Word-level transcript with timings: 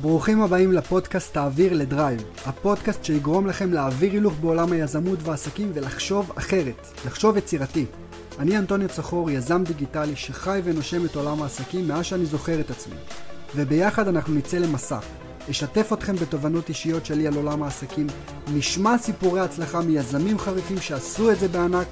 ברוכים 0.00 0.42
הבאים 0.42 0.72
לפודקאסט 0.72 1.34
תעביר 1.34 1.72
לדרייב, 1.72 2.22
הפודקאסט 2.46 3.04
שיגרום 3.04 3.46
לכם 3.46 3.72
להעביר 3.72 4.12
הילוך 4.12 4.34
בעולם 4.40 4.72
היזמות 4.72 5.18
והעסקים 5.22 5.70
ולחשוב 5.74 6.32
אחרת, 6.34 6.86
לחשוב 7.06 7.36
יצירתי. 7.36 7.86
אני 8.38 8.58
אנטוניו 8.58 8.88
צחור, 8.88 9.30
יזם 9.30 9.64
דיגיטלי 9.64 10.16
שחי 10.16 10.60
ונושם 10.64 11.04
את 11.04 11.16
עולם 11.16 11.42
העסקים 11.42 11.88
מאז 11.88 12.04
שאני 12.04 12.26
זוכר 12.26 12.60
את 12.60 12.70
עצמי. 12.70 12.94
וביחד 13.56 14.08
אנחנו 14.08 14.34
נצא 14.34 14.58
למסע. 14.58 14.98
אשתף 15.50 15.92
אתכם 15.92 16.16
בתובנות 16.16 16.68
אישיות 16.68 17.06
שלי 17.06 17.26
על 17.26 17.34
עולם 17.34 17.62
העסקים, 17.62 18.06
נשמע 18.54 18.98
סיפורי 18.98 19.40
הצלחה 19.40 19.80
מיזמים 19.80 20.38
חריפים 20.38 20.80
שעשו 20.80 21.30
את 21.32 21.40
זה 21.40 21.48
בענק, 21.48 21.86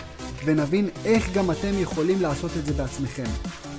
ונבין 0.44 0.88
איך 1.04 1.32
גם 1.34 1.50
אתם 1.50 1.78
יכולים 1.78 2.22
לעשות 2.22 2.50
את 2.60 2.66
זה 2.66 2.72
בעצמכם. 2.72 3.24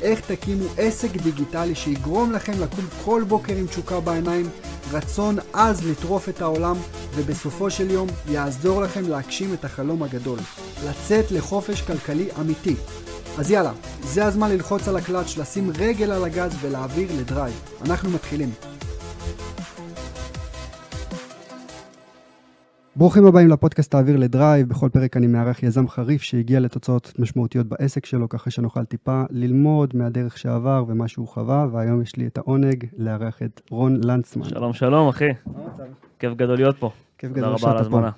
איך 0.01 0.19
תקימו 0.19 0.65
עסק 0.77 1.11
דיגיטלי 1.11 1.75
שיגרום 1.75 2.31
לכם 2.31 2.53
לקום 2.61 2.85
כל 3.05 3.23
בוקר 3.27 3.55
עם 3.55 3.67
תשוקה 3.67 3.99
בעיניים, 3.99 4.49
רצון 4.91 5.37
עז 5.53 5.85
לטרוף 5.85 6.29
את 6.29 6.41
העולם, 6.41 6.75
ובסופו 7.15 7.69
של 7.69 7.91
יום 7.91 8.07
יעזור 8.29 8.81
לכם 8.81 9.09
להגשים 9.09 9.53
את 9.53 9.65
החלום 9.65 10.03
הגדול, 10.03 10.39
לצאת 10.85 11.31
לחופש 11.31 11.81
כלכלי 11.81 12.27
אמיתי. 12.39 12.75
אז 13.37 13.51
יאללה, 13.51 13.71
זה 14.03 14.25
הזמן 14.25 14.51
ללחוץ 14.51 14.87
על 14.87 14.97
הקלאץ', 14.97 15.37
לשים 15.37 15.71
רגל 15.77 16.11
על 16.11 16.23
הגז 16.23 16.51
ולהעביר 16.61 17.09
ל 17.17 17.23
drive. 17.23 17.61
אנחנו 17.85 18.09
מתחילים. 18.09 18.70
ברוכים 22.95 23.25
הבאים 23.25 23.47
לפודקאסט 23.47 23.95
תעביר 23.95 24.17
לדרייב, 24.17 24.69
בכל 24.69 24.89
פרק 24.89 25.17
אני 25.17 25.27
מארח 25.27 25.63
יזם 25.63 25.87
חריף 25.87 26.21
שהגיע 26.21 26.59
לתוצאות 26.59 27.13
משמעותיות 27.19 27.67
בעסק 27.67 28.05
שלו, 28.05 28.29
ככה 28.29 28.51
שנוכל 28.51 28.85
טיפה 28.85 29.23
ללמוד 29.29 29.95
מהדרך 29.95 30.37
שעבר 30.37 30.83
ומה 30.87 31.07
שהוא 31.07 31.27
חווה, 31.27 31.67
והיום 31.71 32.01
יש 32.01 32.15
לי 32.15 32.27
את 32.27 32.37
העונג 32.37 32.85
לארח 32.97 33.41
את 33.41 33.61
רון 33.69 34.01
לנדסמן. 34.03 34.43
שלום, 34.43 34.73
שלום, 34.73 35.07
אחי. 35.07 35.29
כיף 36.19 36.33
גדול 36.33 36.55
להיות 36.55 36.77
פה. 36.77 36.91
כיף 37.17 37.29
תודה 37.29 37.41
גדול 37.41 37.49
רבה 37.49 37.59
שאתה 37.59 37.71
על 37.71 37.77
פה. 37.77 37.81
ההזמנה. 37.81 38.11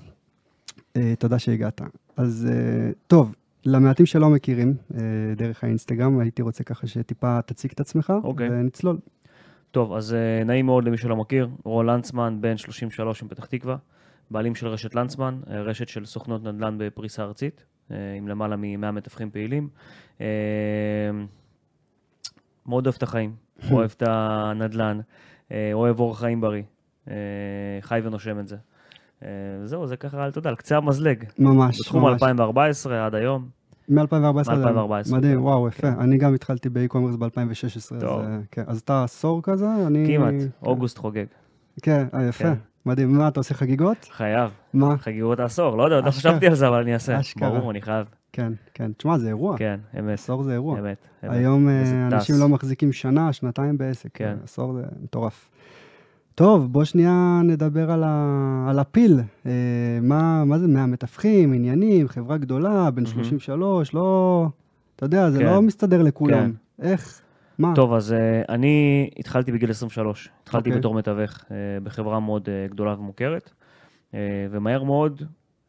אה, 0.97 1.13
תודה 1.19 1.39
שהגעת. 1.39 1.81
אז 2.17 2.47
אה, 2.51 2.91
טוב, 3.07 3.35
למעטים 3.65 4.05
שלא 4.05 4.29
מכירים 4.29 4.73
אה, 4.93 4.99
דרך 5.35 5.63
האינסטגרם, 5.63 6.19
הייתי 6.19 6.41
רוצה 6.41 6.63
ככה 6.63 6.87
שטיפה 6.87 7.41
תציג 7.41 7.71
את 7.73 7.79
עצמך, 7.79 8.13
אוקיי. 8.23 8.49
ונצלול. 8.51 8.97
טוב, 9.71 9.93
אז 9.93 10.13
אה, 10.13 10.43
נעים 10.43 10.65
מאוד 10.65 10.83
למי 10.83 10.97
שלא 10.97 11.15
מכיר. 11.15 11.49
רון 11.63 11.85
לנצמן, 11.85 12.37
בן 12.41 12.57
33 12.57 13.23
מפתח 13.23 13.45
תקווה, 13.45 13.75
בעלים 14.33 14.55
של 14.55 14.67
רשת 14.67 14.95
לנצמן, 14.95 15.39
אה, 15.49 15.61
רשת 15.61 15.87
של 15.87 16.05
סוכנות 16.05 16.43
נדל"ן 16.43 16.75
בפריסה 16.77 17.23
ארצית, 17.23 17.65
אה, 17.91 17.97
עם 18.17 18.27
למעלה 18.27 18.55
מ-100 18.55 18.91
מתווכים 18.91 19.29
פעילים. 19.31 19.69
אה, 20.21 20.25
מאוד 22.65 22.85
אוהב 22.85 22.95
את 22.97 23.03
החיים, 23.03 23.35
אוהב 23.71 23.91
את 23.97 24.03
הנדל"ן, 24.05 24.99
אוהב 25.73 25.99
אורח 25.99 26.19
חיים 26.19 26.41
בריא, 26.41 26.63
חי 27.81 27.99
ונושם 28.03 28.39
את 28.39 28.47
זה. 28.47 28.57
זהו, 29.65 29.87
זה 29.87 29.97
ככה, 29.97 30.27
אתה 30.27 30.37
יודע, 30.39 30.49
על 30.49 30.55
קצה 30.55 30.77
המזלג. 30.77 31.23
ממש, 31.39 31.79
בתחום 31.79 32.01
ממש. 32.01 32.13
2014 32.13 33.05
עד 33.05 33.15
היום. 33.15 33.49
מ-2014. 33.89 34.03
מ-2014, 34.51 35.15
מדהים, 35.15 35.37
כן. 35.37 35.43
וואו, 35.43 35.67
יפה. 35.67 35.81
כן. 35.81 35.99
אני 35.99 36.17
גם 36.17 36.33
התחלתי 36.33 36.69
באי-קומרס 36.69 37.15
ב-2016. 37.15 37.99
טוב. 37.99 38.21
אז, 38.21 38.41
כן. 38.51 38.63
אז 38.67 38.79
אתה 38.79 39.03
עשור 39.03 39.41
כזה? 39.43 39.67
אני... 39.87 40.07
כמעט, 40.07 40.33
כן. 40.33 40.67
אוגוסט 40.67 40.97
חוגג. 40.97 41.25
כן, 41.81 42.07
יפה. 42.29 42.43
כן. 42.43 42.53
מדהים. 42.85 43.17
מה, 43.17 43.27
אתה 43.27 43.39
עושה 43.39 43.53
חגיגות? 43.53 43.97
חייב. 44.11 44.51
מה? 44.73 44.97
חגיגות 44.97 45.39
העשור, 45.39 45.77
לא 45.77 45.83
יודע, 45.83 45.95
עוד 45.95 46.05
לא. 46.05 46.11
חשבתי 46.11 46.47
על 46.47 46.55
זה, 46.55 46.67
אבל 46.67 46.81
אני 46.81 46.93
אעשה. 46.93 47.19
אשכרה. 47.19 47.49
ברור, 47.49 47.71
אני 47.71 47.81
חייב. 47.81 48.07
כן, 48.33 48.53
כן. 48.73 48.91
תשמע, 48.97 49.17
זה 49.17 49.27
אירוע. 49.27 49.57
כן, 49.57 49.79
אמת. 49.99 50.13
עשור 50.13 50.43
זה 50.43 50.53
אירוע. 50.53 50.79
אמת. 50.79 50.97
אמת. 51.23 51.31
היום 51.31 51.69
אה. 51.69 52.07
אנשים 52.07 52.35
לא 52.39 52.49
מחזיקים 52.49 52.91
שנה, 52.91 53.33
שנתיים 53.33 53.77
בעסק. 53.77 54.09
כן. 54.13 54.35
עשור 54.43 54.73
זה 54.73 54.81
מטורף. 55.03 55.49
טוב, 56.35 56.73
בוא 56.73 56.83
שנייה 56.83 57.41
נדבר 57.43 57.91
על, 57.91 58.03
ה... 58.05 58.65
על 58.69 58.79
הפיל. 58.79 59.19
אה, 59.45 59.51
מה, 60.01 60.45
מה 60.45 60.59
זה 60.59 60.67
100 60.67 60.85
מתווכים, 60.85 61.53
עניינים, 61.53 62.07
חברה 62.07 62.37
גדולה, 62.37 62.91
בן 62.91 63.03
מהמם. 63.03 63.23
33, 63.23 63.93
לא... 63.93 64.47
אתה 64.95 65.05
יודע, 65.05 65.31
זה 65.31 65.39
כן. 65.39 65.45
לא 65.45 65.61
מסתדר 65.61 66.01
לכולם. 66.01 66.51
איך? 66.81 67.21
מה? 67.59 67.71
טוב, 67.75 67.93
אז 67.93 68.13
אה, 68.13 68.41
אני 68.49 69.09
התחלתי 69.19 69.51
בגיל 69.51 69.69
23. 69.69 70.29
התחלתי 70.43 70.69
אוקיי. 70.69 70.79
בתור 70.79 70.93
מתווך 70.93 71.45
אה, 71.51 71.55
בחברה 71.83 72.19
מאוד 72.19 72.49
אה, 72.49 72.67
גדולה 72.67 72.95
ומוכרת, 72.99 73.51
אה, 74.13 74.19
ומהר 74.51 74.83
מאוד 74.83 75.21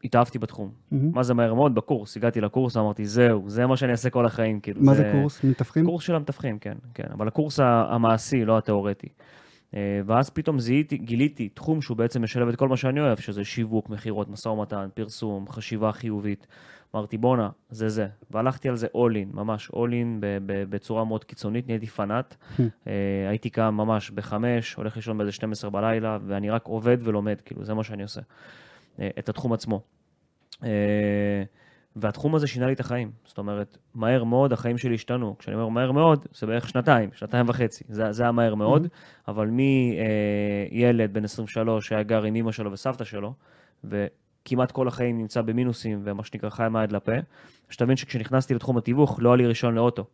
התאהבתי 0.03 0.39
בתחום. 0.39 0.71
מהמם. 0.91 1.11
מה 1.13 1.23
זה 1.23 1.33
מהר 1.33 1.53
מאוד? 1.53 1.75
בקורס. 1.75 2.17
הגעתי 2.17 2.41
לקורס, 2.41 2.77
אמרתי, 2.77 3.05
זהו, 3.05 3.49
זה 3.49 3.65
מה 3.65 3.77
שאני 3.77 3.91
אעשה 3.91 4.09
כל 4.09 4.25
החיים. 4.25 4.59
כאילו, 4.59 4.81
מה 4.81 4.93
זה 4.93 5.11
קורס? 5.11 5.43
מתווכים? 5.43 5.85
קורס 5.85 6.03
של 6.03 6.15
המתווכים, 6.15 6.59
כן, 6.59 6.75
כן. 6.93 7.07
אבל 7.11 7.27
הקורס 7.27 7.59
המעשי, 7.59 8.45
לא 8.45 8.57
התיאורטי. 8.57 9.07
אה, 9.75 10.01
ואז 10.05 10.29
פתאום 10.29 10.59
זיהיתי, 10.59 10.97
גיליתי 10.97 11.49
תחום 11.49 11.81
שהוא 11.81 11.97
בעצם 11.97 12.21
משלב 12.21 12.47
את 12.47 12.55
כל 12.55 12.67
מה 12.67 12.77
שאני 12.77 12.99
אוהב, 12.99 13.19
שזה 13.19 13.43
שיווק, 13.43 13.89
מכירות, 13.89 14.29
משא 14.29 14.49
ומתן, 14.49 14.87
פרסום, 14.93 15.45
חשיבה 15.49 15.91
חיובית. 15.91 16.47
אמרתי, 16.95 17.17
בואנה, 17.17 17.49
זה 17.69 17.89
זה. 17.89 18.07
והלכתי 18.31 18.69
על 18.69 18.75
זה 18.75 18.87
all 18.87 19.13
in, 19.13 19.35
ממש 19.35 19.69
all 19.69 19.91
in 19.91 20.25
בצורה 20.45 21.05
מאוד 21.05 21.23
קיצונית, 21.23 21.67
נהייתי 21.67 21.87
פנאט. 21.87 22.35
אה, 22.87 23.29
הייתי 23.29 23.49
קם 23.49 23.73
ממש 23.77 24.11
בחמש, 24.11 24.73
הולך 24.73 24.95
לישון 24.95 25.17
באיזה 25.17 25.31
12 25.31 25.69
בלילה, 25.69 26.17
ואני 26.27 26.49
רק 26.49 26.65
עובד 26.65 26.97
ולומד, 27.03 27.41
כאילו, 27.45 27.63
זה 27.63 27.73
מה 27.73 27.83
שאני 27.83 28.03
עושה. 28.03 28.21
אה, 28.99 29.09
את 29.19 29.29
התחום 29.29 29.53
עצמו. 29.53 29.81
אה, 30.63 31.43
והתחום 31.95 32.35
הזה 32.35 32.47
שינה 32.47 32.67
לי 32.67 32.73
את 32.73 32.79
החיים. 32.79 33.11
זאת 33.25 33.37
אומרת, 33.37 33.77
מהר 33.95 34.23
מאוד 34.23 34.53
החיים 34.53 34.77
שלי 34.77 34.95
השתנו. 34.95 35.35
כשאני 35.39 35.55
אומר 35.55 35.69
מהר 35.69 35.91
מאוד, 35.91 36.25
זה 36.33 36.47
בערך 36.47 36.69
שנתיים, 36.69 37.09
שנתיים 37.13 37.49
וחצי. 37.49 37.83
זה, 37.89 38.11
זה 38.11 38.23
היה 38.23 38.31
מהר 38.31 38.55
מאוד, 38.55 38.87
אבל 39.27 39.47
מילד 39.47 41.13
בן 41.13 41.23
23 41.23 41.87
שהיה 41.87 42.03
גר 42.03 42.23
עם 42.23 42.35
אמא 42.35 42.51
שלו 42.51 42.71
וסבתא 42.71 43.03
שלו, 43.03 43.33
וכמעט 44.45 44.71
כל 44.71 44.87
החיים 44.87 45.17
נמצא 45.17 45.41
במינוסים 45.41 46.01
ומה 46.03 46.23
שנקרא 46.23 46.49
חי 46.49 46.67
מהיד 46.69 46.91
לפה, 46.91 47.11
שתבין 47.69 47.95
שכשנכנסתי 47.95 48.53
לתחום 48.53 48.77
התיווך, 48.77 49.19
לא 49.21 49.29
היה 49.29 49.37
לי 49.37 49.47
רישיון 49.47 49.75
לאוטו. 49.75 50.05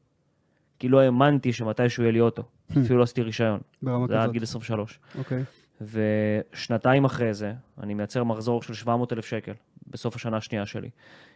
כי 0.80 0.90
לא 0.90 1.00
האמנתי 1.00 1.54
שמתישהו 1.54 2.04
יהיה 2.04 2.12
לי 2.12 2.20
אוטו. 2.20 2.44
אפילו 2.72 2.98
לא 2.98 3.04
עשיתי 3.04 3.22
רישיון. 3.22 3.60
זה 3.82 4.14
היה 4.14 4.24
עד. 4.24 4.32
גיל 4.32 4.44
23. 4.44 5.00
אוקיי. 5.18 5.44
ושנתיים 5.82 7.06
אחרי 7.06 7.34
זה, 7.34 7.54
אני 7.84 7.94
מייצר 7.94 8.24
מחזור 8.24 8.62
של 8.62 8.74
700 8.74 9.14
אלף 9.14 9.26
שקל 9.26 9.54
בסוף 9.88 10.16
השנה 10.16 10.38
השנייה 10.38 10.66
שלי. 10.66 10.90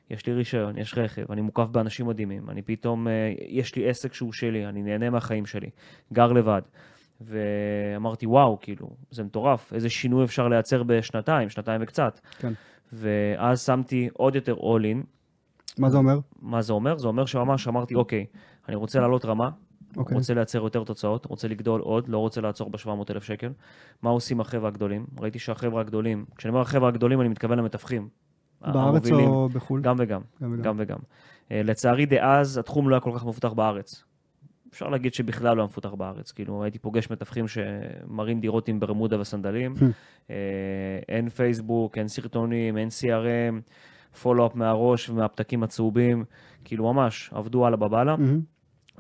יש 0.09 0.25
לי 0.25 0.33
רישיון, 0.33 0.77
יש 0.77 0.97
רכב, 0.97 1.31
אני 1.31 1.41
מוקף 1.41 1.65
באנשים 1.71 2.07
מדהימים, 2.07 2.49
אני 2.49 2.61
פתאום, 2.61 3.07
אה, 3.07 3.33
יש 3.47 3.75
לי 3.75 3.89
עסק 3.89 4.13
שהוא 4.13 4.33
שלי, 4.33 4.65
אני 4.65 4.83
נהנה 4.83 5.09
מהחיים 5.09 5.45
שלי, 5.45 5.69
גר 6.13 6.31
לבד. 6.31 6.61
ואמרתי, 7.21 8.25
וואו, 8.25 8.57
כאילו, 8.61 8.89
זה 9.11 9.23
מטורף, 9.23 9.73
איזה 9.73 9.89
שינוי 9.89 10.25
אפשר 10.25 10.47
לייצר 10.47 10.83
בשנתיים, 10.83 11.49
שנתיים 11.49 11.81
וקצת. 11.83 12.19
כן. 12.39 12.53
ואז 12.95 13.61
שמתי 13.61 14.09
עוד 14.13 14.35
יותר 14.35 14.55
all 14.55 14.81
in. 14.81 15.05
מה 15.77 15.89
זה 15.89 15.97
אומר? 15.97 16.19
מה 16.41 16.61
זה 16.61 16.73
אומר? 16.73 16.97
זה 16.97 17.07
אומר 17.07 17.25
שממש 17.25 17.67
אמרתי, 17.67 17.95
אוקיי, 17.95 18.25
אני 18.67 18.75
רוצה 18.75 18.99
לעלות 18.99 19.25
רמה, 19.25 19.49
אוקיי. 19.97 20.17
רוצה 20.17 20.33
לייצר 20.33 20.63
יותר 20.63 20.83
תוצאות, 20.83 21.25
רוצה 21.25 21.47
לגדול 21.47 21.81
עוד, 21.81 22.09
לא 22.09 22.17
רוצה 22.17 22.41
לעצור 22.41 22.69
ב-700,000 22.69 23.21
שקל. 23.21 23.51
מה 24.01 24.09
עושים 24.09 24.41
החבר'ה 24.41 24.67
הגדולים? 24.67 25.05
ראיתי 25.19 25.39
שהחבר'ה 25.39 25.81
הגדולים, 25.81 26.25
כשאני 26.35 26.49
אומר 26.49 26.61
החבר'ה 26.61 26.89
הגדולים, 26.89 27.21
אני 27.21 27.29
מתכוון 27.29 27.59
למתווכים. 27.59 28.09
בארץ 28.61 28.75
המובילים. 28.75 29.29
או 29.29 29.49
בחו"ל? 29.49 29.81
גם 29.81 29.95
וגם, 29.99 30.21
גם 30.41 30.53
וגם. 30.53 30.63
גם 30.63 30.75
וגם. 30.77 30.97
אה, 31.51 31.61
לצערי, 31.63 32.05
דאז 32.05 32.57
התחום 32.57 32.89
לא 32.89 32.95
היה 32.95 32.99
כל 33.01 33.11
כך 33.15 33.25
מפותח 33.25 33.53
בארץ. 33.53 34.03
אפשר 34.75 34.87
להגיד 34.87 35.13
שבכלל 35.13 35.55
לא 35.55 35.61
היה 35.61 35.67
מפותח 35.67 35.93
בארץ. 35.93 36.31
כאילו, 36.31 36.63
הייתי 36.63 36.79
פוגש 36.79 37.11
מתווכים 37.11 37.45
שמראים 37.47 38.39
דירות 38.39 38.67
עם 38.67 38.79
ברמודה 38.79 39.19
וסנדלים. 39.19 39.73
אה, 40.29 40.35
אין 41.09 41.29
פייסבוק, 41.29 41.97
אין 41.97 42.07
סרטונים, 42.07 42.77
אין 42.77 42.87
CRM, 42.87 43.71
פולו-אפ 44.21 44.55
מהראש 44.55 45.09
ומהפתקים 45.09 45.63
הצהובים. 45.63 46.23
כאילו, 46.63 46.93
ממש, 46.93 47.29
עבדו 47.33 47.65
הלאה 47.65 47.77
בבאללה. 47.77 48.15
מהמם. 48.15 48.41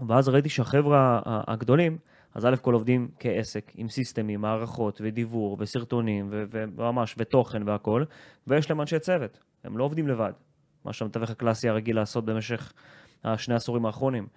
ואז 0.07 0.29
ראיתי 0.29 0.49
שהחבר'ה 0.49 1.21
הגדולים, 1.25 1.97
אז 2.35 2.45
א' 2.45 2.55
כל 2.61 2.73
עובדים 2.73 3.07
כעסק, 3.19 3.71
עם 3.75 3.89
סיסטמים, 3.89 4.41
מערכות 4.41 5.01
ודיוור 5.03 5.57
וסרטונים 5.59 6.29
וממש 6.31 7.15
ותוכן 7.17 7.69
והכל, 7.69 8.03
ויש 8.47 8.69
להם 8.69 8.81
אנשי 8.81 8.99
צוות, 8.99 9.39
הם 9.63 9.77
לא 9.77 9.83
עובדים 9.83 10.07
לבד, 10.07 10.31
מה 10.85 10.93
שהמתווך 10.93 11.29
הקלאסי 11.29 11.69
הרגיל 11.69 11.95
לעשות 11.95 12.25
במשך 12.25 12.73
השני 13.23 13.53
העשורים 13.53 13.85
האחרונים. 13.85 14.27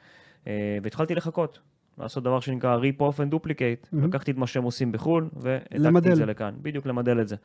אה, 0.46 0.78
והתחלתי 0.82 1.14
לחכות, 1.14 1.58
לעשות 1.98 2.24
דבר 2.24 2.40
שנקרא 2.40 2.76
off 2.98 3.16
and 3.16 3.34
duplicate, 3.34 3.88
מהמם. 3.92 4.08
לקחתי 4.08 4.30
את 4.30 4.36
מה 4.36 4.46
שהם 4.46 4.64
עושים 4.64 4.92
בחו"ל 4.92 5.28
והעתקתי. 5.36 5.78
את 6.10 6.16
זה 6.16 6.26
לכאן, 6.26 6.54
בדיוק 6.62 6.86
למדל 6.86 7.20
את 7.20 7.28
זה. 7.28 7.36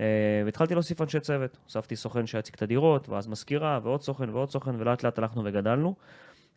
אה, 0.00 0.04
והתחלתי 0.44 0.74
להוסיף 0.74 1.02
אנשי 1.02 1.20
צוות, 1.20 1.58
הוספתי 1.64 1.96
סוכן 1.96 2.26
שיציג 2.26 2.54
את 2.56 2.62
הדירות, 2.62 3.08
ואז 3.08 3.28
מזכירה, 3.28 3.80
ועוד 3.82 4.02
סוכן 4.02 4.30
ועוד 4.30 4.50
סוכן, 4.50 4.74
ולאט 4.78 5.02
לאט 5.02 5.18
הלכנו 5.18 5.42
וגדלנו. 5.44 5.94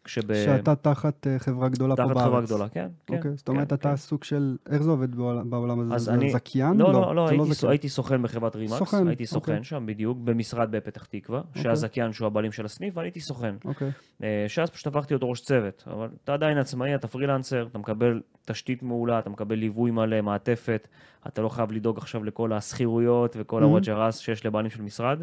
כשב... 0.03 0.33
שאתה 0.33 0.75
תחת 0.75 1.27
אה, 1.27 1.39
חברה 1.39 1.69
גדולה 1.69 1.95
פה 1.95 2.03
בארץ. 2.03 2.17
תחת 2.17 2.25
חברה 2.25 2.41
גדולה, 2.41 2.69
כן. 2.69 2.87
כן, 3.07 3.15
אוקיי, 3.15 3.31
זאת 3.35 3.49
אומרת, 3.49 3.69
כן, 3.69 3.75
אתה 3.75 3.89
כן. 3.89 3.95
סוג 3.95 4.23
של, 4.23 4.57
איך 4.69 4.83
זה 4.83 4.89
עובד 4.89 5.15
בעולם- 5.15 5.79
הזה? 5.79 5.97
זה 5.97 6.13
אני- 6.13 6.31
זכיין? 6.31 6.77
לא, 6.77 6.93
לא, 6.93 7.15
לא, 7.15 7.27
זה 7.27 7.33
הייתי, 7.33 7.53
זכיין. 7.53 7.69
הייתי 7.71 7.89
סוכן 7.89 8.21
בחברת 8.21 8.55
רימקס, 8.55 8.73
סוכן, 8.77 9.07
הייתי 9.07 9.25
סוכן 9.25 9.51
אוקיי. 9.51 9.63
שם 9.63 9.83
בדיוק, 9.85 10.17
במשרד 10.23 10.71
בפתח 10.71 11.05
תקווה, 11.05 11.41
שהזכיין 11.55 12.13
שהוא 12.13 12.25
הבעלים 12.27 12.51
של 12.51 12.65
הסניף, 12.65 12.97
ואני 12.97 13.07
הייתי 13.07 13.19
סוכן. 13.21 13.55
אוקיי, 13.65 13.91
אה, 14.23 14.45
שאז 14.47 14.69
פשוט 14.69 14.87
הפכתי 14.87 15.13
להיות 15.13 15.23
ראש 15.25 15.41
צוות, 15.41 15.83
אבל 15.87 16.07
אתה 16.23 16.33
עדיין 16.33 16.57
עצמאי, 16.57 16.95
אתה 16.95 17.07
פרילנסר, 17.07 17.67
אתה 17.71 17.77
מקבל 17.77 18.21
תשתית 18.45 18.83
מעולה, 18.83 19.19
אתה 19.19 19.29
מקבל 19.29 19.55
ליווי 19.55 19.91
מלא, 19.91 20.21
מעטפת, 20.21 20.87
אתה 21.27 21.41
לא 21.41 21.49
חייב 21.49 21.71
לדאוג 21.71 21.97
עכשיו 21.97 22.23
לכל 22.23 22.53
השכירויות 22.53 23.35
וכל 23.39 23.61
Mhm. 23.61 23.65
ה 23.65 23.74
wages 23.74 24.17
שיש 24.17 24.45
לבעלים 24.45 24.69
של 24.71 24.81
משרד. 24.81 25.19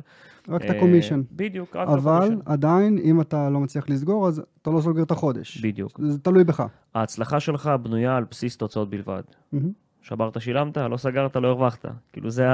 רק 0.49 0.65
את 0.65 0.71
אה, 0.71 0.77
ה 0.77 0.81
commission. 0.81 1.23
בדיוק, 1.33 1.77
רק 1.77 1.89
את 1.89 1.93
אבל 1.93 2.13
ה 2.17 2.19
commission. 2.19 2.39
עדיין, 2.47 2.99
אם 2.99 3.21
אתה 3.21 3.51
לא 3.51 3.61
מצליח 3.61 3.89
לסגור, 3.89 4.29
אז 4.29 4.43
אתה 4.63 4.71
לא 4.71 4.81
סוגר 4.81 5.03
את 5.03 5.11
החודש. 5.11 5.61
בדיוק. 5.65 6.01
זה 6.03 6.19
תלוי 6.19 6.45
בך. 6.45 6.63
ההצלחה 6.95 7.41
שלך 7.41 7.71
בנויה 7.83 8.17
על 8.17 8.25
בסיס 8.31 8.57
תוצאות 8.57 8.91
בלבד. 8.91 9.23
מהמם. 9.53 9.73
שברת, 10.03 10.41
שילמת, 10.41 10.77
לא 10.77 10.97
סגרת, 10.97 11.37
לא 11.37 11.49
הרווחת. 11.49 11.85
כאילו 12.13 12.31
זה, 12.31 12.47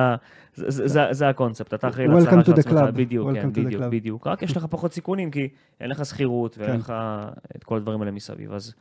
זה, 0.54 0.70
זה, 0.70 0.88
זה, 0.88 1.02
זה 1.10 1.28
הקונספט, 1.28 1.75
אתה 1.75 1.88
אחראי 1.88 2.06
להצלחה 2.08 2.44
של 2.44 2.52
עצמך. 2.52 2.81
בדיוק, 2.94 3.28
כן, 3.32 3.40
Welcome 3.49 3.52
to 3.52 3.58
the 3.58 3.60
בדיוק, 3.64 3.82
club. 3.82 3.87
בדיוק. 3.88 4.26
רק 4.26 4.42
יש 4.42 4.56
לך 4.56 4.66
פחות 4.70 4.92
סיכונים, 4.92 5.31
כי 5.31 5.49
אין 5.81 5.90
לך 5.90 6.04
שכירות 6.06 6.58
ואין 6.58 6.70
כן. 6.72 6.78
לך 6.78 6.92
את 7.56 7.64
כל 7.64 7.76
הדברים 7.76 8.00
האלה 8.00 8.10
מסביב. 8.12 8.52
אז 8.52 8.75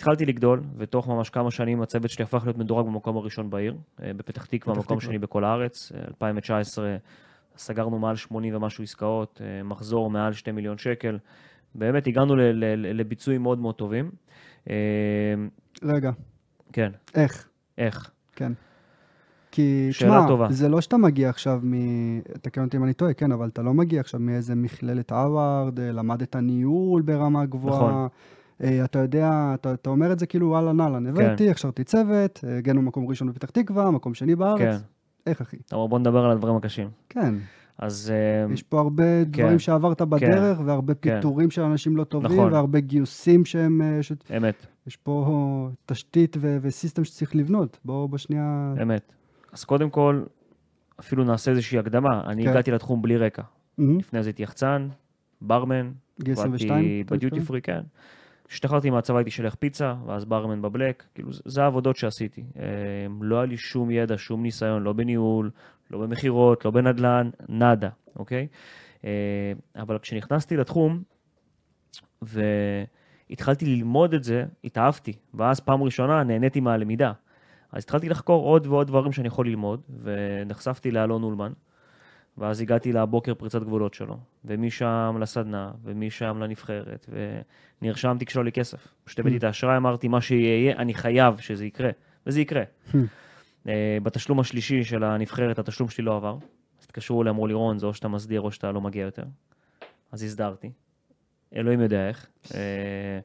התחלתי 0.00 0.26
לגדול, 0.26 0.60
ותוך 0.76 1.08
ממש 1.08 1.30
כמה 1.30 1.50
שנים 1.50 1.82
הצוות 1.82 2.10
שלי 2.10 2.24
הפך 2.24 2.42
להיות 2.44 2.58
מדורג 2.58 2.86
במקום 2.86 3.16
הראשון 3.16 3.50
בעיר, 3.50 3.76
אה, 4.02 4.12
בפתח 4.16 4.44
תקווה, 4.44 4.74
מקום. 4.78 5.00
שני 5.00 5.18
בכל 5.18 5.44
הארץ. 5.44 5.92
אה, 5.94 6.00
2019 6.08 6.96
סגרנו 7.56 7.98
מעל 7.98 8.16
80 8.16 8.56
ומשהו 8.56 8.84
עסקאות, 8.84 9.40
אה, 9.44 9.62
מחזור 9.62 10.10
מעל 10.10 10.32
2 10.32 10.56
מיליון 10.56 10.78
שקל. 10.78 11.18
באמת 11.74 12.06
הגענו 12.06 12.36
לביצועים 12.76 13.42
מאוד 13.42 13.58
מאוד 13.58 13.74
טובים. 13.74 14.10
אה, 14.70 14.74
רגע, 15.82 16.10
כן, 16.72 16.90
איך? 17.14 17.48
איך? 17.78 18.10
כן. 18.36 18.52
כי, 19.50 19.88
שאלה 19.92 20.10
תשמע, 20.10 20.28
טובה. 20.28 20.46
זה 20.50 20.68
לא 20.68 20.80
שאתה 20.80 20.96
מגיע 20.96 21.28
עכשיו 21.28 21.60
מ... 21.62 21.74
תקן 22.20 22.64
אותי 22.64 22.76
אם 22.76 22.84
אני 22.84 22.92
טועה, 22.92 23.14
כן, 23.14 23.32
אבל 23.32 23.48
אתה 23.48 23.62
לא 23.62 23.74
מגיע 23.74 24.00
עכשיו 24.00 24.20
מאיזה 24.20 24.54
מכללת 24.54 25.12
הווארד, 25.12 25.80
אה, 25.80 25.92
למדת 25.92 26.36
ניהול 26.36 27.02
ברמה 27.02 27.46
גבוהה. 27.46 27.90
נכון. 27.90 28.08
אה, 28.62 28.84
אתה 28.84 28.98
יודע, 28.98 29.52
אתה, 29.54 29.74
אתה 29.74 29.90
אומר 29.90 30.12
את 30.12 30.18
זה 30.18 30.26
כאילו, 30.26 30.56
אהלן 30.56 30.80
אהלן, 30.80 31.06
הבאתי, 31.06 31.50
הכשרתי 31.50 31.84
צוות, 31.84 32.44
הגענו 32.58 32.82
מקום 32.82 33.08
ראשון 33.08 33.28
בפתח 33.28 33.50
תקווה, 33.50 33.90
מקום 33.90 34.14
שני 34.14 34.36
בארץ. 34.36 34.58
כן. 34.60 34.76
איך, 35.26 35.40
אחי? 35.40 35.56
אבל 35.72 35.88
בוא 35.88 35.98
נדבר 35.98 36.24
על 36.24 36.30
הדברים 36.30 36.56
הקשים. 36.56 36.88
כן, 37.08 37.34
אז 37.78 38.12
אה, 38.14 38.52
יש 38.52 38.62
פה 38.62 38.80
הרבה 38.80 39.24
דברים 39.24 39.58
שעברת 39.58 40.02
בדרך, 40.02 40.60
והרבה 40.64 40.94
כן. 40.94 41.14
פיטורים 41.14 41.50
של 41.50 41.62
אנשים 41.62 41.96
לא 41.96 42.04
טובים, 42.04 42.32
נכון. 42.32 42.52
והרבה 42.52 42.80
גיוסים 42.80 43.44
שהם... 43.44 43.82
אה, 43.82 44.02
ש... 44.02 44.12
אמת, 44.36 44.66
יש 44.86 44.96
פה 44.96 45.68
תשתית 45.86 46.36
ו- 46.40 46.58
וסיסטם 46.62 47.04
שצריך 47.04 47.36
לבנות. 47.36 47.78
בואו 47.84 48.08
בשנייה... 48.08 48.74
אמת. 48.82 49.12
אז 49.52 49.64
קודם 49.64 49.90
כל, 49.90 50.22
אפילו 51.00 51.24
נעשה 51.24 51.50
איזושהי 51.50 51.78
הקדמה. 51.78 52.22
אני 52.26 52.44
כן. 52.44 52.50
הגעתי 52.50 52.70
לתחום 52.70 53.02
בלי 53.02 53.16
רקע. 53.16 53.42
מהמם. 53.78 53.98
לפני 53.98 54.22
זה 54.22 54.28
הייתי 54.28 54.42
יחצן, 54.42 54.88
ברמן, 55.40 55.90
גיל 56.22 56.32
22? 56.32 56.78
עבדתי 56.78 57.02
אתה 57.06 57.14
בדיוטי? 57.14 57.40
פרי, 57.40 57.60
כן. 57.60 57.80
כשהשתחררתי 58.50 58.90
מהצבא 58.90 59.16
הייתי 59.16 59.30
שליח 59.30 59.54
פיצה, 59.54 59.94
ואז 60.06 60.24
ברמן 60.24 60.62
בבלק, 60.62 61.04
כאילו, 61.14 61.32
זה- 61.32 61.62
העבודות 61.62 61.96
שעשיתי. 61.96 62.44
אה, 62.58 62.64
לא 63.20 63.36
היה 63.36 63.44
לי 63.46 63.56
שום 63.56 63.90
ידע, 63.90 64.14
שום 64.18 64.42
ניסיון, 64.42 64.82
לא 64.82 64.92
בניהול, 64.92 65.50
לא 65.90 65.98
במכירות, 65.98 66.64
לא 66.64 66.70
בנדל"ן, 66.70 67.30
נאדה, 67.48 67.88
אוקיי? 68.16 68.46
אה, 69.04 69.52
אבל 69.76 69.98
כשנכנסתי 69.98 70.56
לתחום, 70.56 71.02
והתחלתי 72.22 73.66
ללמוד 73.66 74.14
את 74.14 74.24
זה, 74.24 74.44
התאהבתי, 74.64 75.12
ואז 75.34 75.60
פעם 75.60 75.82
ראשונה 75.82 76.24
נהניתי 76.24 76.60
מהלמידה. 76.60 77.12
אז 77.72 77.82
התחלתי 77.84 78.08
לחקור 78.08 78.44
עוד 78.44 78.66
ועוד 78.66 78.86
דברים 78.86 79.12
שאני 79.12 79.28
יכול 79.28 79.46
ללמוד, 79.46 79.80
ונחשפתי 80.02 80.90
לאלון 80.90 81.22
אולמן, 81.22 81.52
ואז 82.40 82.60
הגעתי 82.60 82.92
לבוקר 82.92 83.34
פריצת 83.34 83.62
גבולות 83.62 83.94
שלו, 83.94 84.18
ומשם 84.44 85.16
לסדנה, 85.20 85.70
ומשם 85.84 86.38
לנבחרת, 86.40 87.06
ונרשמתי 87.82 88.26
כשלא 88.26 88.44
לי 88.44 88.52
כסף. 88.52 88.88
פשוט 89.04 89.18
הבאתי 89.18 89.36
את 89.36 89.44
האשראי, 89.44 89.76
אמרתי, 89.76 90.08
מה 90.08 90.20
שיהיה, 90.20 90.76
אני 90.76 90.94
חייב 90.94 91.38
שזה 91.38 91.66
יקרה, 91.66 91.90
וזה 92.26 92.40
יקרה. 92.40 92.62
אה, 93.68 93.98
בתשלום 94.02 94.40
השלישי 94.40 94.84
של 94.84 95.04
הנבחרת, 95.04 95.58
התשלום 95.58 95.88
שלי 95.88 96.04
לא 96.04 96.16
עבר. 96.16 96.36
אז 96.80 96.84
התקשרו 96.84 97.22
אליי, 97.22 97.30
אמרו 97.30 97.46
לי, 97.46 97.54
רון, 97.54 97.78
זה 97.78 97.86
או 97.86 97.94
שאתה 97.94 98.08
מסדיר 98.08 98.40
או 98.40 98.52
שאתה 98.52 98.72
לא 98.72 98.80
מגיע 98.80 99.02
יותר. 99.02 99.24
אז 100.12 100.22
הסדרתי. 100.22 100.70
אלוהים 101.56 101.80
יודע 101.80 102.08
איך. 102.08 102.26
אה, 102.54 103.20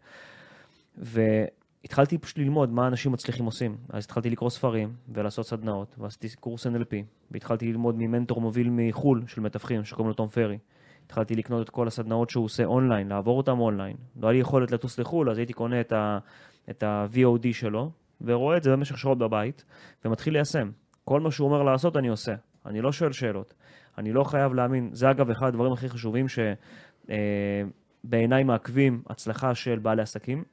והתחלתי 1.85 2.17
פשוט 2.17 2.37
ללמוד 2.37 2.69
מה 2.69 2.87
אנשים 2.87 3.11
מצליחים 3.11 3.45
עושים. 3.45 3.77
אז 3.89 4.05
התחלתי 4.05 4.29
לקרוא 4.29 4.49
ספרים 4.49 4.93
ולעשות 5.13 5.45
סדנאות, 5.45 5.95
ועשיתי 5.97 6.27
קורס 6.39 6.67
NLP, 6.67 6.93
והתחלתי 7.31 7.71
ללמוד 7.71 7.95
ממנטור 7.97 8.41
מוביל 8.41 8.69
מחו"ל 8.71 9.23
של 9.27 9.41
מתווכים, 9.41 9.83
שקוראים 9.83 10.07
לו 10.07 10.13
תום 10.13 10.27
פרי. 10.29 10.57
התחלתי 11.05 11.35
לקנות 11.35 11.61
את 11.61 11.69
כל 11.69 11.87
הסדנאות 11.87 12.29
שהוא 12.29 12.45
עושה 12.45 12.63
אונליין, 12.65 13.07
לעבור 13.07 13.37
אותם 13.37 13.59
אונליין. 13.59 13.95
לא 14.21 14.27
היה 14.27 14.33
לי 14.33 14.39
יכולת 14.39 14.71
לטוס 14.71 14.99
לחו"ל, 14.99 15.29
אז 15.29 15.37
הייתי 15.37 15.53
קונה 15.53 15.81
את 15.81 15.91
ה- 15.91 16.17
את 16.69 16.83
ה-VOD 16.83 17.47
שלו, 17.53 17.91
ורואה 18.21 18.57
את 18.57 18.63
זה 18.63 18.71
במשך 18.71 18.97
שעות 18.97 19.17
בבית, 19.17 19.65
ומתחיל 20.05 20.33
ליישם. 20.33 20.71
כל 21.03 21.19
מה 21.19 21.31
שהוא 21.31 21.47
אומר 21.47 21.63
לעשות, 21.63 21.97
אני 21.97 22.07
עושה. 22.07 22.33
אני 22.65 22.81
לא 22.81 22.91
שואל 22.91 23.11
שאלות. 23.11 23.53
אני 23.97 24.13
לא 24.13 24.23
חייב 24.23 24.53
להאמין. 24.53 24.89
זה 24.93 25.11
אגב 25.11 25.29
אחד 25.29 25.47
הדברים 25.47 25.71
הכי 25.73 25.89
חשובים 25.89 26.25
שבעיניי 28.03 28.43
מעכבים 28.43 29.01
הצלחה 29.09 29.55
של 29.55 29.79
בעלי 29.79 30.01
עסקים. 30.01 30.43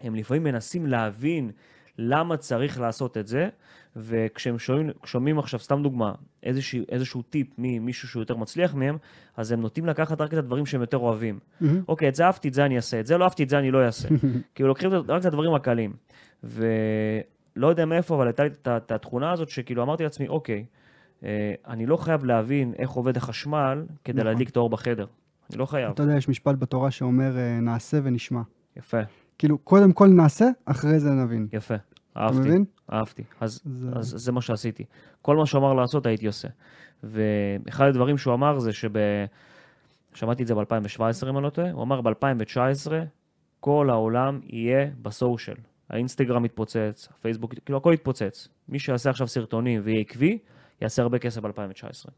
הם 0.00 0.14
לפעמים 0.14 0.44
מנסים 0.44 0.86
להבין 0.86 1.50
למה 1.98 2.36
צריך 2.36 2.80
לעשות 2.80 3.16
את 3.16 3.26
זה, 3.26 3.48
וכשהם 3.96 4.58
שומעים, 4.58 4.90
שומעים 5.04 5.38
עכשיו, 5.38 5.60
סתם 5.60 5.82
דוגמה, 5.82 6.14
איזשהו, 6.42 6.82
איזשהו 6.88 7.22
טיפ 7.22 7.46
ממישהו 7.58 8.08
שהוא 8.08 8.22
יותר 8.22 8.36
מצליח 8.36 8.74
מהם, 8.74 8.96
אז 9.36 9.52
הם 9.52 9.60
נוטים 9.60 9.86
לקחת 9.86 10.20
רק 10.20 10.32
את 10.32 10.38
הדברים 10.38 10.66
שהם 10.66 10.80
יותר 10.80 10.96
אוהבים. 10.96 11.38
מהמם. 11.60 11.82
אוקיי, 11.88 12.08
את 12.08 12.14
זה 12.14 12.26
אהבתי, 12.26 12.48
את 12.48 12.54
זה 12.54 12.64
אני 12.64 12.76
אעשה, 12.76 13.00
את 13.00 13.06
זה 13.06 13.18
לא 13.18 13.24
אהבתי, 13.24 13.42
את 13.42 13.48
זה 13.48 13.58
אני 13.58 13.70
לא 13.70 13.86
אעשה. 13.86 14.08
כאילו 14.54 14.68
לוקחים 14.68 14.90
רק 14.92 15.20
את 15.20 15.24
הדברים 15.24 15.54
הקלים. 15.54 15.92
ולא 16.44 17.66
יודע 17.66 17.84
מאיפה, 17.84 18.14
אבל 18.14 18.26
הייתה 18.26 18.44
לי 18.44 18.50
את 18.66 18.92
התכונה 18.92 19.32
הזאת 19.32 19.48
שכאילו 19.48 19.82
אמרתי 19.82 20.02
לעצמי, 20.02 20.28
אוקיי, 20.28 20.64
אה, 21.24 21.54
אני 21.66 21.86
לא 21.86 21.96
חייב 21.96 22.24
להבין 22.24 22.74
איך 22.78 22.90
עובד 22.90 23.16
החשמל 23.16 23.86
כדי 24.04 24.16
נכון. 24.16 24.26
להדליק 24.26 24.48
את 24.48 24.56
האור 24.56 24.70
בחדר. 24.70 25.06
אני 25.50 25.58
לא 25.58 25.66
חייב. 25.66 25.90
אתה 25.90 26.02
יודע, 26.02 26.16
יש 26.16 26.28
משפט 26.28 26.54
בתורה 26.58 26.90
שאומר, 26.90 27.38
אה, 27.38 27.60
נעשה 27.60 27.98
ונשמע. 28.02 28.40
יפה, 28.76 29.00
כאילו, 29.38 29.58
קודם 29.58 29.92
כל 29.92 30.06
נעשה, 30.08 30.46
אחרי 30.64 31.00
זה 31.00 31.10
נבין. 31.10 31.48
יפה. 31.52 31.74
אתה 31.74 32.20
אהבתי, 32.20 32.38
מבין? 32.38 32.64
אהבתי. 32.92 33.22
אז, 33.40 33.60
זה- 33.64 33.88
אז 33.96 34.06
זה 34.16 34.32
מה 34.32 34.40
שעשיתי. 34.40 34.84
כל 35.22 35.36
מה 35.36 35.46
שהוא 35.46 35.60
אמר 35.60 35.74
לעשות 35.74 36.06
הייתי 36.06 36.26
עושה. 36.26 36.48
ואחד 37.02 37.84
הדברים 37.84 38.18
שהוא 38.18 38.34
אמר 38.34 38.58
זה 38.58 38.72
שב... 38.72 38.90
שמעתי 40.14 40.42
את 40.42 40.48
זה 40.48 40.54
ב-2017 40.54 41.00
אם 41.30 41.36
אני 41.36 41.44
לא 41.44 41.50
טועה, 41.50 41.70
הוא 41.70 41.82
אמר 41.82 42.00
ב-2019 42.00 42.92
כל 43.60 43.88
העולם 43.90 44.40
יהיה 44.44 44.90
בסושיאל. 45.02 45.56
האינסטגרם 45.90 46.44
יתפוצץ, 46.44 47.08
הפייסבוק, 47.18 47.54
כאילו 47.64 47.78
הכל 47.78 47.90
יתפוצץ. 47.94 48.48
מי 48.68 48.78
שיעשה 48.78 49.10
עכשיו 49.10 49.26
סרטונים 49.28 49.80
ויהיה 49.84 50.00
עקבי, 50.00 50.38
יעשה 50.82 51.02
הרבה 51.02 51.18
כסף 51.18 51.40
ב-2019. 51.40 52.10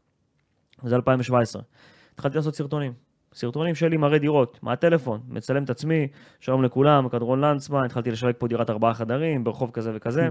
זה 0.83 0.95
2017. 0.95 1.61
התחלתי 2.13 2.37
לעשות 2.37 2.55
סרטונים. 2.55 2.93
סרטונים 3.33 3.75
שלי 3.75 3.97
מראה 3.97 4.17
דירות, 4.19 4.59
מהטלפון, 4.61 5.21
מצלם 5.27 5.63
את 5.63 5.69
עצמי, 5.69 6.07
שלום 6.39 6.63
לכולם, 6.63 7.09
כדרון 7.09 7.41
לנצמן, 7.41 7.85
התחלתי 7.85 8.11
לשווק 8.11 8.35
פה 8.37 8.47
דירת 8.47 8.69
ארבעה 8.69 8.93
חדרים, 8.93 9.43
ברחוב 9.43 9.71
כזה 9.71 9.91
וכזה. 9.95 10.29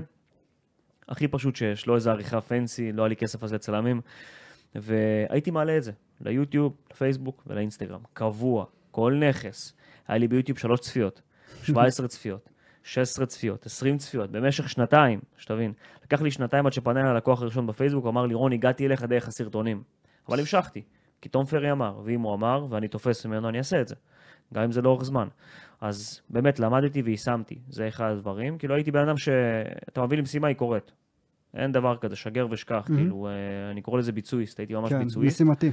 הכי 1.09 1.29
פשוט 1.29 1.57
שיש, 1.57 1.87
לא 1.87 1.95
איזה 1.95 2.11
עריכה 2.11 2.41
פנסי, 2.41 2.93
לא 2.93 3.03
היה 3.03 3.09
לי 3.09 3.17
כסף 3.17 3.45
אז 3.45 3.55
לצלמים. 3.55 4.01
והייתי 4.75 5.51
מעלה 5.51 5.77
את 5.77 5.83
זה 5.83 5.93
ליוטיוב, 6.21 6.77
לפייסבוק 6.93 7.43
ולאינסטגרם, 7.47 8.01
קבוע, 8.13 8.65
כל 8.91 9.21
נכס. 9.29 9.73
היה 10.09 10.19
לי 10.19 10.29
ביוטיוב 10.29 10.59
שלוש 10.59 10.81
צפיות, 10.81 11.23
17 11.67 12.09
צפיות, 12.09 12.49
16 12.83 13.27
צפיות, 13.27 13.67
20 13.67 13.99
צפיות, 13.99 14.31
במשך 14.31 14.71
שנתיים, 14.71 15.21
שתבין. 15.37 15.73
לקח 16.05 16.23
לי 16.23 16.31
שנתיים 16.31 16.67
עד 16.67 16.73
שפנה 16.73 17.01
אליי 17.01 17.11
הלקוח 17.11 17.43
הראשון 17.43 17.67
בפייסבוק, 17.67 18.07
אמר 18.07 18.27
לי, 18.27 18.35
רון, 18.35 18.53
הגעתי 18.53 18.87
אליך 18.87 19.03
דרך 19.03 19.29
הסרטונים. 19.29 19.83
אבל 20.29 20.41
המשכתי, 20.41 20.83
כי 21.21 21.29
תום 21.29 21.45
פרי 21.45 21.73
אמר, 21.73 22.01
ואם 22.05 22.21
הוא 22.21 22.35
אמר 22.35 22.67
ואני 22.71 22.89
תופס 22.89 23.27
ממנו, 23.27 23.49
אני 23.49 23.59
אעשה 23.59 23.81
את 23.81 23.89
זה. 23.89 23.95
גם 24.55 24.63
אם 24.63 24.73
זה 24.73 24.83
לאורך 24.83 25.05
זמן. 25.05 25.29
אז 25.81 26.21
באמת 26.31 26.61
למדתי 26.61 27.03
ויישמתי, 27.03 27.59
זה 27.69 27.89
אחד 27.89 28.11
הדברים. 28.11 28.59
כאילו 28.59 28.75
הייתי 28.75 28.91
בן 28.91 29.09
אדם 29.09 29.17
שאתה 29.17 30.03
מביא 30.03 30.17
לי 30.17 30.23
משימה, 30.23 30.49
היא 30.49 30.57
קורית. 30.57 30.93
אין 31.55 31.73
דבר 31.73 31.97
כזה, 31.97 32.17
שגר 32.17 32.47
ושכח, 32.51 32.87
מהמם. 32.89 33.03
כאילו, 33.03 33.27
אה, 33.27 33.71
אני 33.71 33.83
קורא 33.83 33.99
לזה 33.99 34.13
ביצועיסט, 34.13 34.61
הייתי 34.61 34.75
ממש 34.75 34.91
כן, 34.91 34.99
ביצועיסט. 34.99 35.41
משימתי. 35.41 35.71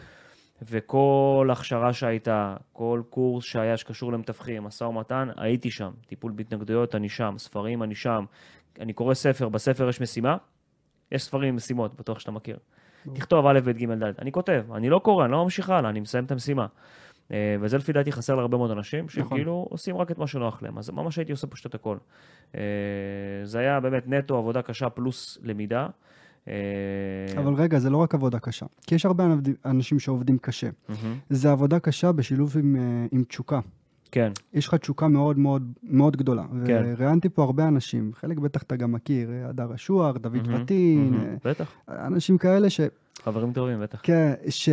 וכל 0.62 1.50
הכשרה 1.52 1.94
שהייתה, 1.94 2.56
כל 2.74 3.02
קורס 3.10 3.44
שהיה 3.46 3.78
שקשור 3.78 4.14
למתווכים, 4.14 4.64
משא 4.64 4.84
ומתן, 4.84 5.28
הייתי 5.38 5.72
שם. 5.72 5.92
טיפול 6.08 6.32
בהתנגדויות, 6.36 6.96
אני 6.96 7.10
שם. 7.10 7.34
ספרים, 7.38 7.84
אני 7.84 7.96
שם. 7.96 8.26
אני 8.80 8.94
קורא 8.94 9.14
ספר, 9.14 9.50
בספר 9.50 9.90
יש 9.90 10.02
משימה, 10.02 10.38
יש 11.12 11.24
ספרים 11.24 11.50
עם 11.50 11.56
משימות, 11.56 11.96
בטוח 11.96 12.20
שאתה 12.20 12.32
מכיר. 12.32 12.58
ברור. 13.06 13.18
תכתוב 13.18 13.46
א', 13.46 13.60
ב', 13.60 13.70
ג', 13.70 13.92
ד'. 13.92 14.14
אני 14.20 14.32
כותב, 14.32 14.64
אני 14.76 14.90
לא 14.90 15.00
קורא, 15.00 15.26
אני 15.26 15.32
לא 15.32 15.44
ממשיך 15.44 15.70
הלאה, 15.70 15.90
אני 15.90 16.00
מסיים 16.00 16.24
את 16.26 16.32
המשימה. 16.32 16.68
אה, 17.32 17.56
וזה 17.62 17.78
לפי 17.78 17.94
דעתי 17.94 18.12
חסר 18.12 18.36
להרבה 18.36 18.58
מאוד 18.58 18.72
אנשים, 18.72 19.06
נכון. 19.06 19.24
שכאילו 19.24 19.68
עושים 19.70 19.98
רק 19.98 20.12
את 20.12 20.18
מה 20.18 20.28
שנוח 20.28 20.64
להם. 20.64 20.78
אז 20.78 20.90
ממש 20.90 21.18
הייתי 21.18 21.32
עושה 21.32 21.48
פשוט 21.48 21.66
את 21.66 21.76
הכל. 21.76 21.98
אה, 22.56 22.62
זה 23.44 23.60
היה 23.60 23.80
באמת 23.80 24.04
נטו 24.08 24.38
עבודה 24.38 24.62
קשה 24.62 24.90
פלוס 24.90 25.38
למידה. 25.44 25.88
אה, 26.48 26.54
אבל 27.38 27.54
רגע, 27.54 27.80
זה 27.80 27.90
לא 27.90 27.98
רק 27.98 28.16
עבודה 28.16 28.40
קשה. 28.40 28.66
כי 28.88 28.96
יש 28.96 29.06
הרבה 29.06 29.26
אנשים 29.66 30.00
שעובדים 30.00 30.38
קשה. 30.38 30.70
מהמם. 30.90 31.18
זה 31.30 31.52
עבודה 31.52 31.80
קשה 31.80 32.12
בשילוב 32.12 32.58
עם, 32.58 32.76
עם 33.12 33.24
תשוקה. 33.24 33.60
כן, 34.12 34.32
יש 34.54 34.68
לך 34.68 34.76
תשוקה 34.76 35.08
מאוד 35.08 35.40
מאוד 35.40 35.72
מאוד 35.84 36.18
גדולה. 36.18 36.44
כן. 36.66 36.84
וראיינתי 36.98 37.30
פה 37.30 37.44
הרבה 37.44 37.68
אנשים, 37.68 38.12
חלק 38.14 38.38
בטח 38.38 38.64
אתה 38.64 38.76
גם 38.76 38.92
מכיר, 38.92 39.30
הדר 39.50 39.76
אשוח, 39.76 40.18
דוד 40.18 40.48
פטין, 40.64 41.12
מהמם. 41.12 41.36
בטח, 41.46 41.72
אה, 41.90 42.08
אנשים 42.08 42.38
כאלה 42.38 42.70
ש, 42.70 42.80
חברים 43.24 43.54
טובים, 43.54 43.82
בטח. 43.82 44.00
כן, 44.04 44.34
ש, 44.50 44.70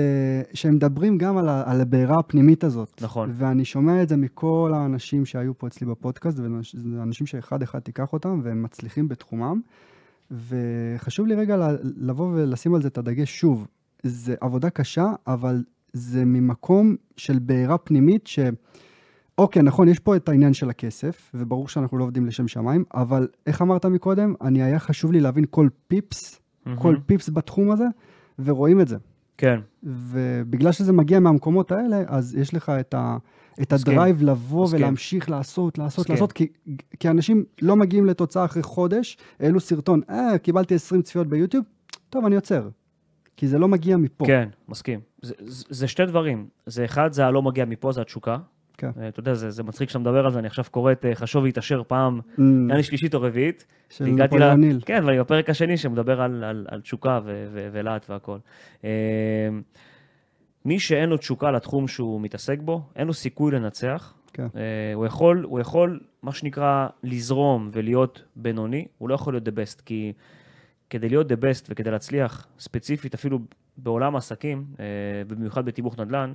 שהם 0.54 0.74
מדברים 0.74 1.18
גם 1.18 1.38
על, 1.38 1.48
ה, 1.48 1.62
על 1.66 1.80
הבעירה 1.80 2.18
הפנימית 2.18 2.64
הזאת. 2.64 3.02
נכון. 3.02 3.30
ואני 3.34 3.64
שומע 3.64 4.02
את 4.02 4.08
זה 4.08 4.16
מכל 4.16 4.72
האנשים 4.74 5.24
שהיו 5.24 5.58
פה 5.58 5.66
אצלי 5.66 5.86
בפודקאסט, 5.86 6.38
וזה 6.38 7.02
אנשים 7.02 7.26
שאחד-אחד 7.26 7.78
תיקח 7.78 8.12
אותם, 8.12 8.40
והם 8.44 8.62
מצליחים 8.62 9.08
בתחומם. 9.08 9.60
וחשוב 10.30 11.26
לי 11.26 11.34
רגע 11.34 11.56
ל- 11.56 11.76
לבוא 11.96 12.30
ולשים 12.34 12.74
על 12.74 12.82
זה 12.82 12.88
את 12.88 12.98
הדגש 12.98 13.40
שוב. 13.40 13.66
זה 14.02 14.34
עבודה 14.40 14.70
קשה, 14.70 15.12
אבל 15.26 15.62
זה 15.92 16.24
ממקום 16.24 16.96
של 17.16 17.38
בעירה 17.38 17.78
פנימית 17.78 18.26
ש... 18.26 18.38
אוקיי, 19.42 19.62
נכון, 19.62 19.88
יש 19.88 19.98
פה 19.98 20.16
את 20.16 20.28
העניין 20.28 20.54
של 20.54 20.70
הכסף, 20.70 21.30
וברור 21.34 21.68
שאנחנו 21.68 21.98
לא 21.98 22.04
עובדים 22.04 22.26
לשם 22.26 22.48
שמיים, 22.48 22.84
אבל 22.94 23.28
איך 23.46 23.62
אמרת 23.62 23.86
מקודם? 23.86 24.34
אני, 24.40 24.62
היה 24.62 24.78
חשוב 24.78 25.12
לי 25.12 25.20
להבין 25.20 25.44
כל 25.50 25.68
פיפס, 25.88 26.40
כל 26.64 26.88
מהמם. 26.92 27.00
פיפס 27.06 27.28
בתחום 27.28 27.70
הזה, 27.70 27.84
ורואים 28.38 28.80
את 28.80 28.88
זה. 28.88 28.96
כן, 29.38 29.60
ובגלל 29.82 30.72
שזה 30.72 30.92
מגיע 30.92 31.20
מהמקומות 31.20 31.72
האלה, 31.72 32.02
אז 32.06 32.34
יש 32.34 32.54
לך 32.54 32.72
את, 32.80 32.94
ה, 32.94 33.16
את. 33.62 33.72
הדרייב 33.72 34.22
לבוא 34.22 34.64
מסכים. 34.64 34.80
ולהמשיך 34.80 35.30
לעשות, 35.30 35.78
לעשות, 35.78 35.98
מסכים. 35.98 36.14
לעשות, 36.14 36.32
כי, 36.32 36.46
כי 37.00 37.08
אנשים 37.08 37.44
לא 37.62 37.76
מגיעים 37.76 38.06
לתוצאה 38.06 38.44
אחרי 38.44 38.62
חודש, 38.62 39.16
העלו 39.40 39.60
סרטון, 39.60 40.00
אה, 40.10 40.38
קיבלתי 40.38 40.74
20 40.74 41.02
צפיות 41.02 41.26
ביוטיוב, 41.26 41.64
טוב, 42.10 42.26
אני 42.26 42.34
עוצר. 42.34 42.68
כי 43.36 43.48
זה 43.48 43.58
לא 43.58 43.68
מגיע 43.68 43.96
מפה. 43.96 44.24
כן, 44.26 44.48
מסכים. 44.68 45.00
זה, 45.22 45.34
זה, 45.40 45.64
זה 45.68 45.88
שתי 45.88 46.06
דברים. 46.06 46.46
זה 46.66 46.84
אחד, 46.84 47.12
זה 47.12 47.26
הלא 47.26 47.42
מגיע 47.42 47.64
מפה, 47.64 47.92
זה 47.92 48.00
התשוקה. 48.00 48.38
כן. 48.78 48.90
אה, 49.00 49.08
אתה 49.08 49.20
יודע, 49.20 49.34
זה, 49.34 49.50
זה 49.50 49.62
מצחיק 49.62 49.88
שאתה 49.88 49.98
מדבר 49.98 50.26
על 50.26 50.32
זה, 50.32 50.38
אני 50.38 50.46
עכשיו 50.46 50.64
קורא 50.70 50.92
את 50.92 51.04
אה, 51.04 51.14
חשוב 51.14 51.44
והתעשר 51.44 51.82
פעם, 51.86 52.20
Mm, 52.20 52.40
נראה 52.42 52.76
לי 52.76 52.82
שלישית 52.82 53.14
או 53.14 53.22
רביעית. 53.22 53.66
של 53.90 54.04
נפוליאון 54.04 54.60
ניל. 54.60 54.80
כן, 54.86 55.02
אבל 55.02 55.20
בפרק 55.20 55.50
השני 55.50 55.76
שמדבר 55.76 56.20
על, 56.20 56.44
על, 56.44 56.66
על 56.70 56.80
תשוקה 56.80 57.20
ולהט 57.52 58.10
והכל. 58.10 58.38
אה, 58.84 58.90
מי 60.64 60.78
שאין 60.78 61.08
לו 61.08 61.16
תשוקה 61.16 61.50
לתחום 61.50 61.88
שהוא 61.88 62.20
מתעסק 62.20 62.58
בו, 62.60 62.82
אין 62.96 63.06
לו 63.06 63.12
סיכוי 63.12 63.52
לנצח. 63.52 64.14
כן. 64.32 64.46
הוא 64.94 65.06
יכול, 65.06 65.44
הוא 65.48 65.60
יכול, 65.60 66.00
מה 66.22 66.32
שנקרא, 66.32 66.86
לזרום 67.02 67.70
ולהיות 67.72 68.22
בינוני, 68.36 68.86
הוא 68.98 69.08
לא 69.08 69.14
יכול 69.14 69.34
להיות 69.34 69.48
the 69.48 69.50
best, 69.50 69.82
כי 69.84 70.12
כדי 70.90 71.08
להיות 71.08 71.32
the 71.32 71.34
best 71.34 71.66
וכדי 71.68 71.90
להצליח, 71.90 72.46
ספציפית 72.58 73.14
אפילו 73.14 73.38
בעולם 73.76 74.14
העסקים, 74.14 74.64
ובמיוחד 75.28 75.64
בתיווך 75.64 75.98
נדל"ן, 75.98 76.32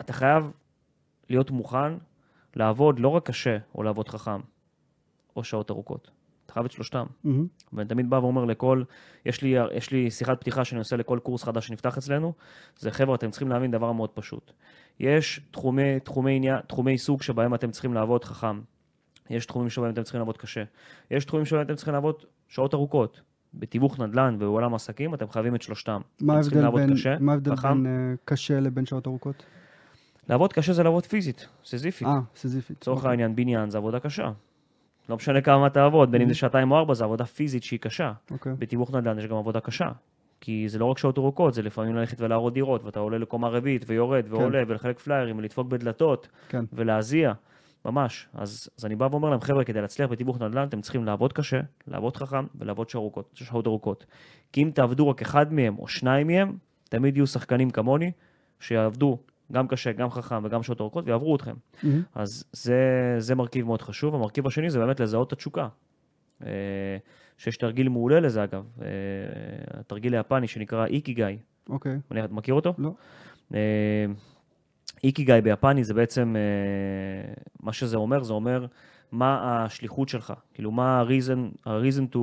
אתה 0.00 0.12
חייב 0.12 0.50
להיות 1.30 1.50
מוכן 1.50 1.92
לעבוד 2.56 2.98
לא 2.98 3.08
רק 3.08 3.26
קשה 3.26 3.58
או 3.74 3.82
לעבוד 3.82 4.08
חכם, 4.08 4.40
או 5.36 5.44
שעות 5.44 5.70
ארוכות. 5.70 6.10
אתה 6.46 6.52
חייב 6.54 6.66
את 6.66 6.72
שלושתם. 6.72 7.06
מהמם. 7.24 7.46
ואני 7.72 7.88
תמיד 7.88 8.10
בא 8.10 8.16
ואומר 8.16 8.44
לכל, 8.44 8.82
יש 9.26 9.42
לי, 9.42 9.54
יש 9.72 9.90
לי 9.90 10.10
שיחת 10.10 10.40
פתיחה 10.40 10.64
שאני 10.64 10.78
עושה 10.78 10.96
לכל 10.96 11.18
קורס 11.22 11.44
חדש 11.44 11.66
שנפתח 11.66 11.98
אצלנו, 11.98 12.32
זה 12.78 12.90
חבר'ה, 12.90 13.14
אתם 13.14 13.30
צריכים 13.30 13.48
להבין 13.48 13.70
דבר 13.70 13.92
מאוד 13.92 14.10
פשוט. 14.10 14.52
יש 15.00 15.40
תחומי, 15.50 16.00
תחומי, 16.00 16.36
עניין, 16.36 16.60
תחומי 16.66 16.92
עיסוק 16.92 17.22
שבהם 17.22 17.54
אתם 17.54 17.70
צריכים 17.70 17.94
לעבוד 17.94 18.24
חכם. 18.24 18.60
יש 19.30 19.46
תחומים 19.46 19.70
שבהם 19.70 19.90
אתם 19.90 20.02
צריכים 20.02 20.18
לעבוד 20.18 20.36
קשה. 20.36 20.64
יש 21.10 21.24
תחומים 21.24 21.46
שבהם 21.46 21.62
אתם 21.62 21.74
צריכים 21.74 21.94
לעבוד 21.94 22.14
שעות 22.48 22.74
ארוכות. 22.74 23.20
בתיווך 23.54 24.00
נדל"ן 24.00 24.34
ובעולם 24.34 24.72
העסקים 24.72 25.14
אתם 25.14 25.28
חייבים 25.28 25.54
את 25.54 25.62
שלושתם. 25.62 26.00
מה 26.20 26.34
ההבדל 26.34 26.70
בין, 26.70 26.94
קשה, 26.94 27.18
מה 27.20 27.32
ההבדל. 27.32 27.54
בין 27.54 27.86
אה, 27.86 28.14
קשה 28.24 28.60
לבין 28.60 28.86
שעות 28.86 29.06
ארוכות? 29.06 29.44
לעבוד 30.28 30.52
קשה 30.52 30.72
זה 30.72 30.82
לעבוד 30.82 31.06
פיזית, 31.06 31.48
סיזיפית. 31.64 32.08
אה, 32.08 32.18
סיזיפית. 32.36 32.76
לצורך 32.80 32.98
אוקיי. 32.98 33.10
העניין, 33.10 33.36
בניין 33.36 33.70
זה 33.70 33.78
עבודה 33.78 34.00
קשה. 34.00 34.30
לא 35.08 35.16
משנה 35.16 35.40
כמה 35.40 35.70
תעבוד, 35.70 36.10
בין 36.10 36.22
אם 36.22 36.28
זה 36.28 36.32
Mhm. 36.32 36.36
שעתיים 36.36 36.70
או 36.70 36.76
ארבע, 36.76 36.94
זה 36.94 37.04
עבודה 37.04 37.24
פיזית 37.24 37.62
שהיא 37.62 37.80
קשה. 37.80 38.12
אוקיי. 38.30 38.52
בתיווך 38.58 38.94
נדל"ן 38.94 39.18
יש 39.18 39.26
גם 39.26 39.36
עבודה 39.36 39.60
קשה. 39.60 39.88
כי 40.40 40.68
זה 40.68 40.78
לא 40.78 40.84
רק 40.84 40.98
שעות 40.98 41.18
ארוכות, 41.18 41.54
זה 41.54 41.62
לפעמים 41.62 41.94
ללכת 41.96 42.20
ולהראות 42.20 42.54
דירות, 42.54 42.84
ואתה 42.84 43.00
עולה 43.00 43.18
לקומה 43.18 43.48
רביעית 43.48 43.84
ויורד 43.86 44.24
ועולה 44.28 44.62
ולחלק 44.66 44.98
פליירים 44.98 45.38
ולדפוק 45.38 45.68
בדלתות 45.68 46.28
כן. 46.48 46.64
ולהזיע, 46.72 47.32
ממש. 47.84 48.28
אז, 48.34 48.68
אז 48.78 48.84
אני 48.84 48.96
בא 48.96 49.08
ואומר 49.10 49.30
להם, 49.30 49.40
חבר'ה, 49.40 49.64
כדי 49.64 49.80
להצליח 49.80 50.10
בתיווך 50.10 50.40
נדל"ן, 50.40 50.68
אתם 50.68 50.80
צריכים 50.80 51.04
לעבוד 51.04 51.32
קשה, 51.32 51.60
לעבוד 51.88 52.16
חכם 52.16 52.46
ולעבוד 52.54 52.88
שעות. 52.88 53.30
שעות 53.34 53.66
ארוכות. 53.66 54.06
כי 54.52 54.62
אם 54.62 54.70
תעבדו 54.74 55.08
רק 55.08 55.22
אחד 55.22 55.52
מהם 55.52 55.78
או 55.78 55.88
שניים 55.88 56.26
מהם, 56.26 56.56
תמיד 56.88 57.16
יהיו 57.16 57.26
שחקנים 57.26 57.70
כמוני, 57.70 58.10
שיעבדו 58.60 59.18
גם 59.52 59.68
קשה, 59.68 59.92
גם 59.92 60.10
חכם 60.10 60.44
וגם 60.44 60.62
שעות 60.62 60.80
ארוכות 60.80 61.04
ויעברו 61.06 61.36
אתכם. 61.36 61.54
מהמם. 61.82 62.02
אז 62.14 62.44
זה, 62.52 62.78
זה 63.18 63.34
מרכיב 63.34 63.66
מאוד 63.66 63.82
חשוב. 63.82 64.14
המרכיב 64.14 64.46
השני 64.46 64.70
זה 64.70 64.78
באמת 64.78 65.00
לזהות 65.00 65.26
את 65.28 65.32
התשוקה. 65.32 65.68
אה, 66.46 66.48
שיש 67.38 67.56
תרגיל 67.56 67.88
מעולה 67.88 68.20
לזה 68.20 68.44
אגב, 68.44 68.64
אה, 68.82 68.86
התרגיל 69.80 70.14
היפני 70.14 70.48
שנקרא 70.48 70.86
איקיגאי. 70.86 71.38
אוקיי. 71.68 71.98
אני- 72.10 72.24
אתה 72.24 72.34
מכיר 72.34 72.54
אותו? 72.54 72.74
לא. 72.78 72.92
אה, 73.54 73.58
איקיגאי 75.04 75.40
ביפני 75.40 75.84
זה 75.84 75.94
בעצם, 75.94 76.36
מה 77.62 77.72
שזה 77.72 77.96
אומר, 77.96 78.22
זה 78.22 78.32
אומר 78.32 78.66
מה 79.12 79.64
השליחות 79.64 80.08
שלך, 80.08 80.32
כאילו 80.54 80.70
מה 80.70 81.00
ה-reason, 81.00 81.68
ה-reason 81.68 82.14
to, 82.14 82.18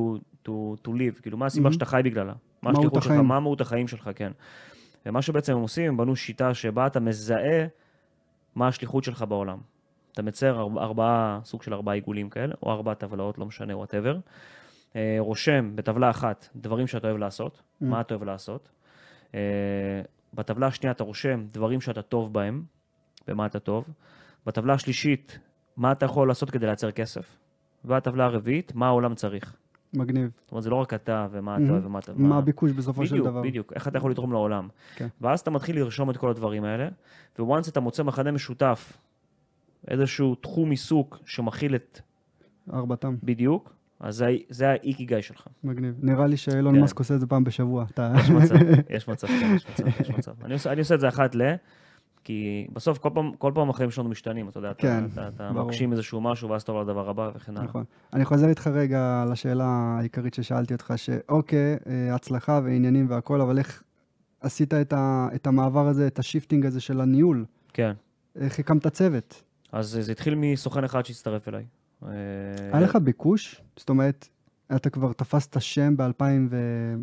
to, 0.47 0.51
to 0.85 0.89
live, 0.89 1.21
כאילו 1.21 1.37
מה 1.37 1.45
הסיבה 1.45 1.63
מהמם. 1.63 1.73
שאתה 1.73 1.85
חי 1.85 2.01
בגללה, 2.03 2.33
מה 2.61 2.71
השליחות 2.71 3.03
שלך. 3.03 3.11
מה 3.11 3.39
מהות 3.39 3.61
החיים 3.61 3.87
שלך, 3.87 4.09
כן. 4.15 4.31
ומה 5.05 5.21
שבעצם 5.21 5.53
הם 5.53 5.61
עושים, 5.61 5.87
הם 5.87 5.97
בנו 5.97 6.15
שיטה 6.15 6.53
שבה 6.53 6.87
אתה 6.87 6.99
מזהה 6.99 7.65
מה 8.55 8.67
השליחות 8.67 9.03
שלך 9.03 9.25
בעולם. 9.29 9.57
אתה 10.11 10.21
מצייר 10.21 10.59
ארבע, 10.59 10.81
ארבעה, 10.81 11.39
סוג 11.43 11.63
של 11.63 11.73
ארבעה 11.73 11.95
עיגולים 11.95 12.29
כאלה, 12.29 12.55
או 12.63 12.71
ארבע 12.71 12.93
טבלאות, 12.93 13.37
לא 13.37 13.45
משנה, 13.45 13.77
whatever. 13.77 14.17
רושם 15.19 15.71
בטבלה 15.75 16.09
אחת 16.09 16.49
דברים 16.55 16.87
שאתה 16.87 17.07
אוהב 17.07 17.17
לעשות, 17.17 17.61
Mm. 17.81 17.85
מה 17.85 18.01
אתה 18.01 18.13
אוהב 18.13 18.23
לעשות. 18.23 18.69
אה, 19.35 19.39
בטבלה 20.33 20.67
השנייה 20.67 20.91
אתה 20.91 21.03
רושם 21.03 21.45
דברים 21.51 21.81
שאתה 21.81 22.01
טוב 22.01 22.33
בהם, 22.33 22.63
במה 23.27 23.45
אתה 23.45 23.59
טוב. 23.59 23.85
בטבלה 24.45 24.73
השלישית, 24.73 25.39
מה 25.77 25.91
אתה 25.91 26.05
יכול 26.05 26.27
לעשות 26.27 26.51
כדי 26.51 26.65
לייצר 26.65 26.91
כסף. 26.91 27.37
והטבלה 27.85 28.25
הרביעית, 28.25 28.75
מה 28.75 28.87
העולם 28.87 29.15
צריך. 29.15 29.55
מגניב. 29.95 30.31
זאת 30.41 30.51
אומרת, 30.51 30.63
זה 30.63 30.69
לא 30.69 30.75
רק 30.75 30.93
אתה 30.93 31.27
ומה. 31.31 31.57
אתה 31.57 31.71
אוהב 31.71 31.85
ומה 31.85 31.99
אתה... 31.99 32.11
מה 32.15 32.37
הביקוש 32.37 32.71
בסופו 32.71 33.05
של 33.05 33.11
בדיוק, 33.11 33.27
דבר. 33.27 33.41
בדיוק, 33.41 33.73
איך 33.73 33.87
אתה 33.87 33.97
יכול 33.97 34.11
לתרום 34.11 34.31
לעולם. 34.31 34.67
כן. 34.95 35.07
ואז 35.21 35.39
אתה 35.39 35.51
מתחיל 35.51 35.79
לרשום 35.79 36.09
את 36.09 36.17
כל 36.17 36.29
הדברים 36.29 36.63
האלה, 36.63 36.89
וואנס 37.39 37.69
אתה 37.69 37.79
מוצא 37.79 38.03
מכנה 38.03 38.31
משותף, 38.31 38.97
איזשהו 39.87 40.35
תחום 40.35 40.69
עיסוק 40.69 41.19
שמכיל 41.25 41.75
את 41.75 41.99
ארבעתם. 42.73 43.15
בדיוק, 43.23 43.75
אז 43.99 44.15
זה, 44.15 44.25
זה 44.49 44.69
האיקיגאי 44.69 45.21
שלך. 45.21 45.47
מגניב. 45.63 45.95
נראה 46.01 46.27
לי 46.27 46.37
שאילון 46.37 46.75
כן. 46.75 46.81
מאסק 46.81 46.99
עושה 46.99 47.15
את 47.15 47.19
זה 47.19 47.27
פעם 47.27 47.43
בשבוע. 47.43 47.85
אתה... 47.93 48.13
יש 48.17 48.29
מצב, 48.29 48.55
יש 48.89 49.07
מצב, 49.07 49.27
יש 49.55 49.67
מצב, 49.69 49.87
יש 50.01 50.09
מצב. 50.09 50.31
אני 50.45 50.53
עושה, 50.53 50.71
אני 50.71 50.79
עושה 50.79 50.95
את 50.95 50.99
זה 50.99 51.07
אחת 51.07 51.35
ל... 51.35 51.41
כי 52.25 52.67
בסוף 52.73 52.97
כל 52.97 53.09
פעם, 53.13 53.31
כל 53.37 53.51
פעם 53.55 53.69
החיים 53.69 53.91
שלנו 53.91 54.09
משתנים, 54.09 54.49
אתה 54.49 54.57
יודע, 54.57 54.71
אתה, 54.71 54.81
כן, 54.81 55.05
אתה, 55.13 55.27
אתה 55.27 55.51
ברור. 55.53 55.67
מגשים 55.67 55.91
איזשהו 55.91 56.21
משהו 56.21 56.49
ואז 56.49 56.61
אתה 56.61 56.71
עובר 56.71 56.83
לדבר 56.83 57.09
הבא 57.09 57.31
וכן 57.35 57.57
הלאה. 57.57 57.63
נכון. 57.63 57.83
אני 58.13 58.25
חוזר 58.25 58.49
איתך 58.49 58.67
רגע 58.67 59.25
לשאלה 59.31 59.65
העיקרית 59.99 60.33
ששאלתי 60.33 60.73
אותך, 60.73 60.93
שאוקיי, 60.95 61.77
אה, 61.87 62.15
הצלחה 62.15 62.59
ועניינים 62.63 63.09
והכל, 63.09 63.41
אבל 63.41 63.57
איך 63.57 63.83
עשית 64.41 64.73
את, 64.73 64.93
ה, 64.93 65.27
את 65.35 65.47
המעבר 65.47 65.87
הזה, 65.87 66.07
את 66.07 66.19
ה 66.19 66.25
shifting 66.25 66.65
הזה 66.65 66.81
של 66.81 67.01
הניהול? 67.01 67.45
כן. 67.73 67.93
איך 68.35 68.59
הקמת 68.59 68.87
צוות? 68.87 69.43
אז 69.71 69.97
זה 70.01 70.11
התחיל 70.11 70.35
מסוכן 70.35 70.83
אחד 70.83 71.05
שהצטרף 71.05 71.47
אליי. 71.47 71.65
אה, 72.03 72.09
היה 72.71 72.81
לך 72.81 72.95
ביקוש? 72.95 73.61
זאת 73.77 73.89
אומרת, 73.89 74.29
אתה 74.75 74.89
כבר 74.89 75.13
תפסת 75.13 75.61
שם 75.61 75.97
ב-2000 75.97 76.23
ו... 76.49 76.57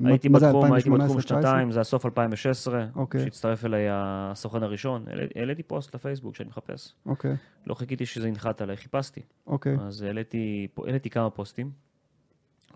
הייתי 0.05 0.29
בתחום, 0.29 0.73
הייתי 0.73 0.89
2018, 0.91 1.07
בתחום 1.07 1.21
19? 1.21 1.43
שנתיים, 1.43 1.71
זה 1.71 1.81
הסוף 1.81 2.07
2016, 2.07 2.87
אוקיי. 2.95 3.21
כשהצטרף 3.21 3.65
אליי 3.65 3.87
הסוכן 3.91 4.63
הראשון. 4.63 5.05
העליתי 5.37 5.63
פוסט 5.63 5.95
לפייסבוק 5.95 6.37
שאני 6.37 6.49
מחפש. 6.49 6.95
אוקיי, 7.07 7.35
לא 7.67 7.75
חיכיתי 7.75 8.07
שזה 8.07 8.29
ינחת 8.29 8.61
עליי, 8.61 8.77
חיפשתי. 8.77 9.21
אוקיי. 9.47 9.77
אז 9.81 10.03
העליתי, 10.03 10.69
העליתי 10.79 11.11
כמה 11.11 11.31
פוסטים, 11.31 11.71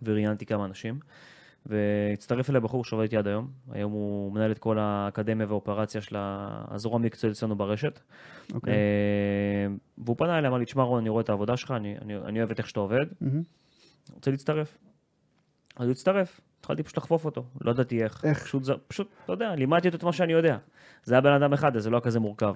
וראיינתי 0.02 0.46
כמה 0.46 0.64
אנשים, 0.64 0.98
והצטרף 1.66 2.50
אליי 2.50 2.60
בחור 2.60 2.84
שעובד 2.84 3.02
איתי 3.02 3.16
עד 3.16 3.26
היום. 3.26 3.50
היום 3.70 3.92
הוא 3.92 4.32
מנהל 4.32 4.50
את 4.50 4.58
כל 4.58 4.78
האקדמיה 4.78 5.46
והאופרציה 5.46 6.00
של 6.00 6.16
הזרוע 6.18 6.96
המקצועית 6.96 7.36
אצלנו 7.36 7.56
ברשת. 7.56 8.00
אוקיי. 8.54 8.74
אה, 8.74 9.74
והוא 9.98 10.16
פנה 10.16 10.38
אליי, 10.38 10.48
אמר 10.48 10.58
לי, 10.58 10.64
תשמע 10.64 10.82
רון, 10.82 11.00
אני 11.00 11.08
רואה 11.08 11.22
את 11.22 11.28
העבודה 11.28 11.56
שלך, 11.56 11.70
אני, 11.70 11.96
אני, 12.02 12.16
אני 12.16 12.38
אוהב 12.38 12.50
את 12.50 12.58
איך 12.58 12.68
שאתה 12.68 12.80
עובד, 12.80 13.06
מהמם. 13.20 13.42
רוצה 14.14 14.30
להצטרף. 14.30 14.78
אז 15.76 15.84
הוא 15.86 15.92
הצטרף, 15.92 16.40
התחלתי 16.60 16.82
פשוט 16.82 16.98
לחפוף 16.98 17.24
אותו, 17.24 17.44
לא 17.60 17.70
ידעתי 17.70 18.02
איך. 18.02 18.24
איך? 18.24 18.42
פשוט, 18.44 18.64
זה- 18.64 18.72
פשוט, 18.88 19.08
אתה 19.24 19.32
יודע, 19.32 19.54
לימדתי 19.54 19.88
אותו 19.88 19.96
את 19.98 20.02
מה 20.04 20.12
שאני 20.12 20.32
יודע. 20.32 20.56
זה 21.04 21.14
היה 21.14 21.20
בן 21.20 21.32
אדם 21.32 21.52
אחד, 21.52 21.76
אז 21.76 21.82
זה 21.82 21.90
לא 21.90 21.96
היה 21.96 22.00
כזה 22.02 22.20
מורכב. 22.20 22.54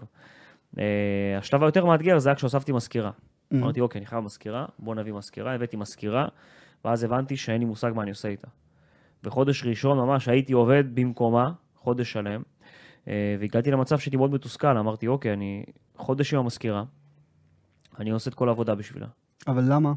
אה, 0.79 0.85
השלב 1.39 1.63
היותר 1.63 1.85
מאתגר 1.85 2.19
זה 2.19 2.29
היה 2.29 2.37
כשהוספתי 2.37 2.73
מזכירה. 2.73 3.11
Mm. 3.11 3.57
אמרתי, 3.57 3.81
אוקיי, 3.81 3.99
אני 3.99 4.07
חייב 4.07 4.25
מזכירה, 4.25 4.67
בוא 4.79 4.95
נביא 4.95 5.13
מזכירה, 5.13 5.55
הבאתי 5.55 5.77
מזכירה, 5.77 6.29
ואז 6.85 7.05
הבנתי 7.05 7.37
שאין 7.37 7.59
לי 7.61 7.65
מושג 7.65 7.93
מה 7.95 8.03
אני 8.03 8.11
עושה 8.11 8.29
איתה. 8.29 8.49
בחודש 9.23 9.65
ראשון 9.65 9.99
ממש 9.99 10.29
הייתי 10.29 10.53
עובד 10.53 10.85
במקומה, 10.95 11.53
חודש 11.75 12.13
שלם, 12.13 12.43
אה, 13.09 13.37
והגעתי 13.41 13.71
למצב 13.71 13.99
שהייתי 13.99 14.17
מאוד 14.17 14.31
מתוסכל, 14.33 14.77
אמרתי, 14.79 15.07
אוקיי, 15.07 15.33
אני 15.33 15.65
חודש 15.97 16.35
עם 16.35 16.41
המזכירה, 16.41 16.85
אני 17.99 18.11
עושה 18.11 18.31
את 18.31 18.35
כל 18.35 18.49
העבודה 18.49 18.75
בשבילה. 18.75 19.07
אבל 19.47 19.65
למה? 19.69 19.93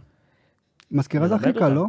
מזכירה 0.93 1.27
זה 1.27 1.35
הכי 1.35 1.53
קל. 1.53 1.69
לא? 1.69 1.85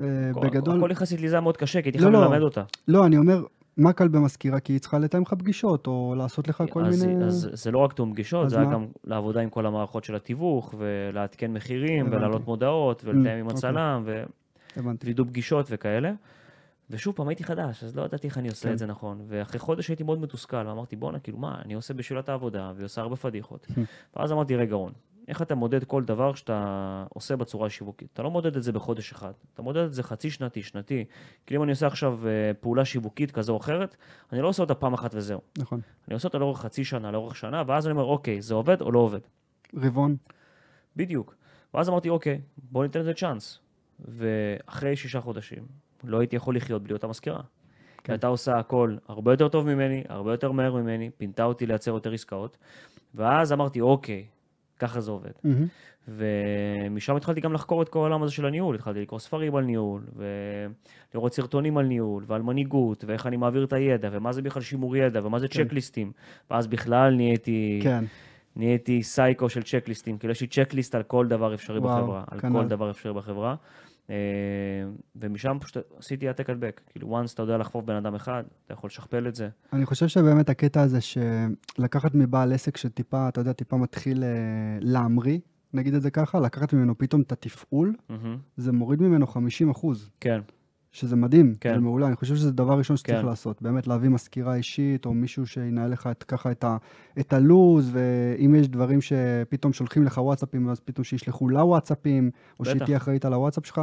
אה, 0.00 0.06
בגדול, 0.42 0.78
הכל 0.78 0.90
יחסית 0.90 1.20
לי 1.20 1.28
זה 1.28 1.36
היה 1.36 1.40
מאוד 1.40 1.56
קשה, 1.56 1.82
כי 1.82 1.88
הייתי 1.88 1.98
לא, 1.98 2.02
חייב 2.02 2.14
לא. 2.14 2.24
ללמד 2.24 2.42
אותה. 2.42 2.62
לא, 2.88 3.06
אני 3.06 3.16
אומר, 3.16 3.42
מה 3.76 3.92
קל 3.92 4.08
במזכירה? 4.08 4.60
כי 4.60 4.72
היא 4.72 4.80
צריכה 4.80 4.98
לתאם 4.98 5.22
לך 5.22 5.34
פגישות, 5.38 5.86
או 5.86 6.14
לעשות 6.16 6.48
לך 6.48 6.64
כל 6.70 6.82
מיני... 6.82 7.24
אז 7.24 7.48
זה 7.52 7.70
לא 7.70 7.78
רק 7.78 7.92
תיאום 7.92 8.12
פגישות, 8.12 8.50
זה 8.50 8.56
היה? 8.56 8.70
גם 8.70 8.86
לעבודה 9.04 9.40
עם 9.40 9.50
כל 9.50 9.66
המערכות 9.66 10.04
של 10.04 10.14
התיווך, 10.14 10.74
ולעדכן 10.78 11.52
מחירים. 11.52 12.06
ולהעלות 12.06 12.46
מודעות, 12.46 13.04
ולתאם 13.04 13.26
עם 13.26 13.46
אוקיי. 13.46 13.56
הצלם. 13.56 14.04
ווידוא 15.02 15.24
פגישות 15.24 15.66
וכאלה. 15.70 16.12
ושוב 16.90 17.14
פעם, 17.14 17.28
הייתי 17.28 17.44
חדש, 17.44 17.84
אז 17.84 17.96
לא 17.96 18.02
ידעתי 18.02 18.26
איך 18.26 18.38
אני 18.38 18.48
עושה 18.48 18.68
כן. 18.68 18.72
את 18.72 18.78
זה 18.78 18.86
נכון. 18.86 19.20
ואחרי 19.28 19.60
חודש 19.60 19.88
הייתי 19.88 20.02
מאוד 20.02 20.20
מתוסכל, 20.20 20.66
ואמרתי, 20.66 20.96
בואנה, 20.96 21.18
כאילו, 21.18 21.38
מה, 21.38 21.54
אני 21.64 21.74
עושה 21.74 21.94
בשבילה 21.94 22.20
את 22.20 22.28
העבודה, 22.28 22.72
והיא 22.74 22.84
עושה 22.84 23.00
הרבה 23.00 23.16
פדיחות. 23.16 23.66
ואז 24.16 24.32
אמרתי, 24.32 24.56
רגע, 24.56 24.74
רון, 24.74 24.92
איך 25.28 25.42
אתה 25.42 25.54
מודד 25.54 25.84
כל 25.84 26.04
דבר 26.04 26.34
שאתה 26.34 27.04
עושה 27.08 27.36
בצורה 27.36 27.70
שיווקית? 27.70 28.08
אתה 28.12 28.22
לא 28.22 28.30
מודד 28.30 28.56
את 28.56 28.62
זה 28.62 28.72
בחודש 28.72 29.12
אחד, 29.12 29.32
אתה 29.54 29.62
מודד 29.62 29.84
את 29.84 29.94
זה 29.94 30.02
חצי 30.02 30.30
שנתי, 30.30 30.62
שנתי. 30.62 31.04
כאילו 31.46 31.60
אם 31.60 31.64
אני 31.64 31.72
עושה 31.72 31.86
עכשיו 31.86 32.28
אה, 32.28 32.54
פעולה 32.60 32.84
שיווקית 32.84 33.30
כזו 33.30 33.52
או 33.52 33.58
אחרת, 33.58 33.96
אני 34.32 34.40
לא 34.40 34.48
עושה 34.48 34.62
אותה 34.62 34.74
פעם 34.74 34.94
אחת 34.94 35.14
וזהו. 35.14 35.40
נכון. 35.58 35.80
אני 36.08 36.14
עושה 36.14 36.28
אותה 36.28 36.38
לאורך 36.38 36.60
חצי 36.60 36.84
שנה, 36.84 37.10
לאורך 37.10 37.36
שנה, 37.36 37.62
ואז 37.66 37.86
אני 37.86 37.92
אומר, 37.92 38.04
אוקיי, 38.04 38.42
זה 38.42 38.54
עובד 38.54 38.80
או 38.80 38.92
לא 38.92 38.98
עובד? 38.98 39.20
רבעון. 39.76 40.16
בדיוק. 40.96 41.34
ואז 41.74 41.88
אמרתי, 41.88 42.08
אוקיי, 42.08 42.40
בוא 42.70 42.84
ניתן 42.84 43.00
לזה 43.00 43.14
צ'אנס. 43.14 43.58
ואחרי 44.00 44.96
שישה 44.96 45.20
חודשים, 45.20 45.66
לא 46.04 46.20
הייתי 46.20 46.36
יכול 46.36 46.56
לחיות 46.56 46.82
בלי 46.82 46.92
אותה 46.92 47.06
מזכירה. 47.06 47.40
כי 48.04 48.12
הייתה 48.12 48.26
עושה 48.26 48.58
הכל 48.58 48.96
הרבה 49.08 49.32
יותר 49.32 49.48
טוב 49.48 49.66
ממני, 49.66 50.04
הרבה 50.08 50.32
יותר 50.32 50.52
מהר 50.52 50.74
ממני, 50.74 51.10
פינתה 51.16 51.44
אותי 51.44 51.66
לייצר 51.66 51.90
יותר 51.90 52.12
עסקאות, 52.12 52.56
ואז 53.14 53.52
אמרתי, 53.52 53.80
אוקיי, 53.80 54.26
ככה 54.86 55.00
זה 55.00 55.10
עובד. 55.10 55.30
מהמם. 55.44 55.66
ומשם 56.08 57.16
התחלתי 57.16 57.40
גם 57.40 57.52
לחקור 57.52 57.82
את 57.82 57.88
כל 57.88 57.98
העולם 57.98 58.22
הזה 58.22 58.32
של 58.32 58.46
הניהול, 58.46 58.74
התחלתי 58.74 59.00
לקרוא 59.00 59.20
ספרים 59.20 59.56
על 59.56 59.64
ניהול, 59.64 60.02
ולראות 61.14 61.34
סרטונים 61.34 61.78
על 61.78 61.86
ניהול, 61.86 62.24
ועל 62.26 62.42
מנהיגות, 62.42 63.04
ואיך 63.06 63.26
אני 63.26 63.36
מעביר 63.36 63.64
את 63.64 63.72
הידע, 63.72 64.08
ומה 64.12 64.32
זה 64.32 64.42
בכלל 64.42 64.62
שימור 64.62 64.96
ידע, 64.96 65.26
ומה 65.26 65.38
זה 65.38 65.48
כן. 65.48 65.64
צ'קליסטים. 65.64 66.12
ואז 66.50 66.66
בכלל 66.66 67.14
נהייתי... 67.14 67.80
כן. 67.82 68.04
נהייתי 68.56 69.02
סייקו 69.02 69.48
של 69.48 69.62
צ'קליסטים, 69.62 70.18
כאילו 70.18 70.32
יש 70.32 70.40
לי 70.40 70.46
צ'קליסט 70.46 70.94
על 70.94 71.02
כל 71.02 71.26
דבר 71.28 71.54
אפשרי 71.54 71.78
וואו, 71.78 72.02
בחברה, 72.02 72.24
על 72.30 72.40
כנ"ל. 72.40 72.52
כל 72.52 72.68
דבר 72.68 72.90
אפשרי 72.90 73.12
בחברה. 73.12 73.54
אה, 74.10 74.16
ומשם 75.16 75.56
פשוט 75.60 75.76
עשיתי 75.98 76.28
העתק 76.28 76.50
הדבק. 76.50 76.80
כאילו, 76.90 77.20
once 77.22 77.32
אתה 77.34 77.42
יודע 77.42 77.58
לחפוף 77.58 77.84
בן 77.84 77.94
אדם 77.94 78.14
אחד, 78.14 78.44
אתה 78.66 78.74
יכול 78.74 78.88
לשכפל 78.88 79.28
את 79.28 79.34
זה. 79.34 79.48
אני 79.72 79.86
חושב 79.86 80.08
שבאמת 80.08 80.48
הקטע 80.48 80.82
הזה 80.82 80.98
שלקחת 81.00 82.14
מבעל 82.14 82.52
עסק 82.52 82.76
שטיפה, 82.76 83.28
אתה 83.28 83.40
יודע, 83.40 83.52
טיפה 83.52 83.76
מתחיל 83.76 84.24
אה, 84.24 84.28
להמריא, 84.80 85.38
נגיד 85.72 85.94
את 85.94 86.02
זה 86.02 86.10
ככה, 86.10 86.40
לקחת 86.40 86.72
ממנו 86.72 86.98
פתאום 86.98 87.22
את 87.22 87.32
התפעול. 87.32 87.94
זה 88.56 88.72
מוריד 88.72 89.02
ממנו 89.02 89.26
50 89.26 89.70
אחוז, 89.70 90.10
כן, 90.20 90.40
שזה 90.94 91.16
מדהים, 91.16 91.54
כן. 91.60 91.74
זה 91.74 91.80
מעולה. 91.80 92.06
אני 92.06 92.16
חושב 92.16 92.36
שזה 92.36 92.52
דבר 92.52 92.78
ראשון 92.78 92.96
שצריך 92.96 93.18
כן. 93.20 93.26
לעשות, 93.26 93.62
באמת 93.62 93.86
להביא 93.86 94.08
מזכירה 94.08 94.54
אישית, 94.54 95.06
או 95.06 95.14
מישהו 95.14 95.46
שינהל 95.46 95.90
לך 95.90 96.06
את, 96.10 96.22
ככה 96.22 96.50
את, 96.50 96.64
ה, 96.64 96.76
את 97.20 97.32
הלו"ז, 97.32 97.90
ואם 97.92 98.54
יש 98.54 98.68
דברים 98.68 98.98
שפתאום 99.00 99.72
שולחים 99.72 100.04
לך 100.04 100.18
וואטסאפים, 100.18 100.68
אז 100.68 100.80
פתאום 100.80 101.04
שישלחו 101.04 101.48
לה 101.48 101.64
וואטסאפים, 101.64 102.30
או 102.60 102.64
שהיא. 102.64 102.84
תהיה 102.84 102.96
אחראית 102.96 103.24
על 103.24 103.32
הוואטסאפ 103.32 103.66
שלך, 103.66 103.80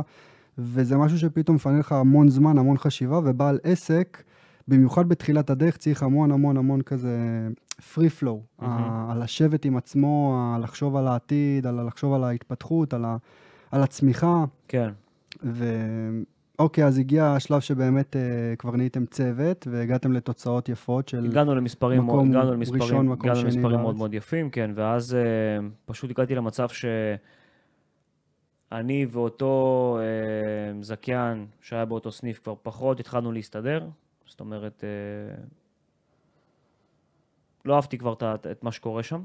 וזה 0.57 0.97
משהו 0.97 1.19
שפתאום 1.19 1.55
מפנה 1.55 1.79
לך 1.79 1.91
המון 1.91 2.29
זמן, 2.29 2.57
המון 2.57 2.77
חשיבה, 2.77 3.19
ובעל 3.23 3.59
עסק, 3.63 4.23
במיוחד 4.67 5.09
בתחילת 5.09 5.49
הדרך, 5.49 5.77
צריך 5.77 6.03
המון 6.03 6.31
המון 6.31 6.57
המון 6.57 6.81
כזה 6.81 7.47
free 7.79 8.21
flow, 8.21 8.61
מהמם. 8.61 9.09
על 9.09 9.23
לשבת 9.23 9.65
עם 9.65 9.77
עצמו, 9.77 10.35
ה- 10.37 10.59
לחשוב 10.59 10.95
על 10.95 11.07
העתיד, 11.07 11.67
על 11.67 11.87
לחשוב 11.87 12.13
על 12.13 12.23
ההתפתחות, 12.23 12.93
על, 12.93 13.05
ה, 13.05 13.17
על 13.71 13.83
הצמיחה. 13.83 14.45
כן. 14.67 14.89
ואוקיי, 16.61 16.85
אז 16.85 16.97
הגיע 16.97 17.25
השלב 17.25 17.59
שבאמת 17.59 18.15
אה, 18.15 18.21
כבר 18.57 18.75
נהייתם 18.75 19.05
צוות, 19.05 19.67
והגעתם 19.71 20.13
לתוצאות 20.13 20.69
יפות 20.69 21.07
של... 21.07 21.25
הגענו 21.25 21.55
למספרים, 21.55 22.03
מאוד- 22.03 22.15
מקום 22.15 22.29
הגענו 22.29 22.53
למספרים, 22.53 22.81
ראשון, 22.81 23.07
מקום 23.07 23.29
הגענו 23.29 23.39
שני 23.39 23.51
למספרים 23.51 23.79
מאוד. 23.79 23.95
מאוד 23.95 24.13
יפים, 24.13 24.49
כן, 24.49 24.71
ואז 24.75 25.15
אה, 25.15 25.19
פשוט 25.85 26.09
הגעתי 26.09 26.35
למצב 26.35 26.67
שאני 26.69 27.17
ואותו 29.09 29.97
אה, 30.01 30.05
זכיין 30.81 31.45
שהיה 31.61 31.85
באותו 31.85 32.11
סניף 32.11 32.39
כבר 32.43 32.53
פחות 32.63 32.99
התחלנו 32.99 33.31
להסתדר, 33.31 33.87
זאת 34.25 34.39
אומרת, 34.39 34.83
אה, 34.83 35.35
לא 37.65 37.75
אהבתי 37.75 37.97
כבר 37.97 38.13
את, 38.13 38.23
את 38.51 38.63
מה 38.63 38.71
שקורה 38.71 39.03
שם, 39.03 39.21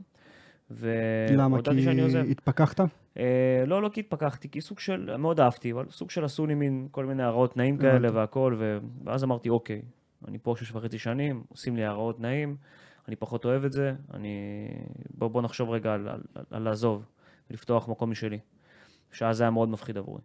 למה? 0.80 1.54
והודעתי 1.54 1.82
שאני 1.82 2.02
עוזב. 2.02 2.24
כי 2.24 2.30
התפכחת? 2.30 2.80
אה, 3.18 3.64
לא, 3.66 3.82
לא 3.82 3.88
כי 3.88 4.00
התפכחתי, 4.00 4.48
כי 4.48 4.60
סוג 4.60 4.78
של, 4.78 5.16
מאוד 5.16 5.40
אהבתי, 5.40 5.72
אבל 5.72 5.86
סוג 5.90 6.10
של 6.10 6.24
עשו 6.24 6.46
לי 6.46 6.54
מין 6.54 6.88
כל 6.90 7.04
מיני 7.04 7.22
הערות 7.22 7.54
תנאים 7.54 7.78
כאלה. 7.78 8.08
והכל. 8.14 8.60
ואז 9.04 9.24
אמרתי, 9.24 9.48
אוקיי, 9.48 9.82
אני 10.28 10.38
פה 10.38 10.54
שש 10.58 10.72
וחצי 10.72 10.98
שנים, 10.98 11.44
עושים 11.48 11.76
לי 11.76 11.84
הערות 11.84 12.16
תנאים, 12.16 12.56
אני 13.08 13.16
פחות 13.16 13.44
אוהב 13.44 13.64
את 13.64 13.72
זה, 13.72 13.94
אני... 14.14 14.28
בוא, 15.14 15.28
בוא 15.28 15.42
נחשוב 15.42 15.70
רגע 15.70 15.94
על, 15.94 16.08
על, 16.08 16.20
על, 16.34 16.44
על 16.50 16.62
לעזוב 16.62 17.04
ולפתוח 17.50 17.88
מקום 17.88 18.10
משלי, 18.10 18.38
שאז 19.12 19.36
זה 19.36 19.44
היה 19.44 19.50
מאוד 19.50 19.68
מפחיד 19.68 19.98
עבורי. 19.98 20.22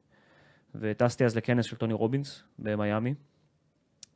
וטסתי 0.76 1.26
אז 1.26 1.36
לכנס 1.36 1.66
של 1.66 1.76
טוני 1.76 1.94
רובינס 1.94 2.44
במיאמי, 2.60 3.14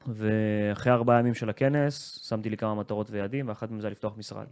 ואחרי 0.08 0.94
ארבעה 0.94 1.20
ימים 1.20 1.34
של 1.34 1.50
הכנס, 1.50 2.20
שמתי 2.30 2.50
לי 2.50 2.58
כמה 2.58 2.76
מטרות 2.76 3.12
ויעדים, 3.12 3.48
ואחת 3.48 3.72
מהם 3.72 3.82
זה 3.82 3.88
היה 3.88 3.92
לפתוח 3.92 4.18
משרד. 4.18 4.48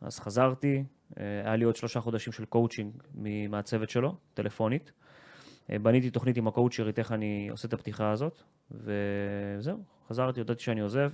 אז 0.00 0.20
חזרתי, 0.20 0.84
היה 1.16 1.56
לי 1.56 1.64
עוד 1.64 1.76
שלושה 1.76 2.00
חודשים 2.00 2.32
של 2.32 2.44
קואוצ'ינג 2.44 2.92
מהצוות 3.50 3.90
שלו, 3.90 4.14
טלפונית. 4.34 4.92
אה, 5.72 5.78
בניתי 5.78 6.10
תוכנית 6.10 6.36
עם 6.36 6.48
הקואוצ'רית 6.48 6.98
איך 6.98 7.12
אני 7.12 7.48
עושה 7.50 7.68
את 7.68 7.72
הפתיחה 7.72 8.10
הזאת, 8.10 8.42
וזהו, 8.70 9.78
חזרתי, 10.08 10.40
הודעתי 10.40 10.62
שאני 10.62 10.80
עוזב. 10.80 11.10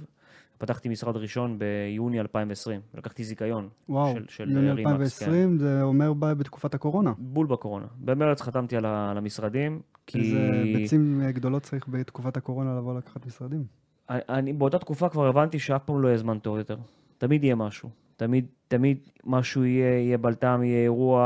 פתחתי 0.58 0.88
משרד 0.88 1.16
ראשון 1.16 1.58
ביוני 1.58 2.20
2020, 2.20 2.80
לקחתי 2.94 3.24
זיכיון 3.24 3.68
וואו, 3.88 4.14
של, 4.14 4.24
של 4.28 4.50
יוני 4.50 4.68
אה, 4.68 4.74
רימקס, 4.74 4.94
כן. 5.18 5.24
2020 5.24 5.58
זה 5.58 5.82
אומר 5.82 6.12
ב- 6.12 6.32
בתקופת 6.32 6.74
הקורונה. 6.74 7.12
בול 7.18 7.46
בקורונה. 7.46 7.86
במרץ 8.00 8.42
חתמתי 8.42 8.76
על 8.76 8.84
ה- 8.84 9.10
על 9.10 9.18
המשרדים, 9.18 9.80
כי... 10.06 10.18
איזה 10.20 10.50
ביצים 10.62 11.22
אה, 11.24 11.32
גדולות 11.32 11.62
צריך 11.62 11.88
בתקופת 11.88 12.36
הקורונה 12.36 12.78
לבוא 12.78 12.98
לקחת 12.98 13.26
משרדים. 13.26 13.64
אני, 14.10 14.20
אני 14.28 14.52
באותה 14.52 14.78
תקופה 14.78 15.08
כבר 15.08 15.26
הבנתי 15.28 15.58
שאף 15.58 15.84
פעם 15.84 16.02
לא 16.02 16.08
יהיה 16.08 16.18
זמן 16.18 16.38
טוב 16.38 16.58
יותר. 16.58 16.76
תמיד 17.18 17.44
יהיה 17.44 17.54
משהו. 17.54 17.90
תמיד, 18.16 18.46
תמיד 18.68 19.08
משהו 19.24 19.64
יהיה, 19.64 19.98
יהיה 19.98 20.18
בלטם, 20.18 20.60
יהיה 20.64 20.82
אירוע, 20.82 21.20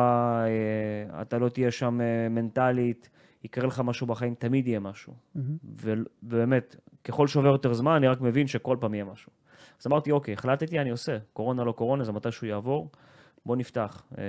אה, 0.47 1.23
אתה 1.23 1.39
לא 1.39 1.49
תהיה 1.49 1.71
שם 1.71 2.01
אה, 2.01 2.29
מנטלית, 2.29 3.11
יקרה 3.45 3.67
לך 3.67 3.81
משהו 3.85 4.07
בחיים, 4.07 4.35
תמיד 4.35 4.69
יהיה 4.69 4.81
משהו. 4.81 5.13
מהמם. 5.35 5.57
ו- 5.81 5.93
ובאמת, 6.23 6.77
ככל 7.05 7.27
שעובר 7.27 7.49
יותר 7.49 7.73
זמן, 7.73 7.93
אני 7.93 8.09
רק 8.09 8.21
מבין 8.21 8.47
שכל 8.47 8.77
פעם 8.81 8.95
יהיה 8.95 9.05
משהו. 9.05 9.33
אז 9.81 9.87
אמרתי, 9.87 10.11
אוקיי, 10.11 10.35
החלטתי, 10.35 10.81
אני 10.81 10.91
עושה. 10.91 11.19
קורונה 11.33 11.65
לא 11.65 11.73
קורונה, 11.73 12.05
זה 12.05 12.13
מתישהו 12.13 12.47
יעבור, 12.47 12.91
בוא 13.47 13.57
נפתח. 13.57 14.03
אה, 14.19 14.25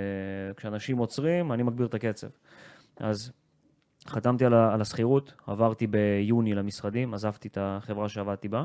כשאנשים 0.56 0.98
עוצרים, 0.98 1.52
אני 1.52 1.62
מגביר 1.62 1.86
את 1.86 1.94
הקצב. 1.94 2.28
אז 2.96 3.32
חתמתי 4.06 4.44
על, 4.44 4.54
על 4.54 4.80
השכירות, 4.80 5.34
עברתי 5.46 5.86
ביוני 5.86 6.54
למשרדים, 6.54 7.14
עזבתי 7.14 7.48
את 7.48 7.58
החברה 7.60 8.08
שעבדתי 8.08 8.48
בה, 8.48 8.64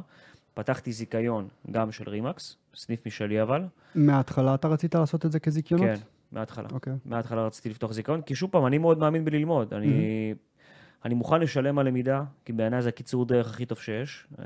פתחתי 0.58 0.92
זיכיון 0.92 1.48
גם 1.72 1.92
של 1.92 2.10
רימקס, 2.10 2.58
סניף 2.76 3.06
משלי 3.06 3.42
אבל, 3.42 3.64
מההתחלה 3.96 4.56
אתה 4.56 4.68
רצית 4.68 4.96
לעשות 4.96 5.26
את 5.26 5.32
זה 5.32 5.40
כזיכיונות? 5.40 5.88
כן, 5.88 5.96
מההתחלה. 6.32 6.68
אוקיי. 6.72 6.94
מההתחלה 7.06 7.46
רציתי 7.46 7.70
לפתוח 7.70 7.92
זיכיון, 7.92 8.22
כי 8.22 8.36
שוב 8.36 8.52
פעם, 8.52 8.66
אני 8.66 8.78
מאוד 8.78 8.98
מאמין 9.00 9.26
בללמוד. 9.26 9.74
אני, 9.74 10.34
אני 11.06 11.16
מוכן 11.16 11.42
לשלם 11.42 11.80
על 11.80 11.88
למידה, 11.88 12.24
כי 12.46 12.54
בעיניי 12.54 12.82
זה 12.82 12.90
הקיצור 12.90 13.26
דרך 13.26 13.50
הכי 13.50 13.66
טוב 13.66 13.78
שיש. 13.78 14.28
אה, 14.40 14.46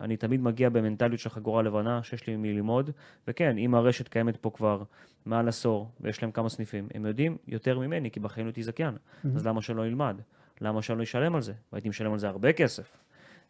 אני 0.00 0.16
תמיד 0.16 0.40
מגיע 0.40 0.68
במנטליות 0.68 1.20
של 1.20 1.30
חגורה 1.30 1.62
לבנה, 1.62 2.02
שיש 2.02 2.26
לי 2.26 2.36
ממי 2.36 2.52
ללמוד. 2.52 2.90
וכן, 3.28 3.58
אם 3.58 3.74
הרשת 3.74 4.08
קיימת 4.08 4.36
פה 4.36 4.50
כבר 4.50 4.82
מעל 5.26 5.48
עשור, 5.48 5.90
ויש 6.00 6.22
להם 6.22 6.30
כמה 6.30 6.48
סניפים, 6.48 6.88
הם 6.94 7.06
יודעים 7.06 7.36
יותר 7.48 7.78
ממני, 7.78 8.10
כי 8.10 8.20
בחיים 8.20 8.46
לא 8.46 8.48
הייתי 8.48 8.62
זכיין. 8.62 8.94
אז 9.36 9.46
למה 9.46 9.62
שלא 9.62 9.86
אלמד? 9.86 10.16
למה 10.60 10.82
שאני 10.82 10.98
לא 10.98 11.02
אשלם 11.02 11.34
על 11.34 11.42
זה? 11.42 11.52
והייתי 11.72 11.88
משלם 11.88 12.12
על 12.12 12.18
זה 12.18 12.28
הרבה 12.28 12.52
כסף. 12.52 13.03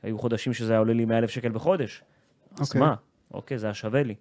היו 0.05 0.19
חודשים 0.19 0.53
שזה 0.53 0.73
היה 0.73 0.79
עולה 0.79 0.93
לי 0.93 1.05
100,000 1.05 1.31
שקל 1.31 1.53
בחודש. 1.53 2.03
אז 2.61 2.69
אוקיי. 2.69 2.81
מה? 2.81 2.95
אוקיי, 3.35 3.59
זה 3.59 3.67
היה 3.67 3.75
שווה 3.75 4.03
לי. 4.03 4.15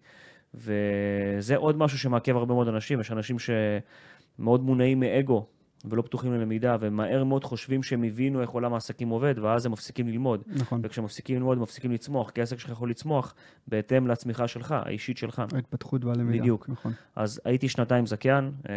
וזה 0.53 1.55
עוד 1.55 1.77
משהו 1.77 1.99
שמעכב 1.99 2.35
הרבה 2.35 2.53
מאוד 2.53 2.67
אנשים. 2.67 2.99
יש 2.99 3.11
אנשים 3.11 3.37
שמאוד 3.39 4.63
מונעים 4.63 4.99
מאגו, 4.99 5.45
ולא 5.85 6.01
פתוחים 6.01 6.33
ללמידה, 6.33 6.77
ומהר 6.79 7.23
מאוד 7.23 7.43
חושבים 7.43 7.83
שהם 7.83 8.03
הבינו 8.03 8.41
איך 8.41 8.49
עולם 8.49 8.73
העסקים 8.73 9.09
עובד, 9.09 9.39
ואז 9.39 9.65
הם 9.65 9.71
מפסיקים 9.71 10.07
ללמוד. 10.07 10.43
נכון. 10.47 10.81
וכשהם 10.83 11.05
מפסיקים 11.05 11.35
ללמוד, 11.35 11.57
הם 11.57 11.63
מפסיקים 11.63 11.91
לצמוח, 11.91 12.29
כי 12.29 12.41
העסק 12.41 12.59
שלך 12.59 12.71
יכול 12.71 12.89
לצמוח 12.89 13.35
בהתאם 13.67 14.07
לצמיחה 14.07 14.47
שלך, 14.47 14.71
האישית 14.71 15.17
שלך. 15.17 15.41
ההתפתחות 15.53 16.05
והלמידה. 16.05 16.39
בדיוק. 16.39 16.69
נכון. 16.69 16.91
אז 17.15 17.41
הייתי 17.45 17.69
שנתיים 17.69 18.05
זכיין, 18.05 18.51
אה, 18.69 18.73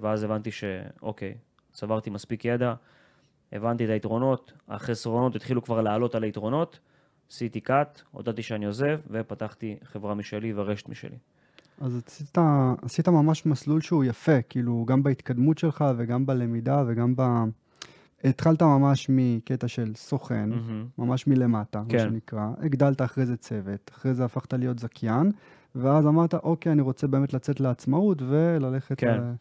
ואז 0.00 0.22
הבנתי 0.22 0.50
שאוקיי, 0.50 1.34
צברתי 1.72 2.10
מספיק 2.10 2.44
ידע, 2.44 2.74
הבנתי 3.52 3.84
את 3.84 3.90
היתרונות, 3.90 4.52
החסרונות 4.68 5.36
התחילו 5.36 5.62
כבר 5.62 5.80
לעלות 5.80 6.14
על 6.14 6.22
היתרונות, 6.22 6.78
עשיתי 7.30 7.60
cut, 7.66 8.02
הודעתי 8.10 8.42
שאני 8.42 8.66
עוזב, 8.66 9.00
ופתחתי 9.10 9.76
חברה 9.84 10.14
משלי 10.14 10.52
ורשת 10.56 10.88
משלי. 10.88 11.16
אז 11.80 12.02
עשית, 12.06 12.38
עשית 12.82 13.08
ממש 13.08 13.46
מסלול 13.46 13.80
שהוא 13.80 14.04
יפה, 14.04 14.42
כאילו, 14.42 14.84
גם 14.88 15.02
בהתקדמות 15.02 15.58
שלך 15.58 15.84
וגם 15.96 16.26
בלמידה 16.26 16.84
וגם 16.86 17.16
ב... 17.16 17.22
התחלת 18.24 18.62
ממש 18.62 19.06
מקטע 19.08 19.68
של 19.68 19.92
סוכן, 19.94 20.48
מהמם. 20.48 20.86
ממש 20.98 21.26
מלמטה, 21.26 21.82
כן. 21.88 21.96
מה 21.96 22.02
שנקרא. 22.02 22.48
הגדלת 22.58 23.02
אחרי 23.02 23.26
זה 23.26 23.36
צוות, 23.36 23.90
אחרי 23.94 24.14
זה 24.14 24.24
הפכת 24.24 24.52
להיות 24.52 24.78
זכיין, 24.78 25.32
ואז 25.74 26.06
אמרת, 26.06 26.34
אוקיי, 26.34 26.72
אני 26.72 26.82
רוצה 26.82 27.06
באמת 27.06 27.34
לצאת 27.34 27.60
לעצמאות 27.60 28.22
וללכת 28.22 28.98
כן. 28.98 29.20
ל- 29.20 29.32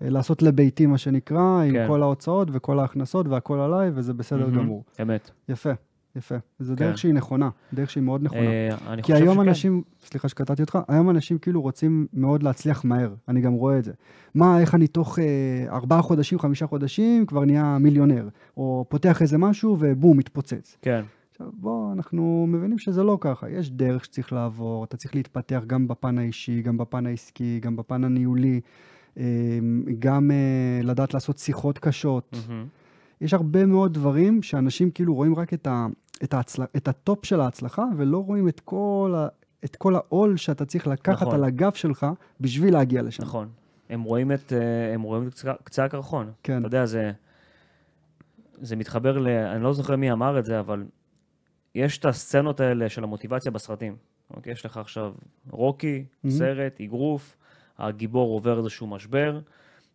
לעשות 0.00 0.42
לביתי, 0.42 0.86
מה 0.86 0.98
שנקרא, 0.98 1.62
עם 1.62 1.72
כן. 1.72 1.84
כל 1.88 2.02
ההוצאות 2.02 2.48
וכל 2.52 2.78
ההכנסות 2.78 3.28
והכל 3.28 3.58
עליי, 3.58 3.90
וזה 3.94 4.14
בסדר 4.14 4.46
מהמם. 4.46 4.58
גמור. 4.58 4.84
אמת. 5.02 5.30
יפה, 5.48 5.70
יפה. 6.16 6.34
זו 6.58 6.74
כן. 6.76 6.84
דרך 6.84 6.98
שהיא 6.98 7.14
נכונה, 7.14 7.50
דרך 7.74 7.90
שהיא 7.90 8.02
מאוד 8.02 8.22
נכונה. 8.22 8.40
אה, 8.40 9.02
כי 9.02 9.14
היום 9.14 9.34
שכן. 9.34 9.48
אנשים, 9.48 9.82
סליחה 10.00 10.28
שקטעתי 10.28 10.62
אותך, 10.62 10.78
היום 10.88 11.10
אנשים 11.10 11.38
כאילו 11.38 11.62
רוצים 11.62 12.06
מאוד 12.12 12.42
להצליח 12.42 12.84
מהר, 12.84 13.14
אני 13.28 13.40
גם 13.40 13.52
רואה 13.52 13.78
את 13.78 13.84
זה. 13.84 13.92
מה, 14.34 14.60
איך 14.60 14.74
אני 14.74 14.86
תוך 14.86 15.18
אה, 15.18 15.24
ארבעה 15.68 16.02
חודשים, 16.02 16.38
חמישה 16.38 16.66
חודשים 16.66 17.26
כבר 17.26 17.44
נהיה 17.44 17.78
מיליונר, 17.78 18.28
או 18.56 18.84
פותח 18.88 19.22
איזה 19.22 19.38
משהו 19.38 19.76
ובום, 19.80 20.18
מתפוצץ. 20.18 20.76
כן, 20.82 21.02
עכשיו, 21.30 21.46
בוא, 21.52 21.92
אנחנו 21.92 22.46
מבינים 22.48 22.78
שזה 22.78 23.02
לא 23.02 23.18
ככה, 23.20 23.50
יש 23.50 23.70
דרך 23.70 24.04
שצריך 24.04 24.32
לעבור, 24.32 24.84
אתה 24.84 24.96
צריך 24.96 25.14
להתפתח 25.14 25.62
גם 25.66 25.88
בפן 25.88 26.18
האישי, 26.18 26.62
גם 26.62 26.78
בפן 26.78 27.06
העסקי, 27.06 27.60
גם 27.62 27.76
בפן 27.76 28.04
הניהולי, 28.04 28.54
אה, 28.54 28.60
גם 29.98 30.30
אה, 30.30 30.36
לדעת 30.82 31.14
לעשות 31.14 31.38
שיחות 31.38 31.78
קשות. 31.78 32.36
מהמם. 32.48 32.66
יש 33.20 33.34
הרבה 33.34 33.66
מאוד 33.66 33.94
דברים 33.94 34.42
שאנשים 34.42 34.90
כאילו 34.90 35.14
רואים 35.14 35.34
רק 35.34 35.54
את, 35.54 35.66
ה, 35.66 35.86
את, 36.24 36.34
ההצל, 36.34 36.62
את 36.76 36.88
ה 36.88 36.97
top 36.97 37.24
של 37.24 37.40
ההצלחה, 37.40 37.84
ולא 37.96 38.18
רואים 38.18 38.48
את 38.48 38.60
כל, 38.60 39.14
ה, 39.16 39.28
את 39.64 39.76
כל 39.76 39.94
העול 39.94 40.36
שאתה 40.36 40.64
צריך 40.64 40.86
לקחת 40.86 41.22
נכון. 41.22 41.34
על 41.34 41.44
הגב 41.44 41.72
שלך 41.72 42.06
בשביל 42.40 42.74
להגיע 42.74 43.02
לשם. 43.02 43.22
נכון. 43.22 43.48
הם 43.90 44.02
רואים 44.02 44.32
את, 44.32 44.52
אה, 44.52 44.94
הם 44.94 45.02
רואים 45.02 45.28
את 45.28 45.32
קצה- 45.34 45.52
קצה 45.64 45.84
הקרחון. 45.84 46.30
כן. 46.42 46.58
אתה 46.58 46.66
יודע, 46.66 46.86
זה, 46.86 47.12
זה 48.60 48.76
מתחבר 48.76 49.18
ל... 49.18 49.28
אני 49.28 49.62
לא 49.62 49.72
זוכר 49.72 49.96
מי 49.96 50.12
אמר 50.12 50.38
את 50.38 50.44
זה, 50.44 50.60
אבל 50.60 50.84
יש 51.74 51.98
את 51.98 52.04
הסצנות 52.04 52.60
האלה 52.60 52.88
של 52.88 53.04
המוטיבציה 53.04 53.50
בסרטים. 53.52 53.96
אוקיי? 54.30 54.52
יש 54.52 54.66
לך 54.66 54.76
עכשיו 54.76 55.12
רוקי, 55.50 56.04
Mhm. 56.24 56.30
סרט, 56.30 56.80
אגרוף, 56.80 57.36
הגיבור 57.78 58.34
עובר 58.34 58.58
איזשהו 58.58 58.86
משבר, 58.86 59.40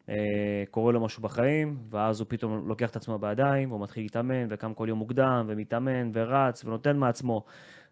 אה, 0.09 0.63
קורה 0.71 0.93
לו 0.93 1.01
משהו 1.01 1.23
בחיים, 1.23 1.77
ואז 1.89 2.19
הוא 2.19 2.25
פתאום 2.29 2.67
לוקח 2.67 2.89
את 2.89 2.95
עצמו 2.95 3.19
בידיים, 3.19 3.71
והוא 3.71 3.81
מתחיל 3.81 4.03
להתאמן, 4.03 4.47
וקם 4.49 4.73
כל 4.73 4.85
יום 4.89 4.99
מוקדם, 4.99 5.45
ומתאמן, 5.47 6.11
ורץ, 6.13 6.65
ונותן 6.65 6.97
מעצמו. 6.97 7.43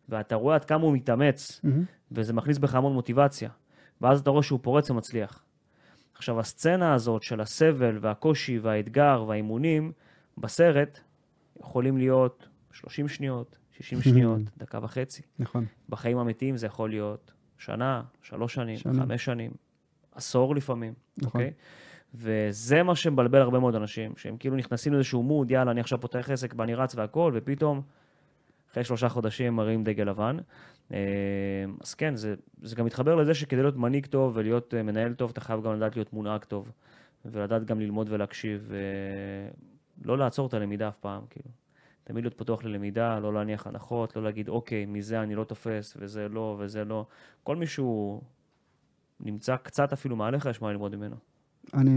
ואתה 0.10 0.36
רואה 0.36 0.56
עד 0.56 0.66
כמה 0.66 0.84
הוא 0.84 0.94
מתאמץ, 0.94 1.62
מהמם. 1.64 1.84
וזה 2.12 2.34
מכניס 2.34 2.58
בך 2.58 2.76
המון 2.76 2.94
מוטיבציה. 2.94 3.50
ואז 4.02 4.20
אתה 4.20 4.30
רואה 4.30 4.44
שהוא 4.44 4.60
פורץ 4.62 4.90
ומצליח. 4.90 5.44
עכשיו, 6.16 6.40
הסצנה 6.40 6.94
הזאת 6.94 7.24
של 7.24 7.42
הסבל 7.42 7.98
והקושי 8.02 8.60
והאתגר 8.60 9.26
והאימונים 9.28 9.92
בסרט 10.38 11.00
יכולים 11.60 11.98
להיות 11.98 12.48
30 12.72 13.08
שניות, 13.08 13.58
60 13.72 14.02
שניות, 14.02 14.42
דקה 14.58 14.80
וחצי. 14.82 15.22
נכון. 15.40 15.66
בחיים 15.90 16.18
האמיתיים 16.18 16.58
זה 16.58 16.66
יכול 16.66 16.90
להיות 16.90 17.32
שנה, 17.58 18.04
שלוש 18.22 18.54
שנים, 18.54 18.78
שנים. 18.78 19.02
חמש 19.02 19.26
שנים, 19.26 19.52
עשור 20.16 20.56
לפעמים, 20.56 20.94
נכון. 21.18 21.42
אוקיי? 21.42 21.54
וזה 22.14 22.84
מה 22.84 22.96
שמבלבל 22.96 23.42
הרבה 23.42 23.60
מאוד 23.60 23.76
אנשים, 23.76 24.14
שהם 24.18 24.38
כאילו 24.38 24.56
נכנסים 24.56 24.94
לאיזשהו 24.94 25.24
מוד, 25.24 25.52
יאללה, 25.52 25.72
אני 25.72 25.80
עכשיו 25.80 26.02
פותח 26.02 26.30
עסק 26.30 26.54
ואני 26.58 26.76
רץ 26.76 26.96
והכל, 26.96 27.32
ופתאום, 27.36 27.82
אחרי 28.72 28.84
שלושה 28.84 29.10
חודשים 29.10 29.56
מראים 29.56 29.84
דגל 29.84 30.04
לבן. 30.04 30.38
אה, 30.94 30.98
אז 31.82 31.94
כן, 31.94 32.16
זה, 32.16 32.36
זה 32.62 32.76
גם 32.76 32.86
מתחבר 32.86 33.16
לזה 33.16 33.34
שכדי 33.34 33.62
להיות 33.62 33.76
מנהיג 33.76 34.06
טוב 34.06 34.32
ולהיות 34.36 34.74
אה, 34.74 34.84
מנהל 34.84 35.14
טוב, 35.14 35.30
אתה 35.30 35.42
חייב 35.42 35.64
גם 35.64 35.74
לדעת 35.76 35.96
להיות 35.96 36.14
מונהג 36.14 36.44
טוב, 36.44 36.72
ולדעת 37.26 37.66
גם 37.66 37.80
ללמוד 37.80 38.08
ולהקשיב, 38.10 38.72
ולא 40.02 40.18
לעצור 40.18 40.48
את 40.48 40.54
הלמידה 40.54 40.88
אף 40.88 40.98
פעם, 40.98 41.22
כאילו. 41.30 41.50
תמיד 42.04 42.24
להיות 42.24 42.34
פתוח 42.34 42.64
ללמידה, 42.64 43.20
לא 43.20 43.34
להניח 43.34 43.68
הנחות, 43.68 44.16
לא 44.16 44.24
להגיד, 44.24 44.50
אוקיי, 44.50 44.86
מזה 44.86 45.22
אני 45.22 45.36
לא 45.36 45.44
תופס, 45.44 45.98
וזה 46.00 46.30
לא, 46.30 46.56
וזה 46.60 46.86
לא. 46.86 47.06
כל 47.44 47.56
מי 47.56 47.68
שהוא 47.68 48.22
נמצא 49.26 49.56
קצת 49.56 49.94
אפילו 49.94 50.16
מעליך, 50.16 50.46
יש 50.46 50.62
מה 50.62 50.72
ללמוד 50.72 50.96
ממנו. 50.96 51.16
אני 51.74 51.92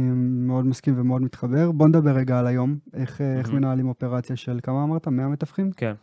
מאוד 0.46 0.66
מסכים 0.66 1.00
ומאוד 1.00 1.22
מתחבר. 1.22 1.70
בוא 1.72 1.88
נדבר 1.88 2.10
רגע 2.10 2.38
על 2.38 2.46
היום, 2.46 2.78
איך, 2.94 3.20
אה, 3.20 3.38
איך. 3.38 3.50
מנהלים 3.52 3.88
אופרציה 3.88 4.36
של 4.36 4.58
כמה 4.62 4.82
אמרת? 4.84 5.08
100 5.08 5.28
מתווכים? 5.28 5.70
כן. 5.72 5.94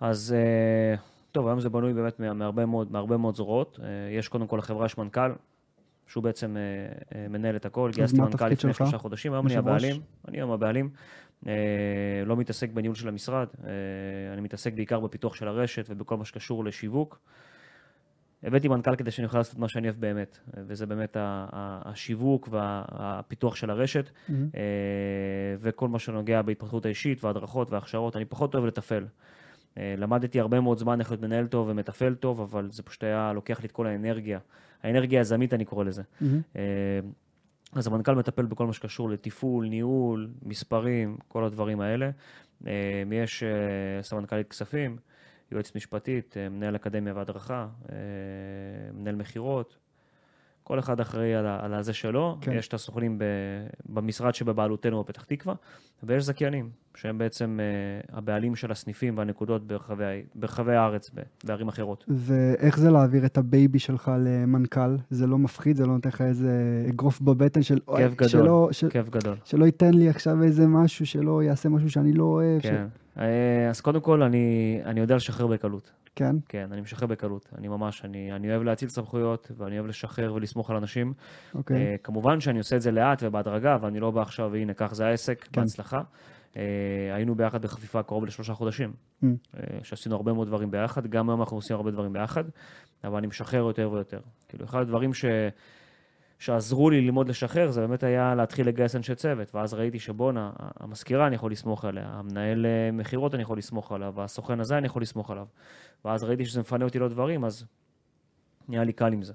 אז 0.00 0.34
אה, 0.38 0.94
טוב, 1.32 1.46
היום 1.46 1.60
זה 1.60 1.68
בנוי 1.68 1.94
באמת 1.94 2.20
מה- 2.20 2.32
מהרבה 2.32 2.66
מאוד, 2.66 2.92
מהרבה 2.92 3.16
מאוד 3.16 3.36
זרועות. 3.36 3.80
אה, 3.82 3.86
יש 4.18 4.28
קודם 4.28 4.46
כל 4.46 4.56
לחברה 4.56 4.86
יש 4.86 4.98
מנכ"ל, 4.98 5.30
שהוא 6.06 6.24
בעצם 6.24 6.56
אה, 6.56 6.62
אה, 7.20 7.28
מנהל 7.28 7.56
את 7.56 7.66
הכל. 7.66 7.90
גייסתי 7.94 8.20
מנכ"ל 8.20 8.48
לפני? 8.48 8.72
שלושה 8.72 8.98
חודשים, 8.98 9.32
היום 9.32 9.46
אני? 9.46 9.56
הבעלים. 9.56 9.96
אני 10.28 10.36
היום 10.38 10.50
הבעלים. 10.50 10.90
אה, 11.46 11.52
לא 12.26 12.36
מתעסק 12.36 12.70
בניהול 12.72 12.94
של 12.94 13.08
המשרד, 13.08 13.46
אה, 13.64 13.70
אני 14.32 14.40
מתעסק 14.40 14.74
בעיקר 14.74 15.00
בפיתוח 15.00 15.34
של 15.34 15.48
הרשת 15.48 15.86
ובכל 15.88 16.16
מה 16.16 16.24
שקשור 16.24 16.64
לשיווק. 16.64 17.18
הבאתי 18.42 18.68
מנכ"ל 18.68 18.96
כדי 18.96 19.10
שאני 19.10 19.26
אוכל 19.26 19.38
לעשות 19.38 19.58
מה 19.58 19.68
שאני 19.68 19.88
אוהב 19.88 20.00
באמת, 20.00 20.38
וזה 20.66 20.86
באמת 20.86 21.16
השיווק 21.20 22.48
והפיתוח 22.50 23.56
של 23.56 23.70
הרשת. 23.70 24.10
מהמם. 24.28 24.48
אה, 24.54 24.60
וכל 25.60 25.88
מה 25.88 25.98
שנוגע 25.98 26.42
בהתפתחות 26.42 26.86
האישית 26.86 27.24
והדרכות 27.24 27.70
והכשרות, 27.70 28.16
אני 28.16 28.24
פחות 28.24 28.54
אוהב 28.54 28.66
לתפעל. 28.66 29.06
אה, 29.78 29.94
למדתי 29.98 30.40
הרבה 30.40 30.60
מאוד 30.60 30.78
זמן 30.78 31.00
איך 31.00 31.10
להיות 31.10 31.22
מנהל 31.22 31.46
טוב 31.46 31.68
ומתפעל 31.68 32.14
טוב, 32.14 32.40
אבל 32.40 32.68
זה 32.70 32.82
פשוט 32.82 33.04
היה 33.04 33.32
לוקח 33.32 33.60
לי 33.60 33.66
את 33.66 33.72
כל 33.72 33.86
האנרגיה. 33.86 34.38
האנרגיה 34.82 35.20
היזמית, 35.20 35.54
אני 35.54 35.64
קורא 35.64 35.84
לזה. 35.84 36.02
מהמם. 36.20 36.40
אה, 36.56 36.62
אז 37.72 37.86
המנכ"ל 37.86 38.14
מטפל 38.14 38.46
בכל 38.46 38.66
מה 38.66 38.72
שקשור 38.72 39.10
לתפעול, 39.10 39.66
ניהול, 39.66 40.28
מספרים, 40.42 41.16
כל 41.28 41.44
הדברים 41.44 41.80
האלה. 41.80 42.10
יש 43.12 43.44
סמנכ"לית 44.02 44.48
כספים, 44.50 44.96
יועצת 45.52 45.76
משפטית, 45.76 46.36
אה, 46.36 46.48
מנהל 46.48 46.76
אקדמיה 46.76 47.14
והדרכה, 47.16 47.68
אה, 47.92 47.96
מנהל 48.92 49.14
מכירות. 49.14 49.78
כל 50.68 50.78
אחד 50.78 51.00
אחראי 51.00 51.34
על, 51.34 51.46
ה- 51.46 51.58
על 51.62 51.74
הזה 51.74 51.92
שלו. 51.92 52.38
כן. 52.40 52.52
יש 52.52 52.68
את 52.68 52.74
הסוכנים 52.74 53.18
ב, 53.18 53.24
במשרד 53.88 54.34
שבבעלותנו 54.34 55.02
בפתח 55.02 55.24
תקווה, 55.24 55.54
ויש 56.02 56.24
זכיינים, 56.24 56.70
שהם 56.96 57.18
בעצם 57.18 57.60
אה, 57.62 58.16
הבעלים 58.18 58.56
של 58.56 58.72
הסניפים 58.72 59.18
והנקודות 59.18 59.66
ברחבי, 59.66 60.04
ברחבי 60.34 60.74
הארץ, 60.74 61.10
בערים 61.44 61.68
אחרות. 61.68 62.04
ואיך 62.08 62.78
זה 62.78 62.90
להעביר 62.90 63.26
את 63.26 63.38
הבייבי 63.38 63.78
שלך 63.78 64.10
למנכ"ל? 64.24 64.96
זה 65.10 65.26
לא 65.26 65.38
מפחיד? 65.38 65.76
זה 65.76 65.86
לא 65.86 65.92
נותן 65.92 66.08
לך 66.08 66.20
איזה 66.22 66.50
אגרוף 66.88 67.20
בבטן 67.20 67.62
של... 67.62 67.78
"אוי, 67.88 68.02
כיף 68.02 68.14
גדול, 68.14 68.28
שלא, 68.28 68.68
ש... 68.72 68.84
כיף 68.84 69.08
גדול. 69.08 69.34
שלא 69.44 69.64
ייתן 69.64 69.94
לי 69.94 70.08
עכשיו 70.08 70.42
איזה 70.42 70.66
משהו, 70.66 71.06
שלא 71.06 71.42
יעשה 71.42 71.68
משהו 71.68 71.90
שאני 71.90 72.12
לא 72.12 72.24
אוהב. 72.24 72.62
כן. 72.62 72.86
אה, 73.18 73.68
אז 73.70 73.80
קודם 73.80 74.00
כל, 74.00 74.22
אני, 74.22 74.78
אני 74.84 75.00
יודע 75.00 75.16
לשחרר 75.16 75.46
בקלות. 75.46 75.90
כן? 76.18 76.36
כן, 76.48 76.72
אני 76.72 76.80
משחרר 76.80 77.08
בקלות. 77.08 77.48
אני 77.58 77.68
ממש, 77.68 78.04
אני, 78.04 78.32
אני 78.32 78.50
אוהב 78.50 78.62
להציל 78.62 78.88
סמכויות, 78.88 79.50
ואני 79.56 79.78
אוהב 79.78 79.88
לשחרר 79.88 80.34
ולסמוך 80.34 80.70
על 80.70 80.76
אנשים. 80.76 81.12
אוקיי. 81.54 81.76
אה, 81.76 81.96
כמובן 82.02 82.40
שאני 82.40 82.58
עושה 82.58 82.76
את 82.76 82.80
זה 82.80 82.90
לאט 82.90 83.22
ובהדרגה, 83.22 83.76
ואני 83.82 84.00
לא 84.00 84.10
בא 84.10 84.20
עכשיו, 84.20 84.48
והנה, 84.52 84.74
כך 84.74 84.94
זה 84.94 85.06
העסק, 85.06 85.44
כן. 85.52 85.60
בהצלחה. 85.60 85.98
אה, 86.56 86.62
היינו 87.14 87.34
ביחד 87.34 87.62
בחפיפה 87.62 88.02
קרוב 88.02 88.24
לשלושה 88.24 88.54
חודשים, 88.54 88.92
Mm. 89.22 89.26
אה, 89.56 89.62
שעשינו 89.82 90.16
הרבה 90.16 90.32
מאוד 90.32 90.48
דברים 90.48 90.70
ביחד, 90.70 91.06
גם 91.06 91.30
היום 91.30 91.40
אנחנו 91.40 91.56
עושים 91.56 91.76
הרבה 91.76 91.90
דברים 91.90 92.12
ביחד, 92.12 92.44
אבל 93.04 93.16
אני 93.16 93.26
משחרר 93.26 93.60
יותר 93.60 93.90
ויותר. 93.92 94.20
כאילו, 94.48 94.64
אחד 94.64 94.80
הדברים 94.80 95.14
ש... 95.14 95.24
שעזרו 96.38 96.90
לי 96.90 97.00
ללמוד 97.00 97.28
לשחרר, 97.28 97.70
זה 97.70 97.80
באמת 97.80 98.02
היה 98.02 98.34
להתחיל 98.34 98.68
לגייס 98.68 98.96
אנשי 98.96 99.14
צוות, 99.14 99.54
ואז 99.54 99.74
ראיתי 99.74 99.98
שבואנה, 99.98 100.50
המזכירה 100.80 101.26
אני 101.26 101.34
יכול 101.34 101.52
לסמוך 101.52 101.84
עליה, 101.84 102.08
המנהל 102.12 102.66
אה, 102.66 102.90
מכירות 102.92 103.34
אני 103.34 103.42
יכול 103.42 103.58
לסמוך 103.58 103.92
עליו, 103.92 104.22
הסוכן 104.22 104.60
הזה 104.60 104.78
אני 104.78 104.86
יכול 104.86 105.02
לסמוך 105.02 105.30
עליו. 105.30 105.46
ואז 106.04 106.24
ראיתי 106.24 106.44
שזה 106.44 106.60
מפנה 106.60 106.84
אותי 106.84 106.98
לעוד 106.98 107.10
דברים, 107.12 107.44
אז 107.44 107.64
נהיה 108.68 108.84
לי 108.84 108.92
קל 108.92 109.12
עם 109.12 109.22
זה. 109.22 109.32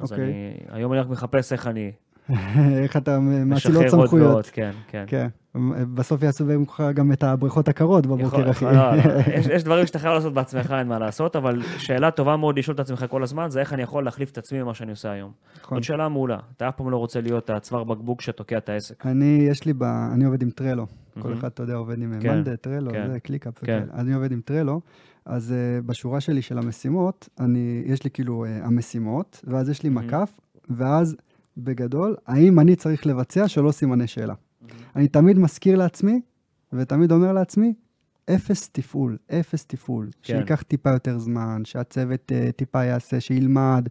אז 0.00 0.12
אוקיי. 0.12 0.24
אני, 0.24 0.54
היום 0.68 0.92
אני 0.92 1.00
רק 1.00 1.08
מחפש 1.08 1.52
איך 1.52 1.66
אני 1.66 1.92
איך 2.82 2.96
אתה 2.96 3.18
מאציל 3.20 3.76
עוד 3.76 3.86
סמכויות. 3.88 4.50
כן, 4.52 4.70
כן. 4.88 5.04
כן, 5.06 5.28
בסוף 5.94 6.22
יעשו 6.22 6.44
במקומך 6.46 6.82
גם 6.94 7.12
את 7.12 7.22
הבריכות 7.22 7.68
הקרות 7.68 8.06
בבוקר, 8.06 8.50
אחי. 8.50 8.64
יכול- 8.64 8.72
לא, 8.72 8.96
לא, 8.96 9.00
יש, 9.54 9.64
דברים 9.64 9.86
שאתה 9.86 9.98
חייב 9.98 10.14
לעשות 10.14 10.34
בעצמך, 10.34 10.74
אין 10.78 10.88
מה 10.88 10.98
לעשות, 10.98 11.36
אבל 11.36 11.62
שאלה 11.78 12.10
טובה 12.10 12.36
מאוד 12.36 12.58
לשאול 12.58 12.74
את 12.74 12.80
עצמך 12.80 13.04
כל 13.10 13.22
הזמן, 13.22 13.50
זה 13.50 13.60
איך 13.60 13.72
אני 13.72 13.82
יכול 13.82 14.04
להחליף 14.04 14.30
את 14.30 14.38
עצמי 14.38 14.62
ממה 14.62 14.74
שאני 14.74 14.90
עושה 14.90 15.10
היום. 15.10 15.30
נכון. 15.62 15.78
זאת 15.78 15.84
שאלה 15.84 16.08
מעולה. 16.08 16.38
אתה 16.56 16.68
אף 16.68 16.76
פעם 16.76 16.90
לא 16.90 16.96
רוצה 16.96 17.20
להיות 17.20 17.50
הצוואר 17.50 17.84
בקבוק 17.84 18.20
שתוקע 18.20 18.58
את 18.58 18.68
העסק. 18.68 19.06
אני, 19.06 19.46
יש 19.50 19.64
לי 19.64 19.72
ב... 19.72 19.82
אני 19.82 20.24
עובד 20.24 20.42
עם 20.42 20.50
Trello. 20.50 20.86
כל 20.86 21.28
מהמם. 21.28 21.38
אחד, 21.38 21.48
אתה 21.48 21.62
יודע, 21.62 21.74
עובד 21.74 22.02
עם 22.02 22.10
Monday, 22.10 22.56
Trello, 22.56 22.90
זה 23.12 23.20
ClickUp. 23.20 23.54
וכאלה. 23.62 23.84
אני 23.94 24.14
עובד 24.14 24.32
עם 24.32 24.40
Trello, 24.44 24.80
אז 25.26 25.54
uh, 25.82 25.86
בשורה 25.86 26.20
שלי 26.20 26.42
של 26.42 26.58
המשימות, 26.58 27.28
אני, 27.40 27.82
יש 27.86 28.04
לי 28.04 28.10
כאילו 28.10 28.44
uh, 28.44 28.66
המשימות, 28.66 29.40
ואז 29.44 29.68
יש 29.68 29.82
לי 29.82 29.88
מהמם. 29.88 30.06
מקף, 30.06 30.32
ואז 30.70 31.16
בגדול, 31.56 32.16
האם 32.26 32.60
אני 32.60 32.76
צריך 32.76 33.06
לבצע 33.06 33.48
שלוש 33.48 33.74
סימני 33.74 34.06
שאלה. 34.06 34.34
אני 34.96 35.08
תמיד 35.08 35.38
מזכיר 35.38 35.76
לעצמי, 35.78 36.20
ותמיד 36.72 37.12
אומר 37.12 37.32
לעצמי, 37.32 37.74
אפס 38.34 38.68
תפעול, 38.72 39.16
אפס 39.30 39.66
תפעול. 39.66 40.08
כן. 40.22 40.34
שייקח 40.36 40.62
טיפה 40.62 40.90
יותר 40.90 41.18
זמן, 41.18 41.62
שהצוות 41.64 42.32
uh, 42.32 42.52
טיפה 42.52 42.84
יעשה, 42.84 43.20
שילמד, 43.20 43.88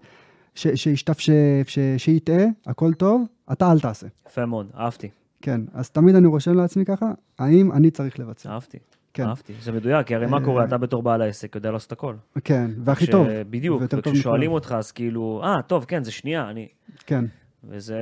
ש- 0.56 0.68
שישתפשף, 0.76 1.64
ש- 1.68 1.80
שיטעה, 1.98 2.46
הכל 2.66 2.94
טוב, 2.94 3.26
אתה 3.52 3.72
אל 3.72 3.80
תעשה. 3.80 4.08
יפה 4.28 4.46
מאוד, 4.46 4.72
אהבתי, 4.78 5.10
כן, 5.42 5.62
אז 5.74 5.90
תמיד 5.90 6.16
אני 6.16 6.28
רושם 6.28 6.54
לעצמי 6.54 6.86
ככה, 6.86 7.06
האם 7.40 7.72
אני 7.72 7.92
צריך 7.92 8.20
לבצע? 8.20 8.50
אהבתי. 8.52 8.78
כן. 9.14 9.28
אהבתי, 9.28 9.54
זה 9.62 9.72
מדויק, 9.72 10.08
כי 10.08 10.16
הרי 10.16 10.26
מה 10.26 10.38
אה, 10.38 10.44
קורה, 10.46 10.66
אתה 10.66 10.78
בתור 10.78 11.04
בעל 11.04 11.22
העסק 11.22 11.56
יודע 11.56 11.72
לעשות 11.72 11.92
הכל. 11.92 12.16
כן, 12.44 12.72
והכי 12.84 13.08
טוב. 13.08 13.28
בדיוק, 13.50 13.82
וכששואלים. 13.98 14.52
אותך, 14.52 14.76
אז 14.78 14.92
כאילו, 14.92 15.42
אה, 15.44 15.62
טוב, 15.68 15.86
כן, 15.86 16.04
זה 16.04 16.12
שנייה, 16.12 16.50
אני... 16.50 16.68
כן, 17.06 17.26
וזה 17.70 18.00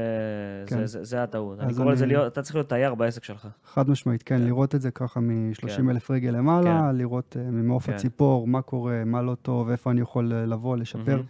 כן. 0.68 0.76
זה- 0.78 0.86
זה- 0.86 1.04
זה 1.04 1.24
הטעות. 1.24 1.60
אני 1.60 1.74
קורא 1.74 1.92
לזה 1.92 2.06
להיות, 2.06 2.34
אתה 2.34 2.42
צריך 2.42 2.56
להיות 2.56 2.70
תייר 2.70 2.96
בעסק 2.96 3.24
שלך. 3.24 3.48
חד 3.66 3.90
משמעית, 3.90 4.24
כן, 4.24 4.38
כן. 4.38 4.44
לראות 4.44 4.76
את 4.76 4.82
זה 4.82 4.92
ככה 4.92 5.20
מ-30 5.20 5.68
כן. 5.78 5.90
אלף 5.90 6.12
רגל 6.12 6.30
למעלה, 6.30 6.92
לראות 6.92 7.38
אה, 7.40 7.52
ממעוף 7.52 7.86
כן. 7.86 7.94
הציפור, 7.94 8.48
מה 8.48 8.62
קורה, 8.62 9.04
מה 9.06 9.22
לא 9.22 9.36
טוב, 9.42 9.70
איפה 9.70 9.92
אני 9.92 10.02
יכול 10.02 10.34
אה, 10.34 10.46
לבוא, 10.46 10.78
לשפר. 10.78 11.12
מהמם. 11.16 11.24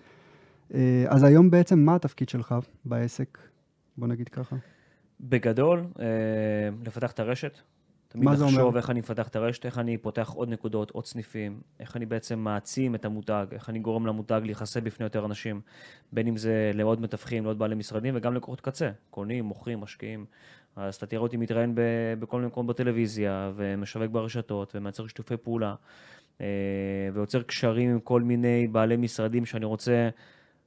אה, 0.73 1.05
אז 1.07 1.23
היום 1.23 1.49
בעצם, 1.51 1.79
מה 1.79 1.95
התפקיד 1.95 2.29
שלך 2.29 2.55
בעסק? 2.85 3.37
בוא 3.97 4.07
נגיד 4.07 4.29
ככה. 4.29 4.55
בגדול, 5.21 5.83
אה, 5.99 6.05
לפתח 6.85 7.11
את 7.11 7.19
הרשת. 7.19 7.57
תמיד 8.15 8.39
לחשוב? 8.39 8.77
איך 8.77 8.89
אני 8.89 8.99
מפתח 8.99 9.27
את 9.27 9.35
הרשת, 9.35 9.65
איך 9.65 9.77
אני 9.77 9.97
פותח 9.97 10.29
עוד 10.29 10.49
נקודות, 10.49 10.91
עוד 10.91 11.05
סניפים, 11.05 11.59
איך 11.79 11.95
אני 11.95 12.05
בעצם 12.05 12.39
מעצים 12.39 12.95
את 12.95 13.05
המותג, 13.05 13.45
איך 13.51 13.69
אני 13.69 13.79
גורם 13.79 14.05
למותג 14.05 14.41
להיחשף 14.43 14.79
בפני 14.79 15.05
יותר 15.05 15.25
אנשים, 15.25 15.61
בין 16.11 16.27
אם 16.27 16.37
זה 16.37 16.71
לעוד 16.73 17.01
מתווכים, 17.01 17.43
לעוד 17.43 17.59
בעלי 17.59 17.75
משרדים 17.75 18.13
וגם 18.17 18.35
לקוחות 18.35 18.61
קצה, 18.61 18.89
קונים, 19.09 19.45
מוכרים, 19.45 19.79
משקיעים. 19.79 20.25
אז 20.75 20.95
אתה 20.95 21.05
תראה 21.05 21.21
אותי 21.21 21.37
מתראיין 21.37 21.73
בכל 22.19 22.37
מיני 22.37 22.47
מקומות 22.47 22.75
בטלוויזיה, 22.75 23.51
ומשווק 23.55 24.11
ברשתות, 24.11 24.75
ומייצר 24.75 25.07
שיתופי 25.07 25.37
פעולה, 25.37 25.75
אה, 26.41 26.45
ויוצר 27.13 27.41
קשרים 27.41 27.91
עם 27.91 27.99
כל 27.99 28.21
מיני 28.21 28.67
בעלי 28.67 28.97
משרדים 28.97 29.45
שאני 29.45 29.65
רוצה 29.65 30.09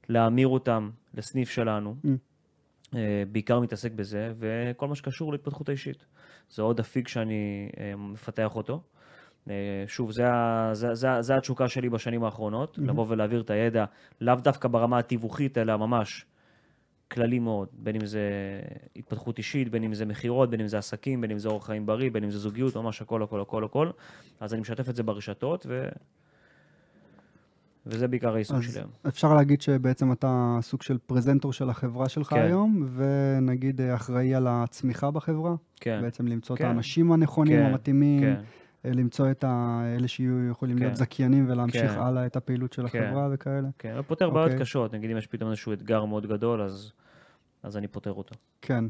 להמיר 0.09 0.47
אותם 0.47 0.89
לסניף 1.13 1.49
שלנו. 1.49 1.95
Mm. 2.05 2.07
אה, 2.95 3.23
בעיקר 3.31 3.59
מתעסק 3.59 3.91
בזה, 3.91 4.33
וכל 4.39 4.87
מה 4.87 4.95
שקשור 4.95 5.31
להתפתחות 5.31 5.69
האישית. 5.69 6.05
זה 6.49 6.61
עוד 6.61 6.79
אפיק 6.79 7.07
שאני 7.07 7.69
אה, 7.79 7.95
מפתח 7.95 8.55
אותו. 8.55 8.81
אה, 9.49 9.83
שוב, 9.87 10.11
זה, 10.11 10.23
זה, 10.73 10.87
זה, 10.93 11.07
זה 11.19 11.35
התשוקה 11.35 11.67
שלי 11.67 11.89
בשנים 11.89 12.23
האחרונות, 12.23 12.77
מהמם. 12.77 12.89
לבוא 12.89 13.05
ולהעביר 13.09 13.41
את 13.41 13.49
הידע, 13.49 13.85
לאו 14.21 14.35
דווקא 14.35 14.67
ברמה 14.67 14.99
התיווכית, 14.99 15.57
אלא 15.57 15.77
ממש 15.77 16.25
כללי 17.11 17.39
מאוד, 17.39 17.67
בין 17.73 17.95
אם 17.95 18.05
זה 18.05 18.29
התפתחות 18.95 19.37
אישית, 19.37 19.69
בין 19.69 19.83
אם 19.83 19.93
זה 19.93 20.05
מכירות, 20.05 20.49
בין 20.49 20.61
אם 20.61 20.67
זה 20.67 20.77
עסקים, 20.77 21.21
בין 21.21 21.31
אם 21.31 21.37
זה 21.39 21.49
אורח 21.49 21.65
חיים 21.65 21.85
בריא, 21.85 22.11
בין 22.11 22.23
אם 22.23 22.29
זה 22.29 22.39
זוגיות, 22.39 22.75
ממש 22.75 23.01
הכל, 23.01 23.23
הכל, 23.23 23.41
הכל, 23.41 23.63
הכל. 23.63 23.89
אז 24.39 24.53
אני 24.53 24.61
משתף 24.61 24.89
את 24.89 24.95
זה 24.95 25.03
ברשתות, 25.03 25.65
ו... 25.69 25.89
וזה 27.89 28.07
בעיקר 28.07 28.35
העיסוק 28.35 28.61
שלי 28.61 28.79
היום. 28.79 28.89
אפשר 29.07 29.33
להגיד 29.33 29.61
שבעצם 29.61 30.11
אתה 30.11 30.57
סוג 30.61 30.81
של 30.81 30.97
פרזנטור 30.97 31.53
של 31.53 31.69
החברה 31.69 32.09
שלך 32.09 32.27
כן. 32.27 32.41
היום, 32.41 32.87
ונגיד 32.95 33.81
אה, 33.81 33.95
אחראי 33.95 34.35
על 34.35 34.47
הצמיחה 34.49 35.11
בחברה, 35.11 35.55
כן, 35.75 35.99
בעצם 36.01 36.27
למצוא 36.27 36.55
את 36.55 36.61
כן. 36.61 36.67
האנשים 36.67 37.11
הנכונים, 37.11 37.59
כן, 37.59 37.65
המתאימים, 37.65 38.21
כן, 38.21 38.41
אה, 38.85 38.91
למצוא 38.93 39.31
את 39.31 39.43
אלה 39.97 40.07
שיהיו 40.07 40.49
יכולים 40.49 40.77
להיות 40.77 40.93
כן. 40.93 40.95
זכיינים 40.95 41.45
ולהמשיך 41.49 41.91
כן. 41.91 41.99
הלאה 41.99 42.25
את 42.25 42.35
הפעילות 42.35 42.73
של 42.73 42.87
כן. 42.87 43.03
החברה 43.03 43.29
וכאלה. 43.31 43.67
כן, 43.79 43.95
ופותר 43.99 44.29
בעיות 44.29 44.51
אוקיי. 44.51 44.61
קשות, 44.61 44.93
נגיד 44.93 45.11
אם 45.11 45.17
יש 45.17 45.27
פתאום 45.27 45.49
איזשהו 45.49 45.73
אתגר 45.73 46.05
מאוד 46.05 46.27
גדול, 46.27 46.61
אז, 46.61 46.91
אז 47.63 47.77
אני 47.77 47.87
פותר 47.87 48.11
אותו, 48.11 48.35
כן. 48.61 48.85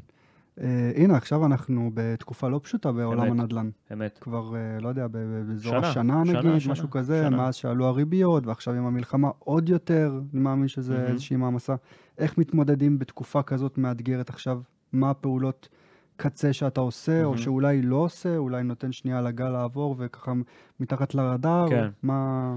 אה, 0.62 0.92
הנה, 0.96 1.18
עכשיו 1.18 1.46
אנחנו 1.46 1.92
בתקופה 1.94 2.48
לא 2.50 2.60
פשוטה 2.64 2.92
בעולם 2.92 3.20
אמת. 3.20 3.40
הנדל"ן. 3.40 3.70
אמת. 3.94 4.18
כבר, 4.22 4.56
אה, 4.56 4.80
לא 4.82 4.90
יודע, 4.90 5.08
באזור 5.08 5.72
שנה, 5.72 5.88
השנה 5.90 6.24
שנה, 6.26 6.40
נגיד, 6.40 6.60
שנה, 6.60 6.72
משהו 6.72 6.90
כזה, 6.90 7.24
שנה. 7.28 7.38
מאז 7.38 7.56
שעלו 7.56 7.86
הריביות, 7.86 8.48
ועכשיו 8.48 8.74
עם 8.74 8.86
המלחמה 8.86 9.30
עוד 9.40 9.70
יותר, 9.70 10.22
אני 10.34 10.42
מאמין 10.42 10.68
שזה 10.68 10.94
מהמם. 10.94 11.08
איזושהי 11.08 11.36
מעמסה. 11.36 11.76
איך 12.18 12.38
מתמודדים 12.38 13.00
בתקופה 13.00 13.44
כזאת 13.44 13.78
מאתגרת 13.78 14.30
עכשיו? 14.30 14.62
מה 14.94 15.10
הפעולות 15.10 15.70
קצה 16.16 16.54
שאתה 16.54 16.82
עושה, 16.82 17.24
או 17.24 17.30
מהמם. 17.30 17.38
שאולי 17.38 17.82
לא 17.82 17.96
עושה, 17.96 18.38
אולי 18.38 18.64
נותן 18.64 18.92
שנייה 18.92 19.22
לגל 19.22 19.50
לעבור 19.50 19.96
וככה 20.00 20.34
מתחת 20.80 21.16
לרדאר? 21.16 21.70
כן. 21.70 21.88
מה... 22.04 22.56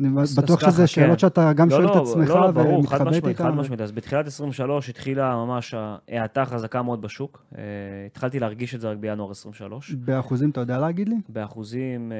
אני 0.00 0.08
בטוח 0.36 0.60
שזה 0.60 0.86
שאלות 0.86 1.10
כן. 1.10 1.18
שאתה 1.18 1.52
גם 1.52 1.68
לא, 1.68 1.76
שואל 1.76 1.86
את 1.88 1.94
לא, 1.94 2.02
עצמך 2.02 2.28
לא, 2.28 2.50
ברור, 2.50 2.66
חד 2.66 3.00
ומתחבט 3.00 3.00
משמעית, 3.00 3.36
חד 3.36 3.44
איתן. 3.44 3.58
משמעית. 3.58 3.80
אז 3.80 3.92
בתחילת 3.92 4.26
23 4.26 4.88
התחילה 4.88 5.36
ממש 5.36 5.74
ההאטה 5.74 6.44
חזקה 6.44 6.82
מאוד 6.82 7.02
בשוק. 7.02 7.44
אה, 7.58 7.62
התחלתי 8.06 8.40
להרגיש 8.40 8.74
את 8.74 8.80
זה 8.80 8.90
רק 8.90 8.98
בינואר 8.98 9.30
23. 9.30 9.90
באחוזים 9.92 10.50
אתה 10.50 10.60
יודע 10.60 10.78
להגיד 10.78 11.08
לי? 11.08 11.16
באחוזים 11.28 12.12
אה, 12.12 12.16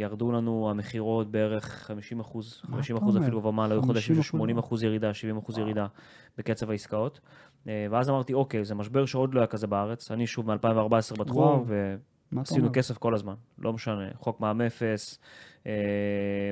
ירדו 0.00 0.32
לנו 0.32 0.70
המכירות 0.70 1.30
בערך 1.30 1.64
50 1.86 2.20
אחוז, 2.20 2.62
מה 2.68 2.76
50 2.76 2.96
אתה 2.96 3.04
אחוז? 3.04 3.16
אפילו 3.16 3.42
ומעלה, 3.42 3.74
היו 3.74 3.82
חודשים 3.82 4.14
של 4.14 4.20
50%? 4.20 4.24
80 4.24 4.58
אחוז 4.58 4.82
ירידה, 4.82 5.14
70 5.14 5.36
אחוז 5.36 5.58
ירידה 5.58 5.86
בקצב 6.38 6.70
העסקאות. 6.70 7.20
אה, 7.68 7.86
ואז 7.90 8.10
אמרתי, 8.10 8.34
אוקיי, 8.34 8.64
זה 8.64 8.74
משבר 8.74 9.06
שעוד 9.06 9.34
לא 9.34 9.40
היה 9.40 9.46
כזה 9.46 9.66
בארץ. 9.66 10.10
אני 10.10 10.26
שוב 10.26 10.46
מ-2014 10.46 10.72
וואו. 10.72 11.18
בתחום, 11.18 11.64
אתה 11.64 12.11
עשינו? 12.40 12.68
כסף 12.72 12.98
כל 12.98 13.14
הזמן, 13.14 13.34
לא 13.58 13.72
משנה, 13.72 14.08
חוק 14.14 14.40
מע"מ 14.40 14.60
אפס, 14.60 15.18
אה, 15.66 15.72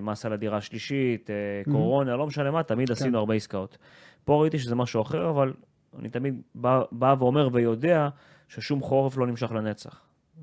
מס 0.03 0.27
על 0.27 0.33
הדירה 0.33 0.57
השלישית, 0.57 1.31
אה, 1.31 1.35
Mhm. 1.67 1.73
קורונה, 1.73 2.17
לא 2.17 2.27
משנה 2.27 2.51
מה, 2.51 2.63
תמיד 2.63 2.87
כן. 2.89 2.93
עשינו 2.93 3.19
הרבה 3.19 3.35
עסקאות. 3.35 3.79
פה 4.25 4.43
ראיתי 4.43 4.59
שזה 4.59 4.75
משהו 4.75 5.03
אחר, 5.03 5.31
אבל 5.31 5.53
אני 5.99 6.09
תמיד 6.09 6.41
בא, 6.55 6.83
בא 6.93 7.15
ואומר 7.19 7.49
ויודע 7.53 8.09
ששום 8.49 8.81
חורף 8.83 9.17
לא 9.17 9.27
נמשך 9.27 9.53
לנצח. 9.53 10.01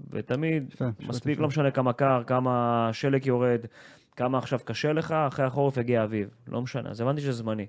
ותמיד, 0.10 0.64
משפט 0.70 0.86
מספיק, 1.00 1.34
יפה. 1.34 1.42
לא 1.42 1.48
משנה 1.48 1.72
כמה 1.72 1.94
קר, 1.94 2.24
כמה 2.28 2.90
שלג 2.94 3.26
יורד, 3.26 3.60
כמה 4.16 4.38
עכשיו 4.38 4.60
קשה 4.66 4.94
לך, 4.94 5.12
אחרי 5.12 5.46
החורף 5.46 5.78
יגיע 5.78 6.02
האביב, 6.02 6.30
לא 6.48 6.62
משנה. 6.62 6.90
אז 6.90 7.02
הבנתי 7.02 7.22
שזה 7.22 7.32
זמני. 7.32 7.66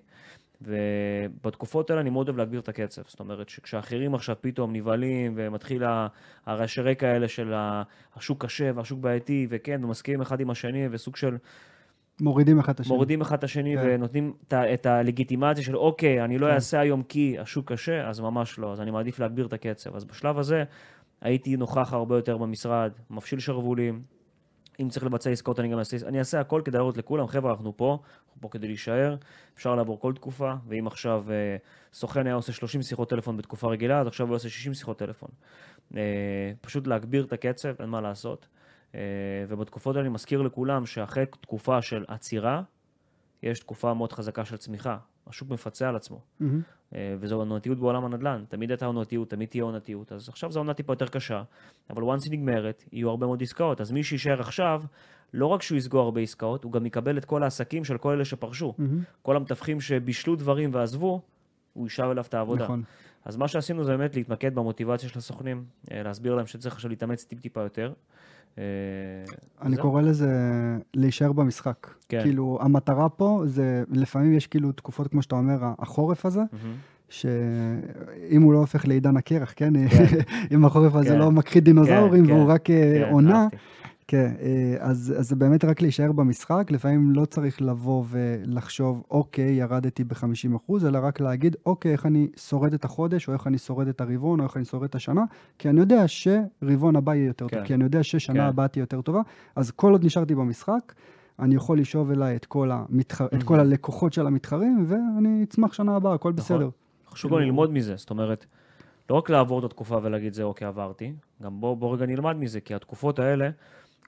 ובתקופות 0.62 1.90
האלה 1.90 2.00
אני 2.00 2.10
מאוד 2.10 2.28
אוהב 2.28 2.38
להגביר 2.38 2.60
את 2.60 2.68
הקצב. 2.68 3.02
זאת 3.06 3.20
אומרת 3.20 3.48
שכשאחרים 3.48 4.14
עכשיו 4.14 4.36
פתאום 4.40 4.72
נבהלים 4.72 5.32
ומתחיל 5.36 5.82
הרעשי 6.46 6.80
רקע 6.80 7.06
האלה 7.06 7.28
של 7.28 7.52
השוק 8.16 8.44
קשה 8.44 8.70
והשוק 8.74 9.00
בעייתי, 9.00 9.46
וכן, 9.50 9.84
ומסכימים 9.84 10.20
אחד 10.20 10.40
עם 10.40 10.50
השני, 10.50 10.88
וסוג 10.90 11.16
של 11.16 11.36
מורידים 12.20 12.58
אחד 12.58 12.72
את 12.72 12.80
השני. 12.80 12.94
מורידים 12.94 13.20
אחד 13.20 13.38
את 13.38 13.44
השני 13.44 13.76
כן. 13.76 13.82
ונותנים 13.86 14.32
את 14.48 14.54
את 14.54 14.86
הלגיטימציה 14.86 15.64
של 15.64 15.76
אוקיי, 15.76 16.24
אני 16.24 16.38
לא 16.38 16.46
כן. 16.46 16.52
אעשה 16.52 16.80
היום 16.80 17.02
כי 17.02 17.36
השוק 17.38 17.72
קשה, 17.72 18.08
אז 18.08 18.20
ממש 18.20 18.58
לא, 18.58 18.72
אז 18.72 18.80
אני 18.80 18.90
מעדיף 18.90 19.18
להגביר 19.18 19.46
את 19.46 19.52
הקצב. 19.52 19.96
אז 19.96 20.04
בשלב 20.04 20.38
הזה 20.38 20.64
הייתי 21.20 21.56
נוכח 21.56 21.92
הרבה 21.92 22.16
יותר 22.16 22.36
במשרד, 22.36 22.92
מפשיל 23.10 23.38
שרוולים. 23.38 24.02
אם 24.80 24.88
צריך 24.88 25.04
לבצע 25.04 25.30
עסקאות, 25.30 25.60
אני 25.60 25.68
גם 25.68 25.78
אעשה, 25.78 25.96
אני 26.06 26.18
אעשה 26.18 26.40
הכל 26.40 26.62
כדי 26.64 26.76
להראות 26.76 26.96
לכולם, 26.96 27.26
חבר'ה, 27.26 27.50
אנחנו 27.50 27.76
פה, 27.76 27.98
אנחנו 28.26 28.40
פה 28.40 28.48
כדי 28.48 28.66
להישאר, 28.66 29.16
אפשר 29.54 29.74
לעבור 29.74 30.00
כל 30.00 30.12
תקופה, 30.14 30.54
ואם 30.68 30.86
עכשיו 30.86 31.24
אה, 31.30 31.56
סוכן 31.92 32.26
היה 32.26 32.34
עושה 32.34 32.52
30 32.52 32.82
שיחות 32.82 33.10
טלפון 33.10 33.36
בתקופה 33.36 33.68
רגילה, 33.68 34.00
אז 34.00 34.06
עכשיו 34.06 34.26
הוא 34.26 34.34
יעשה 34.34 34.48
60 34.48 34.74
שיחות 34.74 34.98
טלפון. 34.98 35.28
אה, 35.96 36.52
פשוט 36.60 36.86
להגביר 36.86 37.24
את 37.24 37.32
הקצב, 37.32 37.74
אין 37.80 37.88
מה 37.88 38.00
לעשות. 38.00 38.48
אה, 38.94 39.00
ובתקופות 39.48 39.96
האלה 39.96 40.06
אני 40.06 40.14
מזכיר 40.14 40.42
לכולם 40.42 40.86
שאחרי 40.86 41.26
תקופה 41.26 41.82
של 41.82 42.04
עצירה, 42.08 42.62
יש 43.42 43.60
תקופה 43.60 43.94
מאוד 43.94 44.12
חזקה 44.12 44.44
של 44.44 44.56
צמיחה. 44.56 44.96
השוק 45.28 45.50
מפצה 45.50 45.88
על 45.88 45.96
עצמו. 45.96 46.20
אה, 46.94 47.14
וזו 47.20 47.36
עונתיות 47.36 47.78
בעולם 47.78 48.04
הנדל"ן. 48.04 48.44
תמיד 48.48 48.70
הייתה 48.70 48.86
עונתיות, 48.86 49.30
תמיד 49.30 49.48
תהיה 49.48 49.64
עונתיות. 49.64 50.12
אז 50.12 50.28
עכשיו 50.28 50.52
זו 50.52 50.60
עונה 50.60 50.74
טיפה 50.74 50.92
יותר 50.92 51.06
קשה, 51.06 51.42
אבל 51.90 52.02
once 52.02 52.24
היא 52.24 52.32
נגמרת, 52.32 52.84
יהיו 52.92 53.10
הרבה 53.10 53.26
מאוד 53.26 53.42
עסקאות. 53.42 53.80
אז 53.80 53.92
מי 53.92 54.04
שיישאר 54.04 54.40
עכשיו, 54.40 54.82
לא 55.34 55.46
רק 55.46 55.62
שהוא 55.62 55.78
יסגור 55.78 56.00
הרבה 56.00 56.20
עסקאות, 56.20 56.64
הוא 56.64 56.72
גם 56.72 56.86
יקבל 56.86 57.18
את 57.18 57.24
כל 57.24 57.42
העסקים 57.42 57.84
של 57.84 57.98
כל 57.98 58.12
אלה 58.12 58.24
שפרשו. 58.24 58.74
מהמם. 58.78 59.02
כל 59.22 59.36
המתווכים 59.36 59.80
שבישלו 59.80 60.36
דברים 60.36 60.70
ועזבו, 60.72 61.22
הוא 61.72 61.86
ישב 61.86 62.08
אליו 62.10 62.24
את 62.28 62.34
העבודה. 62.34 62.64
נכון. 62.64 62.82
אז 63.24 63.36
מה 63.36 63.48
שעשינו 63.48 63.84
זה 63.84 63.96
באמת 63.96 64.16
להתמקד 64.16 64.54
במוטיבציה 64.54 65.08
של 65.08 65.18
הסוכנים, 65.18 65.64
אה, 65.92 66.02
להסביר 66.02 66.34
להם 66.34 66.46
שצריך 66.46 66.74
עכשיו 66.74 66.90
להתאמץ 66.90 67.24
טיפ-טיפה 67.24 67.60
יותר. 67.60 67.92
אה, 68.58 68.62
אני 69.62 69.74
זהו. 69.74 69.82
קורא 69.82 70.02
לזה 70.02 70.30
להישאר 70.94 71.32
במשחק. 71.32 71.86
כן. 72.08 72.22
כאילו, 72.22 72.58
המטרה 72.60 73.08
פה 73.08 73.42
זה, 73.46 73.82
לפעמים 73.90 74.32
יש 74.32 74.46
כאילו 74.46 74.72
תקופות, 74.72 75.08
כמו 75.08 75.22
שאתה 75.22 75.36
אומר, 75.36 75.58
החורף 75.78 76.26
הזה, 76.26 76.40
מהמם. 76.40 76.74
שאם 77.08 78.42
הוא 78.42 78.52
לא 78.52 78.58
הופך 78.58 78.88
לעידן 78.88 79.16
הקרח, 79.16 79.52
כן? 79.56 79.88
כן. 79.88 80.04
אם 80.54 80.64
החורף 80.64 80.94
הזה 80.94 81.08
כן. 81.08 81.18
לא 81.18 81.30
מכחיד 81.30 81.64
דינוזאורים 81.64 82.26
כן, 82.26 82.32
והוא 82.32 82.44
כן. 82.46 82.50
רק 82.50 82.70
אה, 82.70 83.04
כן, 83.04 83.12
עונה, 83.12 83.42
אהבתי. 83.42 83.56
כן, 84.10 84.32
אה, 84.40 84.76
אז, 84.80 85.14
אז 85.18 85.28
זה 85.28 85.36
באמת 85.36 85.64
רק 85.64 85.82
להישאר 85.82 86.12
במשחק, 86.12 86.70
לפעמים 86.70 87.10
לא 87.10 87.24
צריך 87.24 87.62
לבוא 87.62 88.04
ולחשוב, 88.10 89.02
אוקיי, 89.10 89.50
ירדתי 89.52 90.04
ב-50%, 90.04 90.86
אלא 90.86 90.98
רק 91.02 91.20
להגיד, 91.20 91.56
אוקיי, 91.66 91.92
איך 91.92 92.06
אני 92.06 92.28
שורד 92.36 92.74
את 92.74 92.84
החודש, 92.84 93.28
או 93.28 93.32
איך 93.32 93.46
אני 93.46 93.58
שורד 93.58 93.88
את 93.88 94.00
הרבעון, 94.00 94.40
או 94.40 94.44
איך 94.44 94.56
אני 94.56 94.64
שורד 94.64 94.84
את 94.84 94.94
השנה, 94.94 95.24
כי 95.58 95.68
אני 95.68 95.80
יודע 95.80 96.04
שרבעון 96.06 96.96
הבא 96.96 97.14
יהיה 97.14 97.26
יותר 97.26 97.48
טוב, 97.48 97.58
כן. 97.60 97.64
כי 97.66 97.74
אני 97.74 97.84
יודע 97.84 98.02
ששנה 98.02 98.34
כן. 98.34 98.40
הבאה 98.40 98.68
תהיה 98.68 98.82
יותר 98.82 99.00
טובה, 99.00 99.20
אז 99.56 99.70
כל 99.70 99.92
עוד 99.92 100.04
נשארתי 100.04 100.34
במשחק, 100.34 100.92
אני 101.38 101.54
יכול 101.54 101.78
לשאוב 101.80 102.10
אליי 102.10 102.36
את 102.36 102.44
כל, 102.44 102.70
המתח... 102.72 103.20
את 103.22 103.42
כל 103.42 103.56
Mhm. 103.56 103.60
הלקוחות 103.60 104.12
של 104.12 104.26
המתחרים, 104.26 104.84
ואני 104.88 105.42
אצמח 105.42 105.72
שנה 105.72 105.96
הבאה, 105.96 106.14
הכל 106.14 106.32
נכון. 106.36 106.56
בסדר. 106.56 106.68
חשוב 107.10 107.32
גם 107.32 107.38
ללמוד 107.38 107.72
מזה, 107.72 107.96
זאת 107.96 108.10
אומרת, 108.10 108.46
לא 109.10 109.14
רק 109.14 109.30
לעבור 109.30 109.58
את 109.58 109.64
התקופה 109.64 109.98
ולהגיד 110.02 110.34
זה 110.34 110.42
אוקיי, 110.42 110.66
עברתי, 110.66 111.12
גם 111.42 111.60
בוא, 111.60 111.76
בוא 111.76 111.94
רגע 111.94 112.06
נלמד 112.06 112.36
מזה, 112.36 112.60
כי 112.60 112.74
התקופות 112.74 113.18
האלה, 113.18 113.50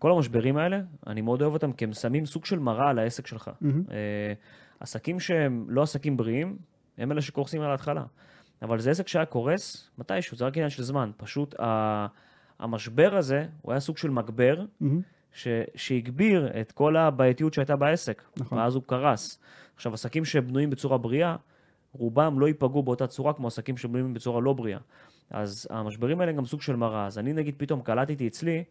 כל 0.00 0.12
המשברים 0.12 0.56
האלה, 0.56 0.80
אני 1.06 1.20
מאוד 1.20 1.42
אוהב 1.42 1.52
אותם, 1.52 1.72
כי 1.72 1.84
הם 1.84 1.92
שמים 1.92 2.26
סוג 2.26 2.44
של 2.44 2.58
מראה 2.58 2.90
על 2.90 2.98
העסק 2.98 3.26
שלך. 3.26 3.50
מהמם. 3.60 3.82
אה, 3.90 4.32
עסקים 4.80 5.20
שהם 5.20 5.66
לא 5.68 5.82
עסקים 5.82 6.16
בריאים, 6.16 6.56
הם 6.98 7.12
אלה 7.12 7.20
שקורסים 7.20 7.60
על 7.62 7.70
ההתחלה. 7.70 8.04
אבל 8.62 8.78
זה 8.78 8.90
עסק 8.90 9.08
שהיה 9.08 9.24
קורס 9.24 9.90
מתישהו, 9.98 10.36
זה 10.36 10.46
רק 10.46 10.56
עניין 10.56 10.70
של 10.70 10.82
זמן. 10.82 11.10
פשוט 11.16 11.60
ה- 11.60 12.06
המשבר 12.58 13.16
הזה, 13.16 13.46
הוא 13.62 13.72
היה 13.72 13.80
סוג 13.80 13.96
של 13.96 14.10
מגבר, 14.10 14.64
מהמם. 14.80 15.00
ש, 15.32 15.48
שהגביר 15.74 16.60
את 16.60 16.72
כל 16.72 16.96
הבעייתיות 16.96 17.54
שהייתה 17.54 17.76
בעסק, 17.76 18.22
נכון. 18.36 18.58
ואז 18.58 18.74
הוא 18.74 18.82
קרס. 18.86 19.38
עכשיו, 19.76 19.94
עסקים 19.94 20.24
שבנויים 20.24 20.70
בצורה 20.70 20.98
בריאה, 20.98 21.36
רובם 21.92 22.40
לא 22.40 22.46
ייפגעו 22.46 22.82
באותה 22.82 23.06
צורה 23.06 23.32
כמו 23.32 23.46
עסקים 23.46 23.76
שבנויים 23.76 24.14
בצורה 24.14 24.40
לא 24.40 24.52
בריאה. 24.52 24.78
אז 25.30 25.66
המשברים 25.70 26.20
האלה 26.20 26.30
הם 26.30 26.36
גם 26.36 26.44
סוג 26.44 26.62
של 26.62 26.76
מראה. 26.76 27.06
אז 27.06 27.18
אני 27.18 27.32
נגיד 27.32 27.54
פתאום 27.58 27.80
קלטתי 27.82 28.26
אצלי, 28.28 28.64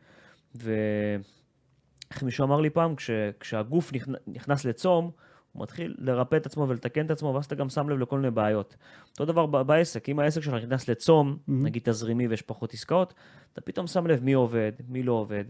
ואיך 0.56 2.24
מישהו 2.24 2.46
אמר 2.46 2.62
לי 2.62 2.70
פעם, 2.70 2.96
כש, 2.96 3.10
כשהגוף 3.40 3.94
נכנ... 3.94 4.12
נכנס 4.28 4.66
לצום, 4.66 5.12
הוא 5.52 5.64
מתחיל 5.64 5.96
לרפא 5.98 6.36
את 6.36 6.46
עצמו 6.46 6.68
ולתקן 6.70 7.06
את 7.06 7.12
עצמו, 7.12 7.34
ואז 7.34 7.46
אתה 7.46 7.56
גם 7.56 7.70
שם 7.70 7.90
לב 7.90 8.00
לכל 8.00 8.20
מיני 8.20 8.32
בעיות. 8.32 8.76
אותו 9.12 9.26
דבר 9.26 9.46
בעסק, 9.46 10.10
אם 10.10 10.20
העסק 10.20 10.42
שלך 10.42 10.54
נכנס 10.54 10.90
לצום, 10.90 11.38
Mhm. 11.38 11.52
נגיד 11.52 11.82
תזרימי 11.86 12.28
ויש 12.28 12.42
פחות 12.42 12.74
עסקאות, 12.74 13.14
אתה 13.54 13.62
פתאום 13.62 13.88
שם 13.88 14.08
לב 14.08 14.24
מי 14.24 14.34
עובד, 14.34 14.72
מי 14.90 15.04
לא 15.04 15.12
עובד. 15.14 15.44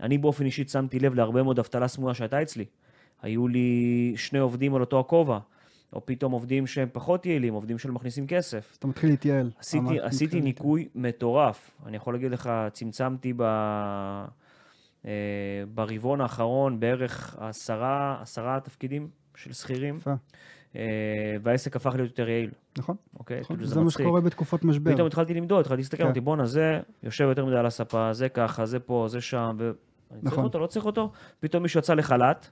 אני 0.00 0.18
באופן 0.18 0.44
אישי 0.44 0.64
שמתי 0.68 0.98
לב 0.98 1.14
להרבה 1.14 1.42
מאוד 1.42 1.58
אבטלה 1.58 1.88
סמויה 1.88 2.14
שהייתה 2.14 2.42
אצלי. 2.42 2.64
היו 3.22 3.48
לי 3.48 4.12
שני 4.16 4.38
עובדים 4.38 4.74
על 4.74 4.80
אותו 4.80 5.00
הכובע, 5.00 5.38
או 5.92 6.06
פתאום 6.06 6.32
עובדים 6.32 6.66
שהם 6.66 6.88
פחות 6.92 7.26
יעילים, 7.26 7.54
עובדים 7.54 7.78
שלא 7.78 7.92
מכניסים 7.92 8.26
כסף. 8.26 8.68
אז 8.70 8.76
אתה 8.76 8.86
מתחיל 8.86 9.10
להתייעל. 9.10 9.50
עשיתי, 9.58 10.00
עשיתי 10.00 10.24
מתחילה 10.24 10.44
ניקוי 10.44 10.88
מטורף. 10.94 11.70
אני 11.86 11.96
יכול 11.96 12.14
להגיד 12.14 12.30
לך, 12.30 12.50
צמצמתי 12.72 13.32
ב... 13.36 13.42
אה, 15.06 15.10
ברבעון 15.74 16.20
האחרון 16.20 16.80
בערך 16.80 17.36
עשרה, 17.38 18.18
עשרה 18.20 18.60
תפקידים 18.60 19.08
של 19.34 19.52
שכירים. 19.52 19.98
אה, 20.76 21.36
והעסק 21.42 21.76
הפך 21.76 21.94
להיות 21.94 22.10
יותר 22.10 22.28
יעיל, 22.28 22.50
נכון, 22.78 22.96
אוקיי? 23.18 23.40
נכון. 23.40 23.56
כאילו 23.56 23.68
זה 23.68 23.76
מה 23.76 23.86
מצחיק. 23.86 24.06
שקורה 24.06 24.20
בתקופות 24.20 24.64
משבר. 24.64 24.94
פתאום 24.94 25.06
התחלתי 25.06 25.34
למדוד, 25.34 25.60
התחלתי 25.60 25.80
להסתכל, 25.82 25.96
כן. 25.96 26.04
אמרתי, 26.04 26.20
בואנה, 26.20 26.46
זה 26.46 26.80
יושב 27.02 27.24
יותר 27.24 27.44
מדי 27.44 27.56
על 27.56 27.66
הספה, 27.66 28.12
זה 28.12 28.28
ככה, 28.28 28.66
זה 28.66 28.80
פה, 28.80 29.06
זה 29.08 29.20
שם, 29.20 29.56
ו... 29.58 29.70
אני 30.12 30.20
צריך 30.20 30.32
נכון. 30.32 30.44
אותו, 30.44 30.58
לא 30.58 30.66
צריך 30.66 30.86
אותו. 30.86 31.12
פתאום 31.40 31.62
מישהו 31.62 31.78
יצא 31.78 31.94
לחל"ת, 31.94 32.50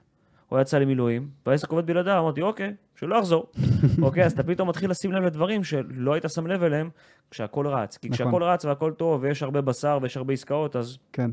או 0.51 0.59
יצא 0.59 0.77
למילואים, 0.77 1.29
והעסק 1.45 1.69
עובד 1.69 1.85
בלעדיו, 1.85 2.19
אמרתי, 2.19 2.41
אוקיי, 2.41 2.73
שלא 2.95 3.15
יחזור. 3.15 3.51
אוקיי, 4.01 4.25
אז 4.25 4.31
אתה 4.31 4.43
פתאום 4.43 4.69
מתחיל 4.69 4.91
לשים 4.91 5.11
לב 5.11 5.23
לדברים 5.23 5.63
שלא 5.63 6.13
היית 6.13 6.25
שם 6.27 6.47
לב 6.47 6.63
אליהם 6.63 6.89
כשהכול 7.31 7.67
רץ. 7.67 7.97
כי 7.97 8.09
נכון. 8.09 8.15
כשהכול 8.15 8.43
רץ 8.43 8.65
והכול 8.65 8.93
טוב, 8.93 9.23
ויש 9.23 9.43
הרבה 9.43 9.61
בשר 9.61 9.99
ויש 10.01 10.17
הרבה 10.17 10.33
עסקאות, 10.33 10.75
אז 10.75 10.97
כן, 11.13 11.31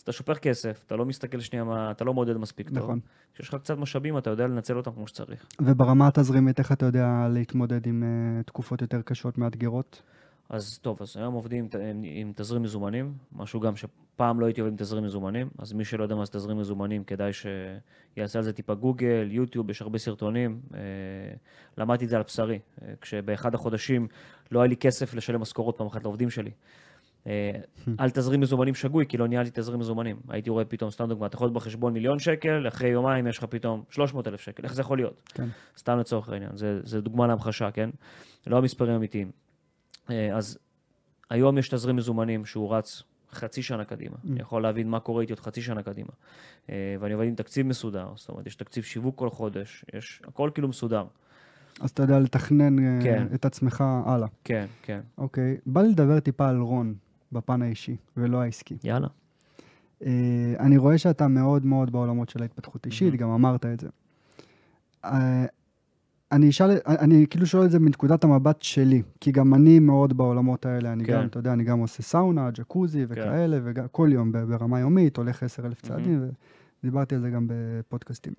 אז 0.00 0.02
אתה 0.02 0.12
שופך 0.12 0.38
כסף, 0.38 0.82
אתה 0.86 0.96
לא 0.96 1.04
מסתכל 1.04 1.40
שנייה 1.40 1.64
מה, 1.64 1.90
אתה 1.90 2.04
לא 2.04 2.14
מעודד 2.14 2.36
מספיק 2.36 2.68
טוב. 2.68 2.78
נכון. 2.78 3.00
כשיש 3.34 3.48
לך 3.48 3.54
קצת 3.54 3.78
משאבים, 3.78 4.18
אתה 4.18 4.30
יודע 4.30 4.46
לנצל 4.46 4.76
אותם 4.76 4.90
כמו 4.90 5.08
שצריך. 5.08 5.46
וברמה 5.60 6.08
התזרימית, 6.08 6.58
איך 6.58 6.72
אתה 6.72 6.86
יודע 6.86 7.28
להתמודד 7.32 7.86
עם 7.86 8.02
uh, 8.02 8.46
תקופות 8.46 8.82
יותר 8.82 9.02
קשות, 9.02 9.38
מאתגרות? 9.38 10.02
אז 10.50 10.78
טוב, 10.78 10.98
אז 11.00 11.16
היום 11.16 11.34
עובדים 11.34 11.68
עם, 11.74 11.80
עם, 11.80 12.02
עם 12.04 12.32
תזרים 12.36 12.62
מזומנים, 12.62 13.14
משהו 13.32 13.60
גם 13.60 13.76
שפעם 13.76 14.40
לא 14.40 14.46
הייתי 14.46 14.60
עובד 14.60 14.72
עם 14.72 14.76
תזרים 14.76 15.04
מזומנים, 15.04 15.48
אז 15.58 15.72
מי 15.72 15.84
שלא 15.84 16.02
יודע 16.02 16.14
מה 16.14 16.24
זה 16.24 16.32
תזרים 16.32 16.58
מזומנים, 16.58 17.04
כדאי 17.04 17.30
שיעשה 17.32 18.38
על 18.38 18.44
זה 18.44 18.52
טיפה 18.52 18.74
גוגל, 18.74 19.28
יוטיוב, 19.30 19.70
יש 19.70 19.82
הרבה 19.82 19.98
סרטונים. 19.98 20.60
אה, 20.74 20.80
למדתי 21.78 22.04
את 22.04 22.10
זה 22.10 22.16
על 22.16 22.22
בשרי, 22.22 22.58
אה, 22.82 22.92
כשבאחד 23.00 23.54
החודשים 23.54 24.08
לא 24.52 24.60
היה 24.60 24.68
לי 24.68 24.76
כסף 24.76 25.14
לשלם 25.14 25.40
משכורות 25.40 25.76
פעם 25.78 25.86
אחת 25.86 26.02
לעובדים 26.02 26.30
שלי. 26.30 26.50
אה, 27.26 27.50
על 27.98 28.10
תזרים 28.10 28.40
מזומנים 28.40 28.74
שגוי, 28.74 29.06
כי 29.08 29.16
לא 29.16 29.28
ניהלתי 29.28 29.50
תזרים 29.54 29.80
מזומנים. 29.80 30.16
הייתי 30.28 30.50
רואה 30.50 30.64
פתאום, 30.64 30.90
סתם 30.90 31.08
דוגמא, 31.08 31.26
אתה 31.26 31.36
יכול 31.36 31.44
להיות 31.44 31.54
בחשבון 31.54 31.92
מיליון 31.92 32.18
שקל, 32.18 32.68
אחרי 32.68 32.88
יומיים 32.88 33.26
יש 33.26 33.38
לך 33.38 33.44
פתאום 33.44 33.82
300 33.90 34.28
אלף 34.28 34.40
שקל, 34.40 34.64
איך 34.64 34.74
זה 34.74 34.80
יכול 34.80 34.98
להיות? 34.98 35.28
כן. 35.34 35.48
סתם 35.78 35.98
לצורך 35.98 36.28
העניין, 36.28 36.50
זה, 36.54 36.80
זה 36.82 37.00
דוגמה 37.00 37.26
להמחשה, 37.26 37.70
כן? 37.70 37.90
לא 38.46 38.58
המספרים 38.58 38.92
האמיתיים. 38.92 39.30
אה, 40.10 40.36
אז 40.36 40.58
היום 41.30 41.58
יש 41.58 41.68
תזרים 41.68 41.96
מזומנים 41.96 42.44
שהוא 42.44 42.74
רץ 42.74 43.02
חצי 43.32 43.62
שנה 43.62 43.84
קדימה. 43.84 44.16
Mm. 44.16 44.28
אני 44.30 44.40
יכול 44.40 44.62
להבין 44.62 44.88
מה 44.88 45.00
קורה 45.00 45.22
איתי 45.22 45.32
עוד 45.32 45.40
חצי 45.40 45.62
שנה 45.62 45.82
קדימה. 45.82 46.10
אה, 46.70 46.96
ואני 47.00 47.14
עובד 47.14 47.26
עם 47.26 47.34
תקציב 47.34 47.66
מסודר, 47.66 48.08
זאת 48.16 48.28
אומרת, 48.28 48.46
יש 48.46 48.54
תקציב 48.54 48.84
שיווק 48.84 49.18
כל 49.18 49.30
חודש, 49.30 49.84
יש 49.94 50.22
הכל 50.26 50.50
כאילו 50.54 50.68
מסודר. 50.68 51.04
אז 51.80 51.90
אתה 51.90 52.02
יודע 52.02 52.18
לתכנן 52.18 53.02
כן. 53.02 53.26
את 53.34 53.44
עצמך 53.44 53.84
הלאה. 54.06 54.28
כן, 54.44 54.66
כן. 54.82 55.00
אוקיי, 55.18 55.56
בא 55.66 55.82
לי 55.82 55.88
לדבר 55.88 56.20
טיפה 56.20 56.48
על 56.48 56.60
רון, 56.60 56.94
בפן 57.32 57.62
האישי, 57.62 57.96
ולא 58.16 58.40
העסקי. 58.40 58.76
יאללה. 58.84 59.08
Uh, 60.00 60.04
אני 60.60 60.76
רואה 60.76 60.98
שאתה 60.98 61.28
מאוד 61.28 61.66
מאוד 61.66 61.92
בעולמות 61.92 62.28
של 62.28 62.42
ההתפתחות 62.42 62.86
אישית, 62.86 63.14
Mhm. 63.14 63.16
גם 63.16 63.30
אמרת 63.30 63.66
את 63.66 63.80
זה. 63.80 63.88
Uh, 65.04 65.08
אני 66.32 66.48
אשאל, 66.50 66.70
אני 66.86 67.26
כאילו 67.30 67.46
שואל 67.46 67.64
את 67.66 67.70
זה 67.70 67.78
מנקודת 67.78 68.24
המבט 68.24 68.62
שלי, 68.62 69.02
כי 69.20 69.32
גם 69.32 69.54
אני 69.54 69.78
מאוד 69.78 70.16
בעולמות 70.16 70.66
האלה, 70.66 70.92
אני 70.92 71.04
כן. 71.04 71.12
גם, 71.12 71.26
אתה 71.26 71.38
יודע, 71.38 71.52
אני 71.52 71.64
גם 71.64 71.78
עושה 71.78 72.02
סאונה, 72.02 72.50
ג'קוזי 72.50 73.04
וכאלה, 73.08 73.58
וכל 73.64 74.08
יום 74.12 74.32
ברמה 74.32 74.80
יומית, 74.80 75.16
הולך 75.16 75.42
10,000 75.42 75.80
צעדים, 75.82 76.28
ודיברתי 76.82 77.14
על 77.14 77.20
זה 77.20 77.30
גם 77.30 77.46
בפודקאסטים. 77.50 78.32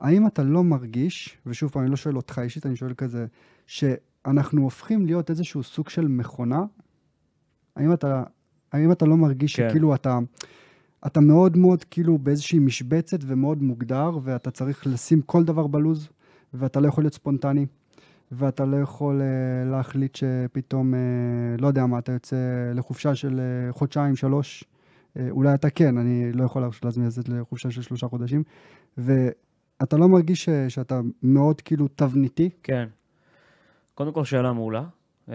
האם 0.00 0.26
אתה 0.26 0.42
לא 0.42 0.64
מרגיש, 0.64 1.38
ושוב 1.46 1.70
פעם, 1.70 1.82
אני 1.82 1.90
לא 1.90 1.96
שואל 1.96 2.16
אותך 2.16 2.38
אישית, 2.44 2.66
אני 2.66 2.76
שואל 2.76 2.94
כזה, 2.94 3.26
שאנחנו 3.66 4.62
הופכים 4.62 5.06
להיות 5.06 5.30
איזשהו 5.30 5.62
סוג 5.62 5.88
של 5.88 6.08
מכונה? 6.08 6.64
האם 7.76 7.92
אתה, 7.92 8.22
האם 8.72 8.92
אתה 8.92 9.06
לא 9.06 9.16
מרגיש 9.16 9.56
כן. 9.56 9.68
שכאילו 9.68 9.94
אתה, 9.94 10.18
אתה 11.06 11.20
מאוד 11.20 11.56
מאוד 11.56 11.84
כאילו 11.84 12.18
באיזושהי 12.18 12.58
משבצת 12.58 13.18
ומאוד 13.26 13.62
מוגדר, 13.62 14.10
ואתה 14.22 14.50
צריך 14.50 14.86
לשים 14.86 15.22
כל 15.22 15.44
דבר 15.44 15.66
בלוז, 15.66 16.08
ואתה 16.54 16.80
לא 16.80 16.88
יכול 16.88 17.04
להיות 17.04 17.14
ספונטני, 17.14 17.66
ואתה 18.32 18.64
לא 18.64 18.76
יכול 18.76 19.20
uh, 19.20 19.70
להחליט 19.70 20.14
שפתאום, 20.16 20.94
uh, 20.94 21.62
לא 21.62 21.66
יודע 21.66 21.86
מה, 21.86 21.98
אתה 21.98 22.12
יוצא 22.12 22.36
לחופשה 22.74 23.14
של 23.14 23.40
uh, 23.70 23.72
חודשיים, 23.72 24.16
שלוש, 24.16 24.64
uh, 24.64 25.20
אולי 25.30 25.54
אתה 25.54 25.70
כן, 25.70 25.98
אני 25.98 26.32
לא 26.32 26.44
יכול 26.44 26.62
להרשות 26.62 26.84
לעצמי 26.84 27.06
לצאת 27.06 27.28
לחופשה 27.28 27.70
של 27.70 27.82
שלושה 27.82 28.08
חודשים, 28.08 28.42
ואתה 28.98 29.96
לא 29.96 30.08
מרגיש 30.08 30.44
ש, 30.44 30.48
שאתה 30.68 31.00
מאוד 31.22 31.60
כאילו 31.60 31.88
תבניתי? 31.88 32.50
כן. 32.62 32.88
קודם 33.94 34.12
כל, 34.12 34.24
שאלה 34.24 34.52
מעולה. 34.52 34.84
אה, 35.30 35.34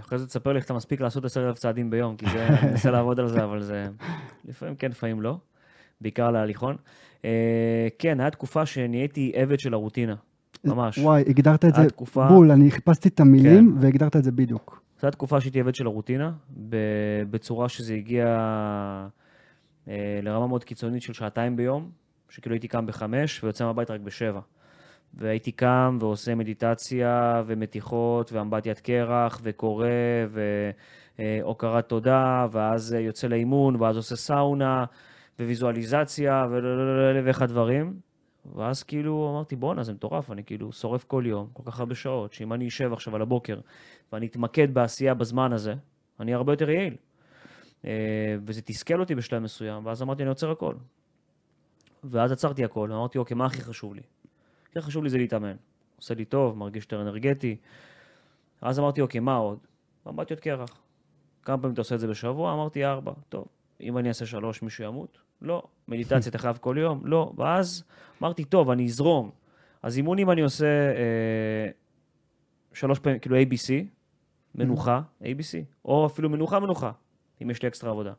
אחרי 0.00 0.18
זה 0.18 0.26
תספר 0.26 0.52
לי 0.52 0.56
איך 0.56 0.64
אתה 0.64 0.74
מספיק 0.74 1.00
לעשות 1.00 1.24
עשר 1.24 1.48
אלף 1.48 1.58
צעדים 1.58 1.90
ביום, 1.90 2.16
כי 2.16 2.26
זה, 2.30 2.46
אני 2.46 2.70
מנסה 2.70 2.90
לעבוד 2.90 3.20
על 3.20 3.28
זה, 3.28 3.44
אבל 3.44 3.62
זה 3.62 3.88
לפעמים 4.44 4.74
כן, 4.76 4.90
לפעמים 4.90 5.20
לא. 5.20 5.36
בעיקר 6.00 6.30
להליכון. 6.30 6.76
אה, 7.24 7.88
כן, 7.98 8.20
הייתה 8.20 8.36
תקופה 8.36 8.66
שנהייתי 8.66 9.32
עבד 9.34 9.60
של 9.60 9.74
הרוטינה. 9.74 10.14
ממש. 10.64 10.98
וואי, 10.98 11.24
הגדרת 11.28 11.64
את 11.64 11.74
זה 11.74 11.82
התקופה- 11.82 12.28
בול, 12.28 12.50
אני 12.50 12.70
חיפשתי 12.70 13.08
את 13.08 13.20
המילים 13.20 13.72
כן. 13.78 13.84
והגדרת 13.84 14.16
את 14.16 14.24
זה 14.24 14.32
בדיוק. 14.32 14.82
זו 15.00 15.06
הייתה 15.06 15.16
תקופה 15.16 15.40
שהייתי 15.40 15.60
עבד 15.60 15.74
של 15.74 15.86
הרוטינה, 15.86 16.32
בצורה 17.30 17.68
שזה 17.68 17.94
הגיע 17.94 18.26
אה, 19.88 20.20
לרמה 20.22 20.46
מאוד 20.46 20.64
קיצונית 20.64 21.02
של 21.02 21.12
שעתיים 21.12 21.56
ביום, 21.56 21.90
שכאילו 22.28 22.54
הייתי 22.54 22.68
קם 22.68 22.86
בחמש 22.86 23.44
ויוצא 23.44 23.64
מהבית 23.64 23.90
רק 23.90 24.00
בשבע. 24.00 24.40
והייתי 25.14 25.52
קם 25.52 25.98
ועושה 26.00 26.34
מדיטציה 26.34 27.42
ומתיחות 27.46 28.32
ואמבטיית 28.32 28.80
קרח 28.80 29.40
וקורא 29.42 29.86
והוקרת 31.18 31.88
תודה, 31.88 32.46
ואז 32.52 32.92
יוצא 32.92 33.26
לאימון, 33.26 33.76
ואז 33.76 33.96
עושה 33.96 34.16
סאונה 34.16 34.84
וויזואליזציה 35.40 36.46
ואיך 37.24 37.42
הדברים. 37.42 38.00
ואז 38.54 38.82
כאילו 38.82 39.30
אמרתי, 39.32 39.56
בואנה, 39.56 39.82
זה 39.82 39.92
מטורף, 39.92 40.30
אני 40.30 40.44
כאילו 40.44 40.72
שורף 40.72 41.04
כל 41.04 41.24
יום, 41.26 41.48
כל 41.52 41.62
כך 41.66 41.80
הרבה 41.80 41.94
שעות, 41.94 42.32
שאם 42.32 42.52
אני 42.52 42.68
אשב 42.68 42.92
עכשיו 42.92 43.16
על 43.16 43.22
הבוקר 43.22 43.60
ואני 44.12 44.26
אתמקד 44.26 44.74
בעשייה 44.74 45.14
בזמן 45.14 45.52
הזה, 45.52 45.74
אני 46.20 46.34
הרבה 46.34 46.52
יותר 46.52 46.70
יעיל. 46.70 46.96
אה, 47.84 48.36
וזה 48.44 48.62
תסכל 48.62 49.00
אותי 49.00 49.14
בשלב 49.14 49.42
מסוים, 49.42 49.86
ואז 49.86 50.02
אמרתי, 50.02 50.22
אני 50.22 50.28
עוצר 50.28 50.50
הכל. 50.50 50.74
ואז 52.04 52.32
עצרתי 52.32 52.64
הכל, 52.64 52.92
אמרתי, 52.92 53.18
אוקיי, 53.18 53.36
מה 53.36 53.46
הכי 53.46 53.60
חשוב 53.60 53.94
לי? 53.94 54.02
הכי 54.72 54.86
חשוב 54.86 55.04
לי 55.04 55.10
זה 55.10 55.18
להתאמן. 55.18 55.56
עושה 55.96 56.14
לי 56.14 56.24
טוב, 56.24 56.58
מרגיש 56.58 56.84
יותר 56.84 57.02
אנרגטי. 57.02 57.56
אז 58.60 58.78
אמרתי, 58.78 59.00
אוקיי, 59.00 59.20
מה 59.20 59.36
עוד? 59.36 59.58
אמבטיות 60.08 60.40
קרח. 60.40 60.80
כמה 61.42 61.58
פעמים 61.58 61.72
אתה 61.72 61.80
עושה 61.80 61.94
את 61.94 62.00
זה 62.00 62.08
בשבוע? 62.08 62.54
אמרתי, 62.54 62.84
ארבע. 62.84 63.12
טוב, 63.28 63.44
אם 63.80 63.98
אני 63.98 64.08
אעשה 64.08 64.26
שלוש, 64.26 64.62
מישהו 64.62 64.84
ימות? 64.84 65.18
לא. 65.42 65.62
מדיטציה 65.88 66.30
אתה 66.30 66.38
חייב 66.38 66.56
כל 66.56 66.76
יום? 66.78 67.00
לא. 67.04 67.32
ואז 67.36 67.84
אמרתי, 68.22 68.44
טוב, 68.44 68.70
אני 68.70 68.86
אזרום. 68.86 69.30
אז 69.82 69.96
אימונים 69.96 70.30
אני 70.30 70.40
עושה 70.40 70.66
אה, 70.66 71.68
שלוש 72.72 72.98
פעמים, 72.98 73.18
כאילו 73.18 73.36
ABC, 73.36 73.84
מנוחה, 74.54 75.00
ABC, 75.22 75.64
או 75.84 76.06
אפילו 76.06 76.30
מנוחה 76.30 76.60
מנוחה, 76.60 76.92
אם 77.42 77.50
יש 77.50 77.62
לי 77.62 77.68
אקסטרה 77.68 77.90
עבודה. 77.90 78.12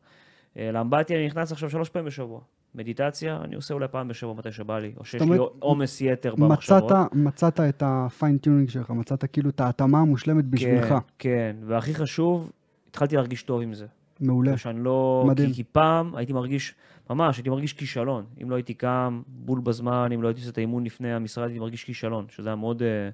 אה, 0.57 0.71
לאמבטיה 0.71 1.17
אני 1.17 1.25
נכנס 1.25 1.51
עכשיו 1.51 1.69
שלוש 1.69 1.89
פעמים 1.89 2.05
בשבוע. 2.05 2.41
מדיטציה 2.76 3.41
אני 3.43 3.55
עושה 3.55 3.74
אולי 3.74 3.88
פעם 3.88 4.07
בשבוע 4.07 4.34
מתי 4.34 4.51
שבא 4.51 4.80
לי, 4.80 4.93
או 4.97 5.05
שיש 5.05 5.21
לי 5.21 5.28
אומרת, 5.28 5.51
עומס 5.59 6.01
יתר 6.01 6.36
במחשבות. 6.36 6.84
מצאת, 6.84 7.13
מצאת 7.13 7.59
את 7.59 7.84
ה 7.86 7.93
fine 7.93 8.24
tuning 8.24 8.69
שלך, 8.69 8.89
מצאת 8.89 9.26
כאילו 9.26 9.49
את 9.49 9.61
ההתאמה 9.61 9.99
המושלמת 9.99 10.45
בשבילך. 10.45 10.88
כן, 10.89 10.97
כן, 11.19 11.55
והכי 11.65 11.95
חשוב, 11.95 12.51
התחלתי 12.89 13.15
להרגיש 13.15 13.43
טוב 13.43 13.61
עם 13.61 13.74
זה. 13.74 13.86
מעולה. 14.19 14.57
שאני 14.57 14.84
לא... 14.84 15.24
מדהים. 15.28 15.49
כי, 15.49 15.55
כי 15.55 15.63
פעם 15.63 16.15
הייתי 16.15 16.34
מרגיש, 16.34 16.76
ממש, 17.09 17.38
הייתי 17.38 17.49
מרגיש 17.49 17.74
כישלון. 17.74 18.26
אם 18.43 18.49
לא 18.49 18.55
הייתי 18.55 18.74
קם 18.74 19.21
בול 19.28 19.59
בזמן, 19.59 20.09
אם 20.13 20.21
לא 20.21 20.28
הייתי 20.28 20.41
עושה 20.41 20.51
את 20.51 20.57
האימון 20.57 20.84
לפני 20.84 21.13
המשרד, 21.13 21.47
הייתי 21.47 21.59
מרגיש 21.59 21.84
כישלון, 21.84 22.26
שזה 22.30 22.49
היה 22.49 22.55
מאוד, 22.55 22.84
אה, 22.84 23.09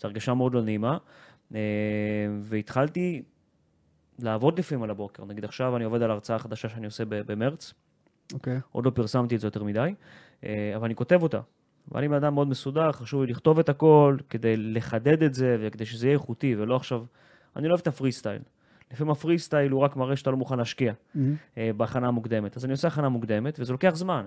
זו 0.00 0.08
הרגשה 0.08 0.34
מאוד 0.34 0.54
לא 0.54 0.62
נעימה. 0.62 0.98
אה, 1.54 1.60
והתחלתי 2.42 3.22
לעבוד 4.18 4.58
לפעמים 4.58 4.82
על 4.84 4.90
הבוקר. 4.90 5.24
נגיד 5.24 5.44
עכשיו 5.44 5.76
אני 5.76 5.84
עובד 5.84 6.02
על 6.02 6.10
הרצאה 6.10 6.38
חדשה 6.38 6.68
שאני 6.68 6.86
עושה 6.86 7.04
במרץ, 7.06 7.74
אוקיי. 8.34 8.60
עוד 8.72 8.84
לא 8.84 8.90
פרסמתי 8.90 9.34
את 9.34 9.40
זה 9.40 9.46
יותר 9.46 9.62
מדי, 9.62 9.94
אה, 10.44 10.72
אבל 10.76 10.84
אני 10.84 10.94
כותב 10.94 11.22
אותה. 11.22 11.40
ואני 11.92 12.08
בן 12.08 12.14
אדם 12.14 12.34
מאוד 12.34 12.48
מסודר, 12.48 12.92
חשוב 12.92 13.22
לי 13.22 13.32
לכתוב 13.32 13.58
את 13.58 13.68
הכל 13.68 14.16
כדי 14.30 14.56
לחדד 14.56 15.22
את 15.22 15.34
זה 15.34 15.56
וכדי 15.60 15.86
שזה 15.86 16.06
יהיה 16.06 16.14
איכותי, 16.14 16.56
ולא 16.58 16.76
עכשיו... 16.76 17.04
אני 17.56 17.68
לא 17.68 17.72
אוהב 17.72 17.80
את 17.80 17.86
הפרי 17.86 18.12
סטייל. 18.12 18.42
לפעמים 18.92 19.10
הפרי 19.10 19.38
סטייל 19.38 19.72
הוא 19.72 19.80
רק 19.80 19.96
מראה 19.96 20.16
שאתה 20.16 20.30
לא 20.30 20.36
מוכן 20.36 20.58
להשקיע 20.58 20.92
מהמם. 21.14 21.34
אה, 21.58 21.70
בהכנה 21.76 22.08
המוקדמת. 22.08 22.56
אז 22.56 22.64
אני 22.64 22.72
עושה 22.72 22.88
הכנה 22.88 23.08
מוקדמת, 23.08 23.60
וזה 23.60 23.72
לוקח 23.72 23.92
זמן. 23.94 24.26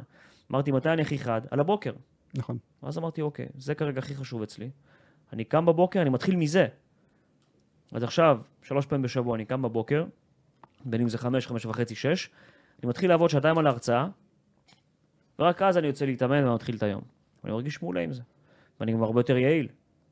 אמרתי, 0.52 0.72
מתי 0.72 0.90
אני 0.90 1.02
הכי 1.02 1.20
חד? 1.20 1.42
על 1.52 1.60
הבוקר. 1.60 1.94
נכון. 2.34 2.58
ואז 2.84 2.98
אמרתי, 2.98 3.22
אוקיי, 3.22 3.48
זה 3.58 3.76
כרגע 3.76 4.00
הכי 4.00 4.16
חשוב 4.16 4.42
אצלי. 4.42 4.70
אני 5.34 5.44
קם 5.44 5.66
בבוקר, 5.66 6.02
אני 6.02 6.10
מתחיל 6.10 6.36
מזה. 6.36 6.68
אז 7.92 8.04
עכשיו, 8.04 8.40
שלוש 8.62 8.86
פעמים 8.86 9.02
בשבוע 9.02 9.36
אני 9.36 9.46
קם 9.46 9.62
בבוקר, 9.62 10.06
בין 10.86 11.02
אם 11.02 11.10
זה 11.10 11.18
חמש, 11.18 11.48
חמש 11.48 11.66
וחצי, 11.66 11.96
שש, 11.96 12.30
אני 12.84 12.90
מתחיל 12.90 13.10
לעבוד 13.10 13.30
שעתיים 13.30 13.58
על 13.58 13.68
ההרצאה, 13.68 14.08
ורק 15.40 15.62
אז 15.62 15.78
אני 15.78 15.88
יוצא 15.88 16.06
להתאמן 16.06 16.48
ומתחיל 16.48 16.76
את 16.76 16.84
היום. 16.84 17.02
ואני 17.44 17.54
מרגיש 17.54 17.82
מעולה 17.82 18.02
עם 18.02 18.14
זה. 18.14 18.22
ואני 18.80 18.94
גם 18.94 19.04
הרבה 19.04 19.20
יותר 19.20 19.38
יעיל, 19.38 19.68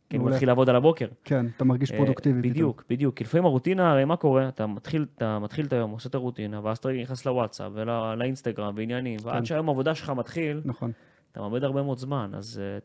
כי 0.09 0.17
אני. 0.17 0.25
מתחיל 0.25 0.47
לעבוד 0.47 0.69
על 0.69 0.75
הבוקר. 0.75 1.07
כן, 1.23 1.45
אתה 1.55 1.63
מרגיש 1.63 1.91
אה, 1.91 1.97
פרודוקטיבי. 1.97 2.49
בדיוק, 2.49 2.83
בדיוק. 2.89 3.15
כי 3.15 3.23
לפעמים 3.23 3.45
הרוטינה, 3.45 3.91
הרי 3.91 4.05
מה 4.05 4.15
קורה? 4.15 4.47
אתה 4.47 4.67
מתחיל, 4.67 5.05
אתה 5.15 5.39
מתחיל 5.39 5.65
את 5.65 5.73
היום, 5.73 5.91
עושה 5.91 6.09
את 6.09 6.15
הרוטינה, 6.15 6.59
ואז 6.63 6.77
אתה 6.77 6.89
נכנס 6.89 7.25
לוואטסאפ 7.25 7.71
ולאינסטגרם 7.75 8.73
ועניינים, 8.77 9.19
ועד 9.23 9.37
כן. 9.37 9.45
שהיום 9.45 9.67
העבודה 9.67 9.95
שלך 9.95 10.09
מתחיל, 10.09 10.61
נכון. 10.65 10.91
אתה 11.31 11.41
מאבד 11.41 11.63
הרבה 11.63 11.83
מאוד 11.83 11.97
זמן, 11.97 12.31
אז 12.33 12.61
אה, 12.63 12.79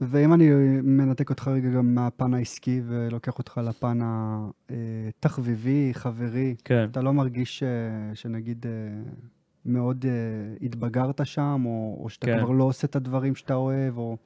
ואם 0.00 0.34
אני 0.34 0.50
מנתק 0.82 1.30
אותך 1.30 1.48
רגע 1.48 1.68
גם 1.70 1.94
מהפן 1.94 2.34
העסקי 2.34 2.80
ולוקח 2.86 3.38
אותך 3.38 3.60
לפן 3.64 3.98
התחביבי, 5.08 5.90
חברי, 5.92 6.54
כן. 6.64 6.88
אתה 6.90 7.02
לא 7.02 7.12
מרגיש 7.12 7.58
ש- 7.58 7.64
שנגיד 8.14 8.66
אה, 8.66 8.70
מאוד 9.66 10.04
אה, 10.08 10.10
התבגרת 10.66 11.20
שם, 11.24 11.62
או, 11.66 11.98
או 12.02 12.08
שאתה 12.10 12.26
כן. 12.26 12.38
כבר 12.38 12.50
לא 12.50 12.64
עושה 12.64 12.86
את 12.86 12.96
הדברים 12.96 13.34
שאתה 13.34 13.54
אוהב, 13.54 13.98
או... 13.98 14.16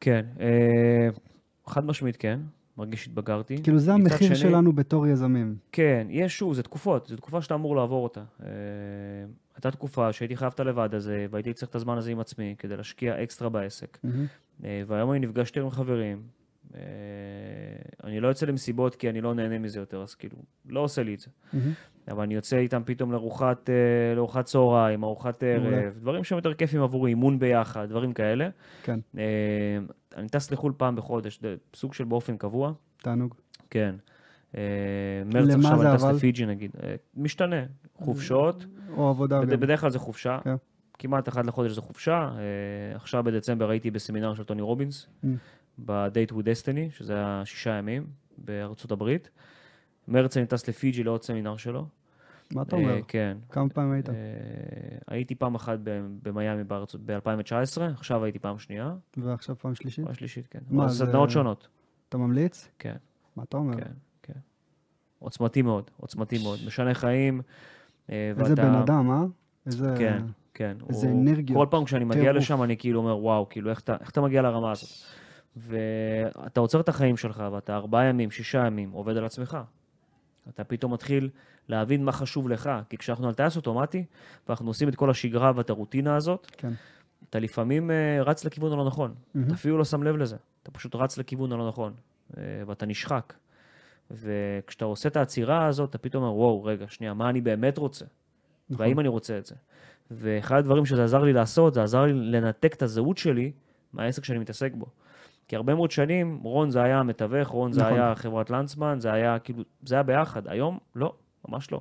כן, 0.00 0.26
אה, 0.40 1.08
חד 1.66 1.86
משמעית 1.86 2.16
כן, 2.16 2.40
מרגיש 2.78 3.04
שהתבגרתי. 3.04 3.62
כאילו 3.62 3.78
זה 3.78 3.94
המחיר 3.94 4.26
שני- 4.28 4.36
שלנו 4.36 4.72
בתור 4.72 5.06
יזמים. 5.06 5.56
כן, 5.72 6.06
יש 6.10 6.38
שוב, 6.38 6.54
זה 6.54 6.62
תקופות, 6.62 7.06
זו 7.06 7.16
תקופה 7.16 7.42
שאתה 7.42 7.54
אמור 7.54 7.76
לעבור 7.76 8.04
אותה. 8.04 8.22
הייתה 9.54 9.70
תקופה 9.70 10.12
שהייתי 10.12 10.36
חייב 10.36 10.52
את 10.54 10.60
הלבד 10.60 10.94
הזה, 10.94 11.26
והייתי 11.30 11.52
צריך 11.52 11.70
את 11.70 11.74
הזמן 11.74 11.98
הזה 11.98 12.10
עם 12.10 12.20
עצמי 12.20 12.54
כדי 12.58 12.76
להשקיע 12.76 13.22
אקסטרה 13.22 13.48
בעסק. 13.48 13.98
אה, 14.64 14.82
והיום 14.86 15.12
אני 15.12 15.18
נפגשתי 15.18 15.60
עם 15.60 15.70
חברים, 15.70 16.22
אה, 16.74 16.80
אני 18.04 18.20
לא 18.20 18.28
יוצא 18.28 18.46
למסיבות 18.46 18.94
כי 18.94 19.10
אני 19.10 19.20
לא 19.20 19.34
נהנה 19.34 19.58
מזה 19.58 19.78
יותר, 19.78 20.02
אז 20.02 20.14
כאילו, 20.14 20.36
לא 20.68 20.80
עושה 20.80 21.02
לי 21.02 21.14
את 21.14 21.20
זה. 21.20 21.30
מהמם. 21.52 21.72
אבל 22.08 22.22
אני 22.22 22.34
יוצא 22.34 22.56
איתם 22.56 22.82
פתאום 22.84 23.12
לארוחת, 23.12 23.70
אה, 23.70 24.14
לארוחת 24.14 24.44
צהריים, 24.44 25.04
ארוחת. 25.04 25.42
ערב, 25.42 25.98
דברים 25.98 26.24
שהם 26.24 26.38
יותר 26.38 26.54
כיפים 26.54 26.82
עבורי, 26.82 27.10
אימון 27.10 27.38
ביחד, 27.38 27.88
דברים 27.88 28.12
כאלה. 28.12 28.48
כן, 28.82 29.00
אני 30.16 30.28
טס 30.28 30.50
לחו"ל 30.50 30.72
פעם 30.76 30.96
בחודש, 30.96 31.40
סוג 31.74 31.94
של 31.94 32.04
באופן 32.04 32.36
קבוע. 32.36 32.72
תענוג. 32.96 33.34
כן. 33.70 33.94
אה, 34.56 34.60
מרץ 35.26 35.54
עכשיו 35.54 35.82
אני 35.82 35.96
טס? 35.96 36.04
לפיג'י 36.04 36.46
נגיד. 36.46 36.70
אה, 36.82 36.94
משתנה. 37.16 37.56
חופשות, 37.94 38.64
או 38.96 39.08
עבודה 39.08 39.40
בד- 39.40 39.50
גם. 39.50 39.60
בדרך 39.60 39.80
כלל 39.80 39.90
זה 39.90 39.98
חופשה. 39.98 40.38
כן. 40.44 40.54
כמעט 40.98 41.28
אחת 41.28 41.46
לחודש 41.46 41.72
זה 41.72 41.80
חופשה. 41.80 42.30
אה, 42.38 42.96
עכשיו 42.96 43.24
בדצמבר 43.24 43.70
הייתי 43.70 43.90
בסמינר 43.90 44.34
של 44.34 44.44
טוני 44.44 44.62
רובינס, 44.62 45.06
Mm. 45.24 45.26
ב-Date 45.78 46.32
with 46.32 46.42
Destiny, 46.44 46.90
שזה 46.96 47.14
היה 47.14 47.42
שישה 47.44 47.70
ימים 47.70 48.06
בארצות 48.38 48.92
הברית. 48.92 49.30
מרץ 50.08 50.36
אני 50.36 50.46
טס 50.46 50.68
לפיג'י 50.68 51.04
לעוד 51.04 51.22
סמינר 51.22 51.56
שלו. 51.56 51.86
מה 52.54 52.62
אתה 52.62 52.76
אומר? 52.76 52.98
כן. 53.08 53.36
כמה 53.50 53.68
פעמים 53.68 53.92
היית? 53.92 54.08
הייתי 55.08 55.34
פעם 55.34 55.54
אחת 55.54 55.78
במיאמי 56.22 56.64
בארצות 56.64 57.00
ב-2019, 57.06 57.82
עכשיו 57.94 58.24
הייתי 58.24 58.38
פעם 58.38 58.58
שנייה, 58.58 58.94
ועכשיו 59.16 59.56
פעם 59.58 59.74
שלישית? 59.74 60.04
פעם 60.04 60.14
שלישית, 60.14 60.46
כן. 60.48 60.58
מה, 60.70 60.88
זה- 60.88 61.06
סדנאות 61.06 61.30
שונות. 61.30 61.68
אתה 62.08 62.18
ממליץ? 62.18 62.68
כן. 62.78 62.96
מה 63.36 63.42
אתה 63.42 63.56
אומר? 63.56 63.76
כן. 63.76 63.90
עוצמתי 65.24 65.62
מאוד, 65.62 65.90
עוצמתי 66.00 66.42
מאוד. 66.42 66.58
משנה 66.66 66.94
חיים. 66.94 67.40
אה, 68.10 68.32
איזה 68.38 68.50
ואתה- 68.50 68.62
בן 68.62 68.74
אדם, 68.74 69.10
אה? 69.10 69.24
איזה... 69.66 69.94
כן, 69.98 70.22
כן. 70.54 70.76
איזה 70.88 71.08
הוא- 71.08 71.22
אנרגיות, 71.22 71.58
כל 71.58 71.66
פעם 71.70 71.84
כשאני 71.84 72.04
מגיע. 72.04 72.32
לשם, 72.32 72.62
אני 72.62 72.76
כאילו 72.76 73.00
אומר, 73.00 73.18
וואו, 73.18 73.48
כאילו, 73.48 73.70
איך 73.70 73.80
אתה, 73.80 73.96
איך 74.00 74.10
אתה 74.10 74.20
מגיע 74.20 74.42
לרמה 74.42 74.70
הזאת? 74.72 74.88
ואתה 75.56 76.60
עוצר 76.60 76.80
את 76.80 76.88
החיים 76.88 77.16
שלך, 77.16 77.42
ואתה 77.52 77.76
ארבעה 77.76 78.04
ימים, 78.04 78.30
שישה 78.30 78.66
ימים, 78.66 78.90
עובד 78.90 79.16
על 79.16 79.24
עצמך. 79.24 79.58
אתה 80.48 80.64
פתאום 80.64 80.92
מתחיל 80.92 81.28
להבין 81.68 82.04
מה 82.04 82.12
חשוב 82.12 82.48
לך, 82.48 82.70
כי 82.88 82.96
כשאנחנו 82.96 83.28
על 83.28 83.34
טייס 83.34 83.56
אוטומטי, 83.56 84.04
ואנחנו 84.48 84.66
עושים 84.70 84.88
את 84.88 84.94
כל 84.94 85.10
השגרה 85.10 85.52
ואת 85.56 85.70
הרוטינה 85.70 86.16
הזאת, 86.16 86.46
כן. 86.56 86.72
אתה 87.30 87.38
לפעמים 87.38 87.90
אה, 87.90 88.22
רץ 88.22 88.44
לכיוון 88.44 88.72
הלא 88.72 88.84
נכון. 88.86 89.14
מהמם. 89.34 89.46
אתה 89.46 89.54
אפילו 89.54 89.78
לא 89.78 89.84
שם 89.84 90.02
לב 90.02 90.16
לזה. 90.16 90.36
אתה 90.62 90.70
פשוט 90.70 90.94
רץ 90.94 91.18
לכיוון 91.18 91.52
הלא 91.52 91.68
נכון, 91.68 91.92
אה, 92.36 92.42
ואתה 92.66 92.86
נשחק. 92.86 93.32
וכשאתה 94.10 94.84
עושה 94.84 95.08
את 95.08 95.16
העצירה 95.16 95.66
הזאת, 95.66 95.90
אתה 95.90 95.98
פתאום 95.98 96.24
אומר, 96.24 96.36
וואו, 96.36 96.64
רגע, 96.64 96.86
שנייה, 96.88 97.14
מה 97.14 97.30
אני 97.30 97.40
באמת 97.40 97.78
רוצה? 97.78 98.04
נכון. 98.70 98.86
והאם 98.86 99.00
אני 99.00 99.08
רוצה 99.08 99.38
את 99.38 99.46
זה? 99.46 99.54
ואחד 100.10 100.58
הדברים 100.58 100.86
שזה 100.86 101.04
עזר 101.04 101.22
לי 101.22 101.32
לעשות, 101.32 101.74
זה 101.74 101.82
עזר 101.82 102.04
לי 102.04 102.12
לנתק 102.12 102.74
את 102.74 102.82
הזהות 102.82 103.18
שלי 103.18 103.52
מהעסק 103.92 104.24
שאני 104.24 104.38
מתעסק 104.38 104.72
בו. 104.74 104.86
כי 105.48 105.56
הרבה 105.56 105.74
מאוד 105.74 105.90
שנים, 105.90 106.38
רון 106.42 106.70
זה 106.70 106.82
היה 106.82 106.98
המתווך, 106.98 107.48
רון 107.48 107.72
זה 107.72 107.80
נכון. 107.80 107.92
היה 107.92 108.14
חברת 108.14 108.50
לנצמן, 108.50 108.96
זה 109.00 109.12
היה 109.12 109.38
כאילו, 109.38 109.62
זה 109.82 109.94
היה 109.94 110.02
ביחד. 110.02 110.48
היום, 110.48 110.78
לא, 110.96 111.14
ממש 111.48 111.72
לא. 111.72 111.80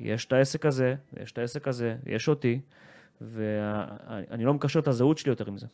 יש 0.00 0.24
את 0.24 0.32
העסק 0.32 0.66
הזה, 0.66 0.94
יש 1.22 1.32
את 1.32 1.38
העסק 1.38 1.68
הזה, 1.68 1.96
יש 2.06 2.28
אותי, 2.28 2.60
ואני 3.20 4.44
לא 4.44 4.54
מקשר 4.54 4.78
את 4.78 4.88
הזהות 4.88 5.18
שלי 5.18 5.30
יותר 5.30 5.48
עם 5.48 5.58
זה. 5.58 5.66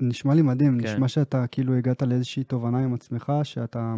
נשמע 0.00 0.34
לי 0.34 0.42
מדהים, 0.42 0.78
כן. 0.80 0.84
נשמע 0.86 1.08
שאתה 1.08 1.46
כאילו 1.46 1.74
הגעת 1.74 2.02
לאיזושהי 2.02 2.44
תובנה 2.44 2.78
עם 2.78 2.94
עצמך, 2.94 3.32
שאתה 3.42 3.94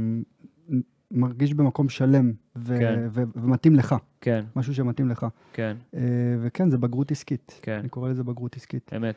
מרגיש 1.17 1.55
במקום 1.55 1.89
שלם 1.89 2.33
ו- 2.57 2.77
כן. 2.79 3.07
ו- 3.11 3.23
ומתאים 3.35 3.75
לך, 3.75 3.95
כן, 4.21 4.45
משהו 4.57 4.75
שמתאים 4.75 5.09
לך. 5.09 5.27
כן, 5.53 5.77
אה, 5.95 6.01
וכן, 6.41 6.71
זה 6.71 6.79
בגרות 6.79 7.11
עסקית. 7.11 7.61
כן, 7.62 7.79
אני 7.79 7.89
קורא 7.89 8.11
לזה 8.11 8.25
בגרות 8.25 8.57
עסקית. 8.57 8.91
אמת. 8.97 9.14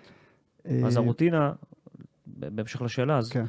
אה, 0.65 0.81
אז 0.85 0.97
הרוטינה, 0.97 1.51
בהמשך 2.27 2.81
לשאלה, 2.81 3.17
אז 3.17 3.29
כן, 3.29 3.45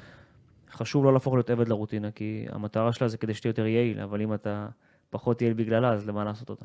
חשוב 0.72 1.04
לא 1.04 1.12
להפוך 1.12 1.34
להיות 1.34 1.50
עבד 1.50 1.68
לרוטינה, 1.68 2.10
כי 2.10 2.46
המטרה 2.48 2.92
שלה 2.92 3.08
זה 3.08 3.16
כדי 3.16 3.34
שתהיה 3.34 3.50
יותר 3.50 3.66
יעיל, 3.66 4.00
אבל 4.00 4.22
אם 4.22 4.34
אתה 4.34 4.68
פחות 5.10 5.42
יעיל 5.42 5.54
בגללה, 5.54 5.92
אז 5.92 6.06
למה 6.08 6.24
לעשות 6.24 6.50
אותה? 6.50 6.64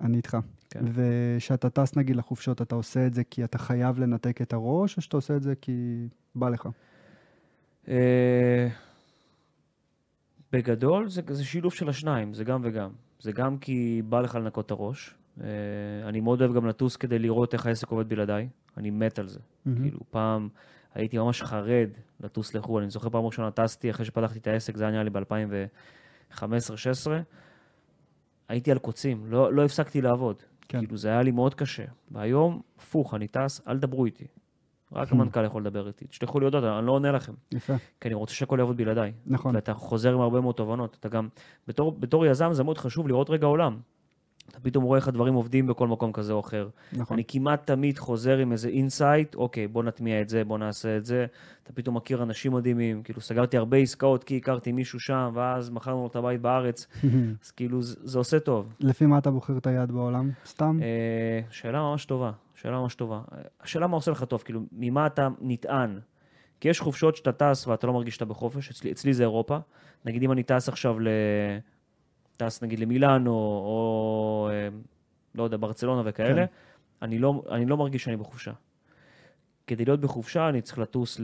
אני 0.00 0.16
איתך. 0.16 0.36
כן. 0.70 0.80
וכשאתה 0.92 1.70
טס 1.70 1.96
נגיד 1.96 2.16
לחופשות, 2.16 2.62
אתה 2.62 2.74
עושה 2.74 3.06
את 3.06 3.14
זה 3.14 3.24
כי 3.24 3.44
אתה 3.44 3.58
חייב 3.58 3.98
לנתק 3.98 4.42
את 4.42 4.52
הראש, 4.52 4.96
או 4.96 5.02
שאתה 5.02 5.16
עושה 5.16 5.36
את 5.36 5.42
זה 5.42 5.54
כי 5.60 6.08
בא 6.34 6.48
לך? 6.48 6.68
אה, 7.88 8.68
בגדול 10.54 11.08
זה, 11.08 11.22
זה 11.28 11.44
שילוב 11.44 11.72
של 11.72 11.88
השניים, 11.88 12.34
זה 12.34 12.44
גם 12.44 12.60
וגם. 12.64 12.90
זה 13.20 13.32
גם 13.32 13.58
כי 13.58 14.02
בא 14.08 14.20
לך 14.20 14.34
לנקות 14.34 14.66
את 14.66 14.70
הראש. 14.70 15.14
אה, 15.40 15.46
אני 16.08 16.20
מאוד 16.20 16.42
אוהב 16.42 16.54
גם 16.54 16.66
לטוס 16.66 16.96
כדי 16.96 17.18
לראות 17.18 17.54
איך 17.54 17.66
העסק 17.66 17.88
עובד 17.88 18.08
בלעדיי. 18.08 18.48
אני 18.76 18.90
מת 18.90 19.18
על 19.18 19.28
זה. 19.28 19.40
מהמם. 19.64 19.82
כאילו, 19.82 19.98
פעם 20.10 20.48
הייתי 20.94 21.18
ממש 21.18 21.42
חרד 21.42 21.88
לטוס 22.20 22.54
לחו"ל. 22.54 22.82
אני 22.82 22.90
זוכר 22.90 23.10
פעם 23.10 23.24
ראשונה 23.24 23.50
טסתי 23.50 23.90
אחרי 23.90 24.04
שפתחתי 24.04 24.38
את 24.38 24.46
העסק, 24.46 24.76
זה 24.76 24.84
היה 24.84 24.92
נראה 24.92 25.04
לי 25.04 25.10
ב-2015-2016. 25.10 26.42
הייתי 28.48 28.70
על 28.70 28.78
קוצים, 28.78 29.26
לא, 29.26 29.52
לא 29.52 29.64
הפסקתי 29.64 30.00
לעבוד. 30.00 30.42
כן. 30.68 30.78
כאילו, 30.78 30.96
זה 30.96 31.08
היה 31.08 31.22
לי 31.22 31.30
מאוד 31.30 31.54
קשה. 31.54 31.84
והיום, 32.10 32.60
הפוך, 32.78 33.14
אני 33.14 33.28
טס, 33.28 33.68
אל 33.68 33.78
תדברו 33.78 34.04
איתי. 34.04 34.26
רק 34.94 35.08
Hmm. 35.08 35.14
המנכ"ל 35.14 35.44
יכול 35.44 35.62
לדבר 35.62 35.86
איתי. 35.86 36.06
תשלחו 36.06 36.38
לי 36.40 36.44
הודעות, 36.44 36.64
אני 36.64 36.86
לא 36.86 36.92
עונה 36.92 37.12
לכם. 37.12 37.32
יפה, 37.52 37.74
כי 38.00 38.08
אני 38.08 38.14
רוצה 38.14 38.34
שהכל 38.34 38.56
יעבוד 38.58 38.76
בלעדיי. 38.76 39.12
נכון. 39.26 39.54
ואתה 39.54 39.74
חוזר 39.74 40.12
עם 40.14 40.20
הרבה 40.20 40.40
מאוד 40.40 40.54
תובנות. 40.54 40.96
אתה 41.00 41.08
גם, 41.08 41.28
בתור, 41.68 41.92
בתור 42.00 42.26
יזם 42.26 42.52
זה 42.52 42.64
מאוד 42.64 42.78
חשוב 42.78 43.08
לראות 43.08 43.30
רגע 43.30 43.46
עולם. 43.46 43.76
אתה 44.50 44.60
פתאום 44.60 44.84
רואה 44.84 44.98
איך 44.98 45.08
הדברים 45.08 45.34
עובדים 45.34 45.66
בכל 45.66 45.88
מקום 45.88 46.12
כזה 46.12 46.32
או 46.32 46.40
אחר. 46.40 46.68
נכון. 46.92 47.16
אני 47.16 47.24
כמעט 47.28 47.66
תמיד 47.66 47.98
חוזר 47.98 48.38
עם 48.38 48.52
איזה 48.52 48.68
insight, 48.68 49.34
אוקיי, 49.34 49.68
בוא 49.68 49.82
נטמיע 49.82 50.20
את 50.20 50.28
זה, 50.28 50.44
בוא 50.44 50.58
נעשה 50.58 50.96
את 50.96 51.04
זה. 51.04 51.26
אתה 51.62 51.72
פתאום 51.72 51.96
מכיר 51.96 52.22
אנשים 52.22 52.52
מדהימים, 52.52 53.02
כאילו 53.02 53.20
סגרתי 53.20 53.56
הרבה 53.56 53.76
עסקאות 53.76 54.24
כי 54.24 54.36
הכרתי 54.36 54.72
מישהו 54.72 55.00
שם, 55.00 55.30
ואז 55.34 55.70
מכרנו 55.70 56.00
לו 56.00 56.06
את 56.06 56.16
הבית 56.16 56.40
בארץ, 56.40 56.86
אז 57.44 57.50
כאילו 57.50 57.82
זה, 57.82 57.96
זה 58.02 58.18
עושה 58.18 58.40
טוב. 58.40 58.74
לפי 58.80 59.06
מה 59.06 59.18
אתה 59.18 59.30
בוחר 59.30 59.56
את 59.58 59.66
היעד 59.66 59.92
בעולם? 59.92 60.30
סתם? 60.46 60.78
אה, 60.82 61.40
שאלה 61.50 61.82
ממש 61.82 62.04
טובה, 62.04 62.30
שאלה 62.64 62.80
ממש 62.80 62.94
טובה. 62.94 63.20
השאלה 63.60 63.86
מה 63.86 63.96
עושה 63.96 64.10
לך 64.10 64.24
טוב, 64.24 64.42
כאילו, 64.42 64.60
ממה 64.72 65.06
אתה 65.06 65.28
נטען? 65.40 66.00
כי 66.60 66.68
יש 66.68 66.80
חופשות 66.80 67.16
שאתה 67.16 67.32
טס 67.32 67.66
ואתה 67.66 67.86
לא 67.86 67.92
מרגיש 67.92 68.14
שאתה 68.14 68.24
בחופש, 68.24 68.70
אצלי, 68.70 68.92
אצלי 68.92 69.14
זה 69.14 69.22
אירופה. 69.22 69.58
נגיד 70.04 70.22
אם 70.22 70.32
אני 70.32 70.42
טס 70.42 70.68
עכשיו 70.68 71.00
ל... 71.00 71.08
טס 72.36 72.62
נגיד 72.62 72.78
למילאנו, 72.78 73.32
או 73.32 74.48
אה, 74.52 74.68
לא 75.34 75.42
יודע, 75.42 75.56
ברצלונה 75.60 76.02
וכאלה, 76.04 76.46
כן. 76.46 76.52
אני, 77.02 77.18
לא, 77.18 77.42
אני 77.50 77.66
לא 77.66 77.76
מרגיש 77.76 78.04
שאני 78.04 78.16
בחופשה. 78.16 78.52
כדי 79.66 79.84
להיות 79.84 80.00
בחופשה 80.00 80.48
אני 80.48 80.60
צריך 80.60 80.78
לטוס 80.78 81.20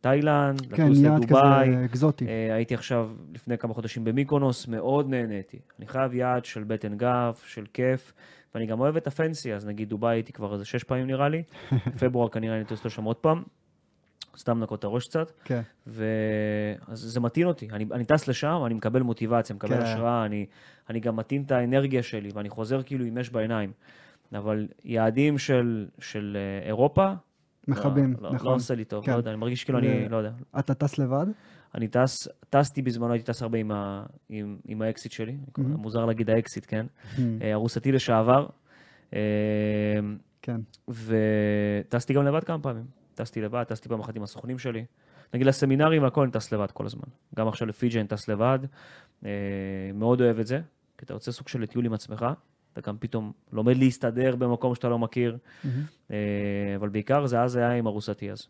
לתאילנד, 0.00 0.74
כן, 0.74 0.86
לטוס 0.86 0.98
יעד 0.98 1.24
לדובאי. 1.24 1.68
כזה 1.68 1.84
אקזוטי. 1.84 2.26
אה, 2.26 2.54
הייתי 2.54 2.74
עכשיו 2.74 3.10
לפני 3.34 3.58
כמה 3.58 3.74
חודשים 3.74 4.04
במיקונוס, 4.04 4.68
מאוד 4.68 5.08
נהניתי. 5.10 5.58
אני 5.78 5.86
חייב 5.86 6.14
יעד 6.14 6.44
של 6.44 6.64
בטן 6.64 6.96
גב, 6.96 7.34
של 7.46 7.66
כיף, 7.72 8.12
ואני 8.54 8.66
גם 8.66 8.80
אוהב 8.80 8.96
את 8.96 9.06
הפנסי, 9.06 9.54
אז 9.54 9.66
נגיד 9.66 9.88
דובאי 9.88 10.16
הייתי 10.16 10.32
כבר 10.32 10.52
איזה 10.52 10.64
שש 10.64 10.84
פעמים 10.84 11.06
נראה 11.06 11.28
לי, 11.28 11.42
פברואר 12.00 12.28
כנראה 12.28 12.56
אני 12.56 12.64
טוס 12.64 12.84
לשם 12.84 13.04
עוד 13.04 13.16
פעם, 13.16 13.42
סתם 14.38 14.58
לנקות 14.60 14.78
את 14.78 14.84
הראש 14.84 15.08
קצת, 15.08 15.32
כן, 15.44 15.60
ואז 15.86 16.98
זה 16.98 17.20
מטעין 17.20 17.46
אותי. 17.46 17.68
אני, 17.72 17.86
אני 17.92 18.04
טס 18.04 18.28
לשם, 18.28 18.62
אני 18.66 18.74
מקבל 18.74 19.02
מוטיבציה, 19.02 19.56
מקבל 19.56 19.76
כן. 19.76 19.82
השראה, 19.82 20.24
אני, 20.24 20.46
אני 20.90 21.00
גם 21.00 21.16
מטעין 21.16 21.42
את 21.42 21.52
האנרגיה 21.52 22.02
שלי, 22.02 22.30
ואני 22.34 22.48
חוזר 22.48 22.82
כאילו 22.82 23.04
עם 23.04 23.18
אש 23.18 23.30
בעיניים. 23.30 23.72
אבל 24.34 24.68
יעדים 24.84 25.38
של, 25.38 25.86
של 25.98 26.36
אה, 26.36 26.66
אירופה, 26.66 27.12
מכבים, 27.68 28.12
לא, 28.12 28.22
לא, 28.22 28.34
נכון. 28.34 28.50
לא 28.50 28.54
עושה 28.54 28.74
לי 28.74 28.84
טוב, 28.84 29.04
כן. 29.04 29.12
לא 29.12 29.16
יודע, 29.16 29.30
אני 29.30 29.38
מרגיש 29.38 29.64
כאילו 29.64 29.78
ו- 29.78 29.82
אני, 29.82 30.08
לא 30.08 30.16
יודע, 30.16 30.30
אתה 30.58 30.74
טס 30.74 30.98
לבד? 30.98 31.26
אני 31.74 31.88
טס, 31.88 32.28
טסתי 32.50 32.82
בזמנו, 32.82 33.12
הייתי 33.12 33.26
טס 33.26 33.42
הרבה 33.42 33.58
עם, 33.58 33.72
ה, 33.72 34.06
עם, 34.28 34.58
עם 34.64 34.82
האקסית 34.82 35.12
שלי, 35.12 35.36
מהמם. 35.58 35.76
מוזר 35.76 36.04
להגיד 36.04 36.30
האקסית, 36.30 36.64
כן? 36.68 36.86
Hmm, 37.16 37.20
אה, 37.42 37.52
ארוסתי 37.52 37.92
לשעבר, 37.92 38.46
אה, 39.14 39.18
כן. 40.42 40.60
וטסתי 40.88 42.14
גם 42.14 42.24
לבד 42.24 42.44
כמה 42.44 42.62
פעמים. 42.62 42.84
טסתי 43.14 43.40
לבד, 43.40 43.64
טסתי 43.64 43.88
פעם 43.88 44.00
אחת 44.00 44.16
עם 44.16 44.22
הסוכנים 44.22 44.58
שלי. 44.58 44.84
נגיד 45.34 45.46
לסמינרים 45.46 46.02
והכל 46.02 46.22
אני 46.22 46.30
טס 46.30 46.52
לבד 46.52 46.70
כל 46.70 46.86
הזמן. 46.86 47.04
גם 47.36 47.48
עכשיו 47.48 47.68
לפיג'י 47.68 48.00
אני 48.00 48.08
טס 48.08 48.28
לבד. 48.28 48.58
אה, 49.24 49.30
מאוד 49.94 50.20
אוהב 50.20 50.38
את 50.38 50.46
זה, 50.46 50.60
כי 50.98 51.04
אתה 51.04 51.14
יוצא 51.14 51.32
סוג 51.32 51.48
של 51.48 51.66
טיול 51.66 51.86
עם 51.86 51.92
עצמך. 51.92 52.26
אתה 52.72 52.80
גם 52.90 52.96
פתאום 52.98 53.32
לומד 53.52 53.76
להסתדר 53.76 54.36
במקום 54.36 54.74
שאתה 54.74 54.88
לא 54.88 54.98
מכיר. 54.98 55.38
אה, 56.10 56.16
אבל 56.76 56.88
בעיקר 56.88 57.26
זה 57.26 57.40
אז 57.40 57.56
היה 57.56 57.72
עם 57.72 57.86
ארוסתי 57.86 58.30
אז. 58.30 58.46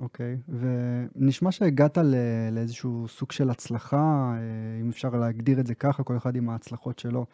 אוקיי, 0.00 0.36
ונשמע 0.48 1.52
שהגעת 1.52 1.98
ל- 1.98 2.14
לאיזשהו 2.52 3.08
סוג 3.08 3.32
של 3.32 3.50
הצלחה, 3.50 4.34
אה, 4.36 4.80
אם 4.80 4.88
אפשר 4.88 5.10
להגדיר 5.10 5.60
את 5.60 5.66
זה 5.66 5.74
ככה, 5.74 6.02
כל 6.02 6.16
אחד 6.16 6.36
עם 6.36 6.50
ההצלחות 6.50 6.98
שלו. 6.98 7.26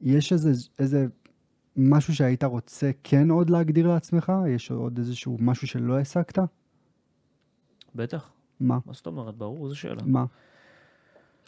יש 0.00 0.32
איזה, 0.32 0.52
איזה 0.78 1.06
משהו 1.76 2.14
שהיית 2.14 2.44
רוצה 2.44 2.90
כן 3.04 3.30
עוד 3.30 3.50
להגדיר 3.50 3.88
לעצמך? 3.88 4.32
יש 4.48 4.70
עוד 4.70 4.98
איזשהו 4.98 5.36
משהו 5.40 5.66
שלא 5.66 5.98
השגת? 5.98 6.38
בטח, 7.94 8.30
מה? 8.60 8.78
מה 8.86 8.92
זאת 8.92 9.06
אומרת? 9.06 9.34
ברור, 9.34 9.68
זו 9.68 9.76
שאלה. 9.76 10.02
מה? 10.06 10.24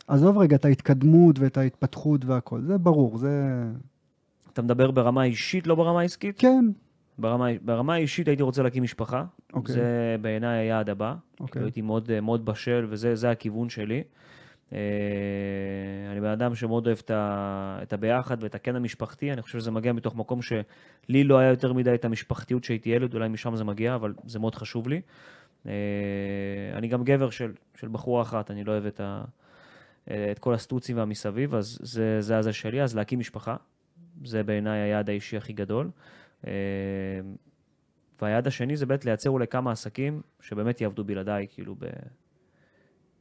עזוב 0.07 0.39
רגע 0.39 0.57
את 0.57 0.65
ההתקדמות 0.65 1.39
ואת 1.39 1.57
ההתפתחות 1.57 2.25
והכל, 2.25 2.63
זה 2.63 2.79
ברור, 2.79 3.19
זה... 3.19 3.65
אתה 4.53 4.63
מדבר 4.63 4.91
ברמה 4.91 5.25
אישית, 5.25 5.67
לא 5.67 5.75
ברמה 5.75 6.03
עסקית? 6.03 6.39
כן, 6.39 6.65
ברמה, 7.19 7.47
ברמה 7.63 7.95
האישית 7.95 8.29
הייתי 8.29 8.43
רוצה 8.43 8.63
להקים 8.63 8.83
משפחה. 8.83 9.25
אוקיי. 9.53 9.75
זה 9.75 10.17
בעיניי 10.21 10.59
היעד 10.59 10.91
הבא. 10.91 11.15
אוקיי. 11.33 11.53
כאילו 11.53 11.67
הייתי 11.67 11.83
מאוד, 11.83 12.21
מאוד 12.21 12.45
בשל, 12.45 12.87
וזה 12.89 13.15
זה 13.15 13.31
הכיוון 13.31 13.69
שלי. 13.69 14.03
אה, 14.73 14.79
אני 16.13 16.21
בן 16.21 16.29
אדם 16.31 16.55
שמאוד 16.55 16.87
אוהב 16.87 16.99
את, 17.05 17.11
ה, 17.11 17.79
את 17.83 17.93
הביחד 17.93 18.43
ואת 18.43 18.55
הקן 18.55 18.77
המשפחתי. 18.77 19.33
אני 19.33 19.43
חושב 19.43 19.59
שזה 19.59 19.71
מגיע 19.71 19.93
מתוך 19.93 20.17
מקום 20.17 20.41
שלי 20.43 21.25
לא 21.25 21.39
היה 21.39 21.51
יותר 21.51 21.73
מדי 21.73 21.95
את 21.95 22.05
המשפחתיות 22.05 22.63
כשהייתי 22.63 22.91
ילד, 22.91 23.15
אולי 23.15 23.29
משם 23.29 23.57
זה 23.57 23.65
מגיע, 23.65 23.95
אבל 23.95 24.15
זה 24.27 24.39
מאוד 24.39 24.55
חשוב 24.55 24.89
לי. 24.89 25.01
אה, 25.67 25.73
אני 26.75 26.89
גם 26.89 27.05
גבר 27.05 27.31
של, 27.31 27.53
של 27.75 27.89
בחורה 27.89 28.23
אחת, 28.23 28.51
אני 28.51 28.65
לא 28.65 28.73
אוהב 28.73 28.87
את, 28.87 29.01
ה, 29.01 29.25
את 30.05 30.39
כל 30.39 30.55
הסטוצים 30.55 30.97
והמסביב, 30.97 31.55
אז 31.55 31.79
זה, 31.83 32.21
זה 32.21 32.39
הזה 32.39 32.53
שלי. 32.53 32.83
אז 32.83 32.97
להקים 32.97 33.19
משפחה, 33.19 33.57
זה 34.25 34.43
בעיניי 34.43 34.81
היעד 34.81 35.11
האישי 35.11 35.37
הכי 35.37 35.53
גדול. 35.53 35.87
אה, 35.87 35.91
והיעד 38.23 38.47
השני 38.47 38.77
זה 38.77 38.87
באמת 38.87 39.05
לייצר 39.05 39.31
אולי 39.31 39.47
כמה 39.47 39.73
עסקים 39.73 40.23
שבאמת 40.41 40.81
יעבדו 40.81 41.05
בלעדיי, 41.05 41.47
כאילו 41.51 41.75
ב... 41.79 41.85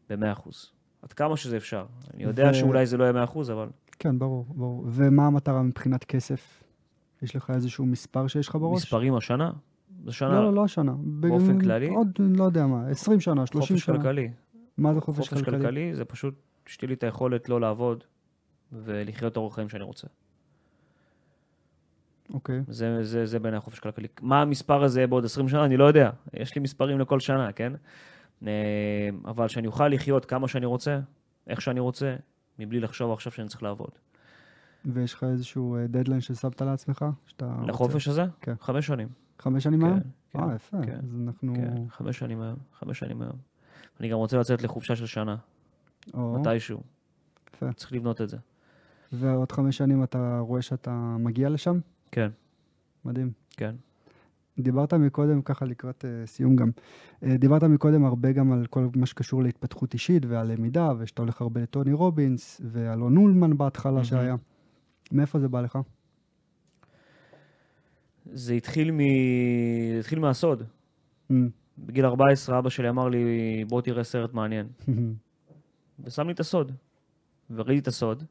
ב-100%. 0.09 0.49
עד 1.01 1.13
כמה 1.13 1.38
שזה 1.38 1.57
אפשר. 1.57 1.86
אני 2.13 2.24
יודע 2.24 2.49
ו- 2.51 2.53
שאולי 2.53 2.86
זה 2.86 2.97
לא 2.97 3.03
יהיה 3.03 3.26
100%, 3.26 3.39
אבל 3.51 3.70
כן, 3.99 4.20
ברור, 4.20 4.45
ברור. 4.49 4.86
ומה 4.88 5.28
המטרה 5.28 5.63
מבחינת 5.63 6.03
כסף? 6.03 6.63
יש 7.22 7.36
לך 7.36 7.49
איזשהו 7.55 7.86
מספר 7.86 8.28
שיש 8.28 8.47
לך 8.47 8.55
בראש? 8.55 8.82
מספרים 8.82 9.15
השנה, 9.15 9.51
זו 10.05 10.13
שנה 10.13 10.30
לא, 10.30 10.43
לא, 10.43 10.53
לא 10.53 10.63
השנה. 10.63 10.93
באופן 10.99 11.57
ב- 11.57 11.61
כללי? 11.61 11.89
עוד, 11.89 12.07
לא 12.20 12.43
יודע 12.43 12.65
מה, 12.67 12.88
20 12.89 13.20
שנה, 13.20 13.45
30 13.45 13.61
חופש 13.76 13.86
שנה. 13.86 13.97
כלכלי. 13.97 14.32
מה 14.78 14.93
זה 14.93 15.01
חופש 15.01 15.30
חופש 15.30 15.43
כלכלי? 15.43 15.57
כלכלי 15.57 15.95
זה 15.95 16.05
פשוט 16.05 16.36
שתהיה 16.65 16.88
לי 16.88 16.93
את 16.93 17.03
היכולת 17.03 17.49
לא 17.49 17.61
לעבוד 17.61 18.03
ולחיות 18.72 19.32
את 19.32 19.38
אורח 19.38 19.55
חיים 19.55 19.70
שאני 19.70 19.84
רוצה. 19.84 20.07
אוקיי. 22.34 22.63
זה, 22.67 23.03
זה, 23.03 23.25
זה 23.25 23.39
בעיניי 23.39 23.59
חופש 23.59 23.80
כלכלי. 23.80 24.07
מה 24.21 24.41
המספר 24.41 24.84
הזה 24.84 25.07
בעוד 25.07 25.25
20 25.25 25.49
שנה? 25.49 25.65
אני 25.65 25.77
לא 25.77 25.84
יודע. 25.84 26.09
יש 26.34 26.55
לי 26.55 26.61
מספרים 26.61 26.99
לכל 26.99 27.19
שנה, 27.19 27.51
כן? 27.51 27.73
אה, 28.47 28.51
אבל 29.25 29.47
שאני 29.47 29.67
אוכל 29.67 29.88
לחיות 29.88 30.25
כמה 30.25 30.47
שאני 30.47 30.65
רוצה, 30.65 30.99
איך 31.47 31.61
שאני 31.61 31.80
רוצה, 31.80 32.15
מבלי 32.59 32.80
לחשוב 32.80 33.11
עכשיו 33.11 33.32
שאני 33.32 33.47
צריך 33.47 33.63
לעבוד. 33.63 33.89
ויש 34.86 35.13
לך 35.13 35.23
איזשהו 35.23 35.77
דדליין 35.89 36.21
ששמת 36.21 36.61
לעצמך? 36.61 37.05
שאתה 37.27 37.45
רוצה- 37.45 37.67
לחופש 37.67 38.07
הזה? 38.07 38.25
כן. 38.41 38.53
חמש 38.61 38.88
שנים. 38.88 39.07
חמש 39.39 39.63
שנים 39.63 39.80
כן, 39.82 39.86
היום? 39.86 39.99
כן, 40.34 40.39
אה, 40.39 40.55
יפה. 40.55 40.77
כן, 40.86 40.99
אז 41.03 41.21
אנחנו... 41.27 41.53
כן, 41.55 41.89
חמש 41.89 42.19
שנים 42.19 42.41
היום. 42.41 42.55
חמש 42.80 42.99
שנים 42.99 43.21
היום. 43.21 43.36
אני 43.99 44.09
גם 44.09 44.17
רוצה 44.17 44.38
לצאת 44.38 44.63
לחופשה 44.63 44.95
של 44.95 45.05
שנה, 45.05 45.36
או, 46.13 46.39
מתישהו. 46.39 46.82
יפה. 47.55 47.73
צריך 47.73 47.93
לבנות 47.93 48.21
את 48.21 48.30
זה. 48.30 48.38
ועוד 49.11 49.51
חמש 49.51 49.77
שנים 49.77 50.03
אתה 50.03 50.39
רואה 50.39 50.61
שאתה 50.61 50.91
מגיע 51.19 51.49
לשם? 51.49 51.80
כן, 52.12 52.30
מדהים. 53.05 53.32
כן. 53.49 53.76
דיברת 54.60 54.93
מקודם, 54.93 55.41
ככה 55.41 55.66
לקראת 55.66 56.05
uh, 56.05 56.28
סיום 56.28 56.55
גם, 56.55 56.70
uh, 57.24 57.28
דיברת 57.38 57.64
מקודם 57.64 58.05
הרבה 58.05 58.32
גם 58.32 58.51
על 58.51 58.66
כל 58.66 58.88
מה 58.95 59.05
שקשור 59.05 59.43
להתפתחות 59.43 59.93
אישית 59.93 60.26
ועל 60.26 60.51
למידה, 60.51 60.91
ושאתה 60.99 61.22
הולך 61.22 61.41
הרבה 61.41 61.62
לטוני 61.62 61.93
רובינס, 61.93 62.62
ואלון 62.72 63.18
אולמן 63.18 63.57
בהתחלה 63.57 63.91
מהמם. 63.91 64.03
שהיה. 64.03 64.36
מאיפה 65.12 65.39
זה 65.39 65.47
בא 65.47 65.62
לך? 65.62 65.80
זה 68.26 68.53
התחיל, 68.53 68.91
מ... 68.91 68.97
זה 69.93 69.99
התחיל 69.99 70.20
מהסוד. 70.20 70.64
Mm. 71.32 71.36
בגיל 71.78 72.05
14 72.05 72.60
אבא 72.60 72.70
שלי 72.70 72.89
אמר 72.89 73.10
לי, 73.10 73.66
בוא 73.68 73.82
תראה 73.82 74.03
סרט 74.03 74.34
מעניין. 74.34 74.68
ושם 76.03 76.28
לי 76.28 76.34
את 76.34 76.39
הסוד. 76.39 76.72
וראיתי 77.49 77.80
את 77.80 77.88
הסוד, 77.88 78.24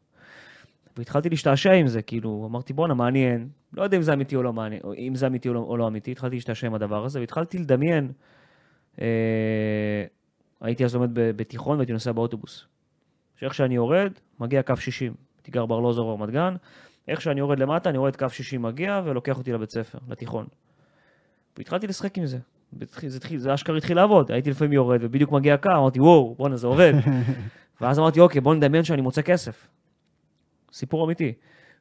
והתחלתי 0.98 1.28
להשתעשע 1.28 1.72
עם 1.72 1.86
זה, 1.86 2.02
כאילו, 2.02 2.48
אמרתי, 2.50 2.72
בואנה, 2.72 2.94
מעניין. 2.94 3.48
לא 3.72 3.82
יודע 3.82 3.96
אם 3.96 4.02
זה 4.02 4.12
אמיתי 4.12 4.36
או 4.36 4.42
לא 4.42 4.52
מעניין, 4.52 4.80
או 4.84 4.94
אם 4.94 5.14
זה 5.14 5.26
אמיתי 5.26 5.48
או 5.48 5.54
לא, 5.54 5.60
או 5.60 5.76
לא 5.76 5.88
אמיתי, 5.88 6.12
התחלתי 6.12 6.34
להשתעשע 6.34 6.66
עם 6.66 6.74
הדבר 6.74 7.04
הזה, 7.04 7.20
והתחלתי 7.20 7.58
לדמיין. 7.58 8.12
אה, 9.00 9.06
הייתי 10.60 10.84
אז 10.84 10.94
לומד 10.94 11.10
בתיכון 11.14 11.76
והייתי 11.76 11.92
נוסע 11.92 12.12
באוטובוס. 12.12 12.66
שאיך 13.36 13.54
שאני 13.54 13.74
יורד, 13.74 14.12
מגיע 14.40 14.62
קו 14.62 14.76
60. 14.76 15.14
הייתי 15.36 15.50
גר 15.50 15.66
בארלוזור 15.66 16.16
ברמת 16.16 16.30
גן, 16.30 16.54
איך 17.08 17.20
שאני 17.20 17.40
יורד 17.40 17.58
למטה, 17.58 17.90
אני 17.90 17.98
רואה 17.98 18.10
את 18.10 18.16
קו 18.16 18.30
60 18.30 18.62
מגיע 18.62 19.02
ולוקח 19.04 19.38
אותי 19.38 19.52
לבית 19.52 19.70
ספר, 19.70 19.98
לתיכון. 20.08 20.46
והתחלתי 21.56 21.86
לשחק 21.86 22.18
עם 22.18 22.26
זה. 22.26 22.38
זה, 23.36 23.54
אשכרה 23.54 23.76
התחיל 23.76 23.96
לעבוד, 23.96 24.32
הייתי 24.32 24.50
לפעמים 24.50 24.72
יורד 24.72 25.00
ובדיוק 25.02 25.32
מגיע 25.32 25.54
הקו, 25.54 25.70
אמרתי, 25.76 26.00
וואו, 26.00 26.34
בואנה, 26.38 26.56
זה 26.56 26.66
עובד. 26.66 26.92
ואז 27.80 27.98
אמרתי, 27.98 28.20
אוקיי, 28.20 28.40
בוא 28.40 28.54
נדמיין 28.54 28.84
שאני 28.84 29.02
מוצא 29.02 29.22
כסף. 29.22 29.68
סיפור 30.72 31.06
אמיתי. 31.06 31.32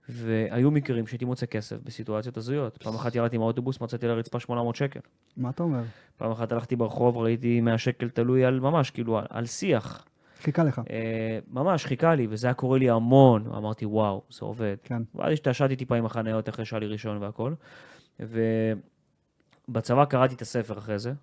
והיו 0.09 0.71
מקרים 0.71 1.07
שהייתי 1.07 1.25
מוצא 1.25 1.45
כסף 1.45 1.77
בסיטואציות 1.83 2.37
הזויות. 2.37 2.83
פעם 2.83 2.95
אחת 2.95 3.15
ירדתי 3.15 3.37
מהאוטובוס, 3.37 3.81
מצאתי 3.81 4.05
על 4.05 4.11
הרצפה 4.11 4.39
800 4.39 4.75
שקל. 4.75 4.99
מה 5.37 5.49
אתה 5.49 5.63
אומר? 5.63 5.81
פעם 6.17 6.31
אחת 6.31 6.51
הלכתי 6.51 6.75
ברחוב, 6.75 7.17
ראיתי 7.17 7.61
100 7.61 7.77
שקל 7.77 8.09
תלוי 8.09 8.45
על 8.45 8.59
ממש, 8.59 8.91
כאילו, 8.91 9.17
על, 9.17 9.25
על 9.29 9.45
שיח. 9.45 10.05
חיכה 10.41 10.63
לך. 10.63 10.81
אה, 10.89 11.39
ממש 11.51 11.85
חיכה 11.85 12.15
לי, 12.15 12.27
וזה 12.29 12.47
היה 12.47 12.53
קורה 12.53 12.77
לי 12.77 12.89
המון. 12.89 13.47
אמרתי, 13.47 13.85
וואו, 13.85 14.21
זה 14.29 14.45
עובד. 14.45 14.75
כן. 14.83 15.01
ואז 15.15 15.33
השתעשעתי 15.33 15.75
טיפה 15.75 15.95
עם 15.95 16.05
החניות 16.05 16.49
אחרי 16.49 16.65
שהיה 16.65 16.79
לי 16.79 16.87
ראשון 16.87 17.17
והכל. 17.17 17.53
ו... 18.19 18.41
בצבא 19.69 20.05
קראתי 20.05 20.35
את 20.35 20.41
הספר 20.41 20.77
אחרי 20.77 20.99
זה, 20.99 21.13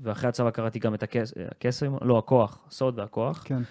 ואחרי 0.00 0.28
הצבא 0.28 0.50
קראתי 0.50 0.78
גם 0.78 0.94
את 0.94 1.02
הקסם, 1.02 1.94
לא, 2.02 2.18
הכוח, 2.18 2.58
הסוד 2.68 2.98
והכוח, 2.98 3.42
כן. 3.44 3.62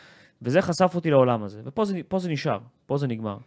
וזה 0.41 0.61
חשף 0.61 0.91
אותי 0.95 1.09
לעולם 1.09 1.43
הזה, 1.43 1.61
ופה 1.65 1.85
זה, 1.85 1.99
פה 2.07 2.19
זה 2.19 2.29
נשאר, 2.29 2.59
פה 2.85 2.97
זה 2.97 3.07
נגמר. 3.07 3.37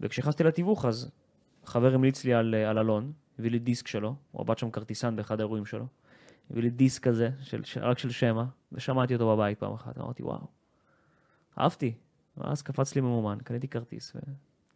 וכשנכנסתי 0.00 0.44
לתיווך, 0.44 0.84
אז 0.84 1.10
חבר 1.64 1.94
המליץ 1.94 2.24
לי 2.24 2.34
על, 2.34 2.54
אה, 2.54 2.70
על 2.70 2.78
אלון, 2.78 3.12
הביא 3.38 3.50
לי 3.50 3.58
דיסק 3.58 3.86
שלו, 3.86 4.14
הוא 4.32 4.42
עבד 4.42 4.58
שם 4.58 4.70
כרטיסן 4.70 5.16
באחד 5.16 5.40
האירועים 5.40 5.66
שלו, 5.66 5.86
הביא 6.50 6.62
לי 6.62 6.70
דיסק 6.70 7.02
כזה, 7.02 7.30
של, 7.40 7.64
של, 7.64 7.84
רק 7.84 7.98
של 7.98 8.10
שמע, 8.10 8.44
ושמעתי 8.72 9.14
אותו 9.14 9.36
בבית 9.36 9.58
פעם 9.58 9.72
אחת, 9.72 9.98
אמרתי, 9.98 10.22
וואו, 10.22 10.46
אהבתי. 11.58 11.94
ואז 12.36 12.62
קפץ 12.62 12.94
לי 12.94 13.00
ממומן, 13.00 13.38
קניתי 13.44 13.68
כרטיס, 13.68 14.16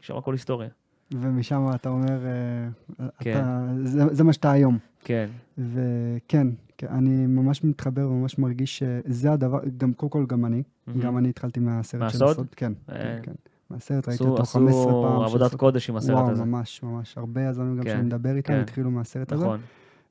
ושם 0.00 0.16
הכל 0.16 0.32
היסטוריה. 0.32 0.68
ומשם 1.12 1.66
אתה 1.74 1.88
אומר, 1.88 2.26
אה, 2.26 3.08
כן. 3.18 3.40
אתה, 3.40 3.66
זה, 3.84 4.14
זה 4.14 4.24
מה 4.24 4.32
שאתה 4.32 4.50
היום. 4.50 4.78
כן, 5.00 5.26
וכן, 5.58 6.46
כן, 6.80 6.86
אני 6.86 7.26
ממש 7.26 7.64
מתחבר 7.64 8.10
וממש 8.10 8.38
מרגיש 8.38 8.78
שזה 8.78 9.32
הדבר, 9.32 9.58
גם 9.76 9.92
קודם 9.92 10.10
כל 10.10 10.26
גם 10.26 10.44
אני, 10.44 10.62
מהמם. 10.86 11.00
גם 11.00 11.18
אני 11.18 11.28
התחלתי 11.28 11.60
מהסרט 11.60 12.10
של 12.10 12.18
מהסוד? 12.18 12.30
הסוד. 12.30 12.46
כן, 12.56 12.72
אה. 12.88 12.94
כן, 12.94 13.18
כן. 13.22 13.32
מהסרט 13.70 14.08
ראיתי 14.08 14.24
אותו 14.24 14.44
15 14.44 14.62
פעם. 14.62 14.68
עשו 14.68 14.80
16 14.90 15.24
עבודת 15.26 15.54
קודש 15.54 15.90
עם 15.90 15.96
הסרט 15.96 16.16
וואו, 16.16 16.30
הזה. 16.30 16.44
ממש, 16.44 16.82
ממש. 16.82 17.18
הרבה 17.18 17.40
יזמים 17.40 17.76
גם 17.76 17.82
כן, 17.82 17.90
שאני 17.90 18.02
מדבר 18.02 18.36
איתם 18.36 18.52
כן. 18.52 18.60
התחילו 18.60 18.90
מהסרט 18.90 19.32
הזה. 19.32 19.44
נכון, 19.44 19.60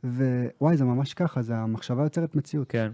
ווואי, 0.03 0.77
זה 0.77 0.85
ממש 0.85 1.13
ככה, 1.13 1.41
זה 1.41 1.57
המחשבה 1.57 2.03
יוצרת 2.03 2.35
מציאות. 2.35 2.67
כן, 2.69 2.91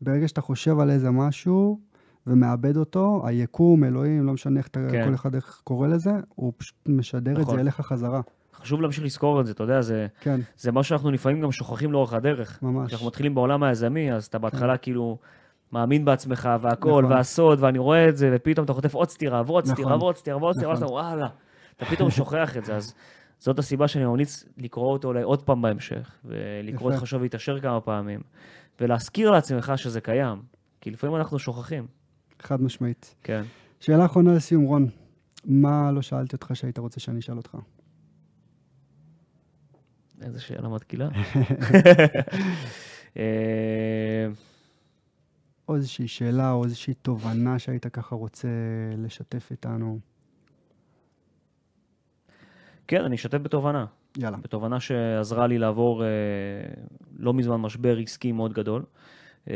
ברגע 0.00 0.28
שאתה 0.28 0.40
חושב 0.40 0.78
על 0.78 0.90
איזה 0.90 1.10
משהו 1.10 1.80
ומאבד 2.26 2.76
אותו, 2.76 3.22
היקום, 3.24 3.84
אלוהים, 3.84 4.26
לא 4.26 4.32
משנה 4.32 4.58
איך 4.58 4.66
אתה, 4.66 4.80
כן. 4.90 5.06
כל 5.08 5.14
אחד 5.14 5.34
איך 5.34 5.60
קורא 5.64 5.88
לזה, 5.88 6.12
הוא 6.34 6.52
פשוט 6.56 6.76
משדר 6.88 7.32
את 7.32 7.38
נכון. 7.38 7.54
זה 7.54 7.60
אליך 7.60 7.80
חזרה. 7.80 8.20
חשוב 8.60 8.82
להמשיך 8.82 9.04
לזכור 9.04 9.40
את 9.40 9.46
זה, 9.46 9.52
אתה 9.52 9.62
יודע, 9.62 9.80
זה, 9.80 10.06
כן, 10.20 10.40
זה 10.56 10.72
מה 10.72 10.82
שאנחנו 10.82 11.10
לפעמים 11.10 11.40
גם 11.40 11.52
שוכחים 11.52 11.92
לאורך 11.92 12.12
הדרך. 12.12 12.62
ממש. 12.62 12.86
כשאנחנו 12.86 13.06
מתחילים 13.06 13.34
בעולם 13.34 13.62
היזמי, 13.62 14.12
אז 14.12 14.26
אתה 14.26 14.38
בהתחלה 14.38 14.76
כאילו 14.76 15.18
מאמין 15.72 16.04
בעצמך 16.04 16.48
והכל, 16.60 16.88
נכון. 16.88 17.04
והסוד, 17.04 17.62
ואני 17.62 17.78
רואה 17.78 18.08
את 18.08 18.16
זה, 18.16 18.30
ופתאום 18.34 18.64
אתה 18.64 18.72
חוטף 18.72 18.94
עוד 18.94 19.08
סטירה, 19.08 19.42
ועוד 19.46 19.64
נכון. 19.64 19.74
סטירה, 19.74 19.96
ועוד 19.96 20.16
סטירה, 20.16 20.36
ועוד 20.36 20.54
סטירה, 20.54 20.70
ואז 20.70 20.82
נכון. 20.82 20.98
אתה 20.98 21.06
וואלה, 21.06 21.28
אתה 21.76 21.84
פתאום 21.84 22.10
שוכח 22.10 22.56
את 22.56 22.64
זה, 22.64 22.76
אז 22.76 22.94
זאת 23.38 23.58
הסיבה 23.58 23.88
שאני 23.88 24.04
ממליץ 24.04 24.44
לקרוא 24.58 24.92
אותו 24.92 25.08
אולי 25.08 25.22
עוד 25.22 25.42
פעם 25.42 25.62
בהמשך, 25.62 26.10
ולקרוא 26.24 26.92
את. 26.92 26.98
חשוב 26.98 27.22
להתעשר 27.22 27.60
כמה 27.60 27.80
פעמים, 27.80 28.20
ולהזכיר 28.80 29.30
לעצמך 29.30 29.72
שזה 29.76 30.00
קיים, 30.00 30.42
כי 30.80 30.90
לפעמים 30.90 31.16
אנחנו 31.16 31.38
שוכחים, 31.38 31.86
חד 32.42 32.62
משמעית. 32.62 33.14
כן. 33.22 33.42
שאלה 33.80 34.04
אחרונה 34.04 34.32
לסיום, 34.34 34.64
רון. 34.64 34.86
מה 35.44 35.92
לא 35.92 36.02
שאלתי 36.02 36.36
אותך 36.36 36.50
שהיית 36.54 36.78
רוצה 36.78 37.00
שאני 37.00 37.18
אשאל 37.18 37.36
אותך? 37.36 37.56
איזה 40.22 40.40
שאלה 40.40 40.68
מתקילה. 40.68 41.08
אה, 43.16 44.26
או 45.68 45.74
איזושהי 45.76 46.08
שאלה 46.08 46.52
או 46.52 46.64
איזושהי 46.64 46.94
תובנה 46.94 47.58
שהיית 47.58 47.86
ככה 47.86 48.14
רוצה 48.16 48.48
לשתף 48.98 49.48
איתנו. 49.50 49.98
כן, 52.88 53.04
אני 53.04 53.16
אשתף 53.16 53.38
בתובנה. 53.38 53.86
יאללה. 54.16 54.36
בתובנה 54.36 54.80
שעזרה 54.80 55.46
לי 55.46 55.58
לעבור 55.58 56.04
אה, 56.04 56.08
לא 57.18 57.34
מזמן 57.34 57.56
משבר 57.56 57.98
עסקי 57.98 58.32
מאוד 58.32 58.52
גדול. 58.52 58.84
אה, 59.50 59.54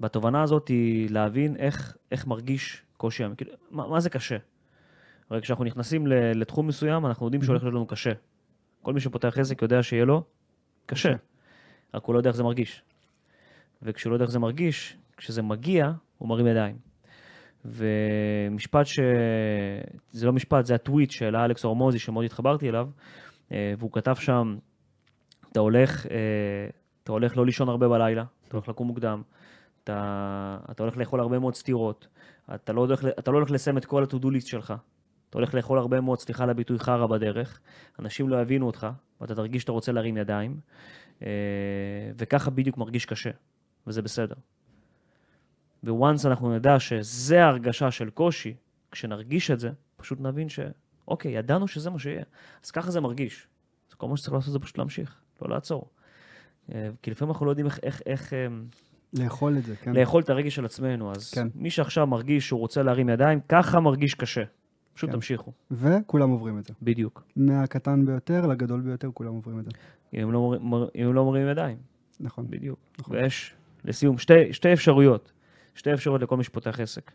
בתובנה 0.00 0.42
הזאת 0.42 0.68
היא 0.68 1.10
להבין 1.10 1.56
איך, 1.56 1.96
איך 2.12 2.26
מרגיש 2.26 2.82
קושי, 2.96 3.24
כאילו, 3.36 3.52
מה, 3.70 3.88
מה 3.88 4.00
זה 4.00 4.10
קשה. 4.10 4.36
הרי 5.30 5.40
כשאנחנו 5.42 5.64
נכנסים 5.64 6.06
ל- 6.06 6.40
לתחום 6.40 6.66
מסוים, 6.66 7.06
אנחנו 7.06 7.26
יודעים 7.26 7.42
שהולך 7.42 7.62
להיות 7.62 7.74
לנו 7.74 7.86
קשה. 7.86 8.12
כל 8.84 8.92
מי 8.92 9.00
שפותח 9.00 9.38
עסק 9.38 9.62
יודע 9.62 9.82
שיהיה 9.82 10.04
לו 10.04 10.22
קשה, 10.86 11.12
רק 11.94 12.04
הוא 12.04 12.14
לא 12.14 12.18
יודע 12.18 12.30
איך 12.30 12.36
זה 12.36 12.42
מרגיש. 12.42 12.82
וכשהוא 13.82 14.10
לא 14.10 14.14
יודע 14.14 14.24
איך 14.24 14.32
זה 14.32 14.38
מרגיש, 14.38 14.96
כשזה 15.16 15.42
מגיע, 15.42 15.90
הוא 16.18 16.28
מרים 16.28 16.46
ידיים. 16.46 16.76
ומשפט 17.64 18.86
ש... 18.86 19.00
זה 20.12 20.26
לא 20.26 20.32
משפט, 20.32 20.66
זה 20.66 20.74
הטוויט 20.74 21.10
של 21.10 21.36
אלכס 21.36 21.64
אורמוזי, 21.64 21.98
שמאוד 21.98 22.24
התחברתי 22.24 22.68
אליו, 22.68 22.88
אה, 23.52 23.74
והוא 23.78 23.92
כתב 23.92 24.14
שם, 24.14 24.56
אתה 25.52 25.60
הולך, 25.60 26.06
אה, 26.06 26.16
אתה 27.02 27.12
הולך 27.12 27.36
לא 27.36 27.46
לישון 27.46 27.68
הרבה 27.68 27.88
בלילה, 27.88 28.24
אתה 28.48 28.56
הולך 28.56 28.68
לקום 28.68 28.86
מוקדם, 28.86 29.22
אתה, 29.84 30.56
אתה 30.70 30.82
הולך 30.82 30.96
לאכול 30.96 31.20
הרבה 31.20 31.38
מאוד 31.38 31.54
סטירות, 31.54 32.08
אתה 32.54 32.72
לא 32.72 32.80
הולך, 32.80 33.04
אתה 33.18 33.30
לא 33.30 33.36
הולך 33.36 33.50
לסיים 33.50 33.78
את 33.78 33.84
כל 33.84 34.02
ה-to-do 34.02 34.26
list 34.26 34.46
שלך, 34.46 34.74
אתה 35.34 35.40
הולך 35.40 35.54
לאכול 35.54 35.78
הרבה 35.78 36.00
מאוד, 36.00 36.20
סליחה 36.20 36.44
על 36.44 36.50
הביטוי, 36.50 36.78
חרא 36.78 37.06
בדרך, 37.06 37.60
אנשים 37.98 38.28
לא 38.28 38.40
יבינו 38.40 38.66
אותך, 38.66 38.86
ואתה 39.20 39.34
תרגיש 39.34 39.62
שאתה 39.62 39.72
רוצה 39.72 39.92
להרים 39.92 40.16
ידיים, 40.16 40.60
אה, 41.22 41.28
וככה 42.16 42.50
בדיוק 42.50 42.78
מרגיש 42.78 43.06
קשה, 43.06 43.30
וזה 43.86 44.02
בסדר. 44.02 44.34
וואנס 45.84 46.26
אנחנו 46.26 46.56
נדע 46.56 46.80
שזה 46.80 47.44
ההרגשה 47.44 47.90
של 47.90 48.10
קושי, 48.10 48.54
כשנרגיש 48.90 49.50
את 49.50 49.60
זה, 49.60 49.70
פשוט 49.96 50.20
נבין 50.20 50.48
ש... 50.48 50.60
אוקיי, 51.08 51.32
ידענו 51.32 51.68
שזה 51.68 51.90
מה 51.90 51.98
שיהיה. 51.98 52.24
אז 52.64 52.70
ככה 52.70 52.90
זה 52.90 53.00
מרגיש. 53.00 53.46
אז 53.88 53.94
כל 53.94 54.08
מה 54.08 54.16
שצריך 54.16 54.34
לעשות 54.34 54.52
זה 54.52 54.58
פשוט 54.58 54.78
להמשיך, 54.78 55.20
לא 55.42 55.48
לעצור. 55.48 55.90
אה, 56.72 56.88
כי 57.02 57.10
לפעמים 57.10 57.32
אנחנו 57.32 57.46
לא 57.46 57.50
יודעים 57.50 57.66
איך, 57.66 57.78
איך, 57.82 58.02
איך 58.06 58.32
אה, 58.32 58.46
לאכול 59.18 59.58
את 59.58 59.64
זה, 59.64 59.76
כן? 59.76 59.92
לאכול 59.96 60.22
את 60.22 60.30
הרגש 60.30 60.54
של 60.54 60.64
עצמנו. 60.64 61.12
אז 61.12 61.30
כן. 61.30 61.48
מי 61.54 61.70
שעכשיו 61.70 62.06
מרגיש 62.06 62.46
שהוא 62.46 62.60
רוצה 62.60 62.82
להרים 62.82 63.08
ידיים, 63.08 63.40
ככה 63.48 63.80
מרגיש 63.80 64.14
קשה. 64.14 64.44
פשוט 64.94 65.10
כן. 65.10 65.16
תמשיכו, 65.16 65.52
וכולם 65.70 66.30
עוברים 66.30 66.58
את 66.58 66.64
זה. 66.64 66.74
בדיוק. 66.82 67.22
מהקטן 67.36 68.06
ביותר 68.06 68.46
לגדול 68.46 68.80
ביותר, 68.80 69.10
כולם 69.14 69.32
עוברים 69.32 69.58
את 69.58 69.64
זה. 69.64 69.70
אם 70.14 70.32
לא, 70.32 70.54
אם 70.94 71.06
הם 71.06 71.14
לא 71.14 71.38
ידיים, 71.50 71.78
נכון. 72.20 72.46
בדיוק. 72.50 72.78
נכון. 72.98 73.16
ויש, 73.16 73.54
לסיום, 73.84 74.18
שתי, 74.18 74.52
שתי 74.52 74.72
אפשרויות. 74.72 75.32
שתי 75.74 75.94
אפשרויות 75.94 76.22
לכל 76.22 76.36
מי 76.36 76.44
שפותח 76.44 76.80
עסק. 76.80 77.10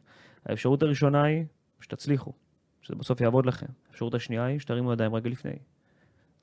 האפשרות 0.46 0.84
הראשונה 0.84 1.24
היא 1.24 1.46
שתצליחו, 1.82 2.32
שזה 2.82 2.96
בסוף 2.96 3.22
יעבוד 3.22 3.46
לכם. 3.46 3.66
האפשרות 3.88 4.14
השנייה 4.14 4.46
היא 4.46 4.60
שתרימו 4.60 4.94
ידיים 4.94 5.16
רגע 5.16 5.30
לפני. 5.30 5.52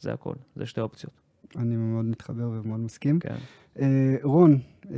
זה 0.00 0.12
הכל, 0.12 0.34
זה 0.56 0.66
שתי 0.66 0.80
אופציות. 0.80 1.20
אני 1.56 1.76
מאוד 1.76 2.04
מתחבר 2.04 2.48
ומאוד 2.48 2.80
מסכים. 2.80 3.18
כן, 3.18 3.34
אה, 3.80 3.86
רון, 4.22 4.58
אה, 4.90 4.96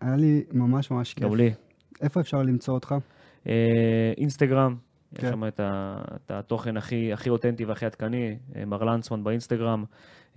היה 0.00 0.16
לי 0.16 0.44
ממש 0.52 0.90
ממש 0.90 1.14
כיף. 1.14 1.24
גם 1.24 1.34
לי. 1.34 1.52
איפה 2.00 2.20
אפשר 2.20 2.42
למצוא 2.42 2.74
אותך? 2.74 2.94
אה, 3.46 4.12
אינסטגרם, 4.18 4.76
יש 5.12 5.20
כן. 5.20 5.30
שם 5.32 5.46
את, 5.48 5.60
ה, 5.60 5.96
את 6.16 6.30
התוכן 6.30 6.76
הכי, 6.76 7.12
הכי 7.12 7.30
אותנטי 7.30 7.64
והכי 7.64 7.86
עדכני, 7.86 8.36
אה, 8.56 8.64
מר 8.64 8.84
לנצמן 8.84 9.24
באינסטגרם, 9.24 9.84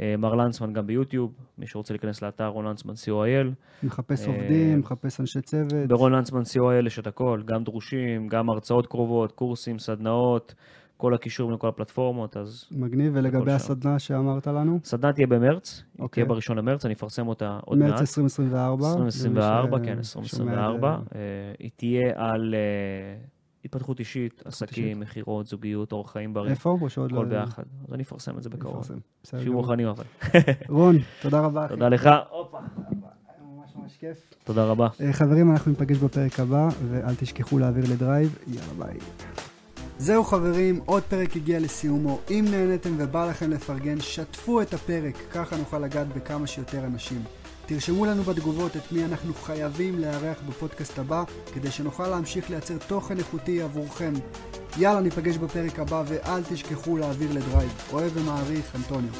אה, 0.01 0.15
מר 0.17 0.35
לנצמן 0.35 0.73
גם 0.73 0.87
ביוטיוב, 0.87 1.31
מי 1.57 1.67
שרוצה 1.67 1.93
להיכנס 1.93 2.21
לאתר 2.21 2.47
רון 2.47 2.65
לנצמן 2.65 2.93
co.il. 2.93 3.47
מחפש 3.83 4.27
אה, 4.27 4.33
עובדים, 4.33 4.79
מחפש 4.79 5.19
אנשי 5.19 5.41
צוות. 5.41 5.87
ברון 5.87 6.11
לנצמן 6.11 6.41
co.il 6.41 6.87
יש 6.87 6.99
את 6.99 7.07
הכל, 7.07 7.41
גם 7.45 7.63
דרושים, 7.63 8.27
גם 8.27 8.49
הרצאות 8.49 8.87
קרובות, 8.87 9.31
קורסים, 9.31 9.79
סדנאות, 9.79 10.55
כל 10.97 11.13
הקישורים 11.13 11.55
לכל 11.55 11.67
הפלטפורמות, 11.67 12.37
אז 12.37 12.65
מגניב, 12.71 13.13
ולגבי. 13.15 13.51
הסדנה 13.51 13.99
שאמרת 13.99 14.47
לנו? 14.47 14.79
סדנה 14.83 15.13
תהיה 15.13 15.27
במרץ, 15.27 15.83
אוקיי. 15.99 16.23
תהיה 16.23 16.25
בראשון 16.25 16.57
למרץ, 16.57 16.85
אני 16.85 16.93
אפרסם 16.93 17.27
אותה 17.27 17.59
עוד 17.65 17.77
מעט. 17.77 17.89
מרץ 17.89 18.01
2024. 18.01 18.87
2024, 18.87 19.77
למי 19.77 19.87
כן, 19.87 20.03
ששומע 20.03 20.23
2024. 20.23 20.95
את 20.95 21.03
זה. 21.03 21.19
אה, 21.19 21.53
היא 21.59 21.69
תהיה 21.75 22.13
על 22.15 22.55
התפתחות 23.65 23.99
אישית. 23.99 24.41
עסקים, 24.45 24.99
מכירות, 24.99 25.47
זוגיות, 25.47 25.91
אורח 25.91 26.11
חיים 26.11 26.33
בריא, 26.33 26.51
איפה? 26.51 26.77
או 26.81 26.89
שעוד 26.89 27.11
הכל 27.11 27.23
לא... 27.23 27.29
ביחד. 27.29 27.63
אז 27.87 27.93
אני 27.93 28.03
אפרסם 28.03 28.37
את 28.37 28.43
זה 28.43 28.49
בקרוב. 28.49 28.91
שיהיו. 29.23 29.53
מוכנים 29.53 29.87
אבל. 29.87 30.03
רון, 30.69 30.97
תודה 31.21 31.39
רבה. 31.39 31.65
אחי. 31.65 31.73
תודה 31.73 31.89
לך. 31.89 32.09
הופה. 32.29 32.57
ממש 33.41 33.75
ממש 33.75 33.97
כיף. 33.97 34.33
תודה 34.43 34.65
רבה. 34.65 34.87
אה, 35.01 35.13
חברים, 35.13 35.51
אנחנו 35.51 35.71
ניפגש 35.71 35.97
בפרק 35.97 36.39
הבא, 36.39 36.69
ואל 36.89 37.15
תשכחו 37.15 37.59
להעביר 37.59 37.83
לדרייב. 37.91 38.37
יאללה 38.47 38.85
ביי. 38.85 38.97
זהו 39.97 40.23
חברים, 40.23 40.79
עוד 40.85 41.03
פרק 41.03 41.35
הגיע 41.35 41.59
לסיומו. 41.59 42.19
אם 42.29 42.45
נהניתם 42.51 42.89
ובא 42.97 43.29
לכם 43.29 43.51
לפרגן, 43.51 43.99
שתפו 43.99 44.61
את 44.61 44.73
הפרק, 44.73 45.15
ככה 45.31 45.57
נוכל 45.57 45.79
לגעת 45.79 46.07
בכמה 46.07 46.47
שיותר 46.47 46.85
אנשים. 46.85 47.23
תרשמו 47.65 48.05
לנו 48.05 48.23
בתגובות 48.23 48.77
את 48.77 48.91
מי 48.91 49.05
אנחנו 49.05 49.33
חייבים 49.33 49.99
לארח 49.99 50.37
בפודקאסט 50.47 50.99
הבא, 50.99 51.23
כדי 51.53 51.71
שנוכל 51.71 52.07
להמשיך 52.07 52.49
לייצר 52.49 52.77
תוכן 52.87 53.17
איכותי 53.17 53.61
עבורכם. 53.61 54.13
יאללה, 54.77 55.01
ניפגש 55.01 55.37
בפרק 55.37 55.79
הבא, 55.79 56.03
ואל 56.07 56.43
תשכחו 56.43 56.97
להעביר 56.97 57.33
לדרייב. 57.33 57.71
אוהב 57.93 58.11
ומעריך, 58.15 58.75
אנטוניו. 58.75 59.13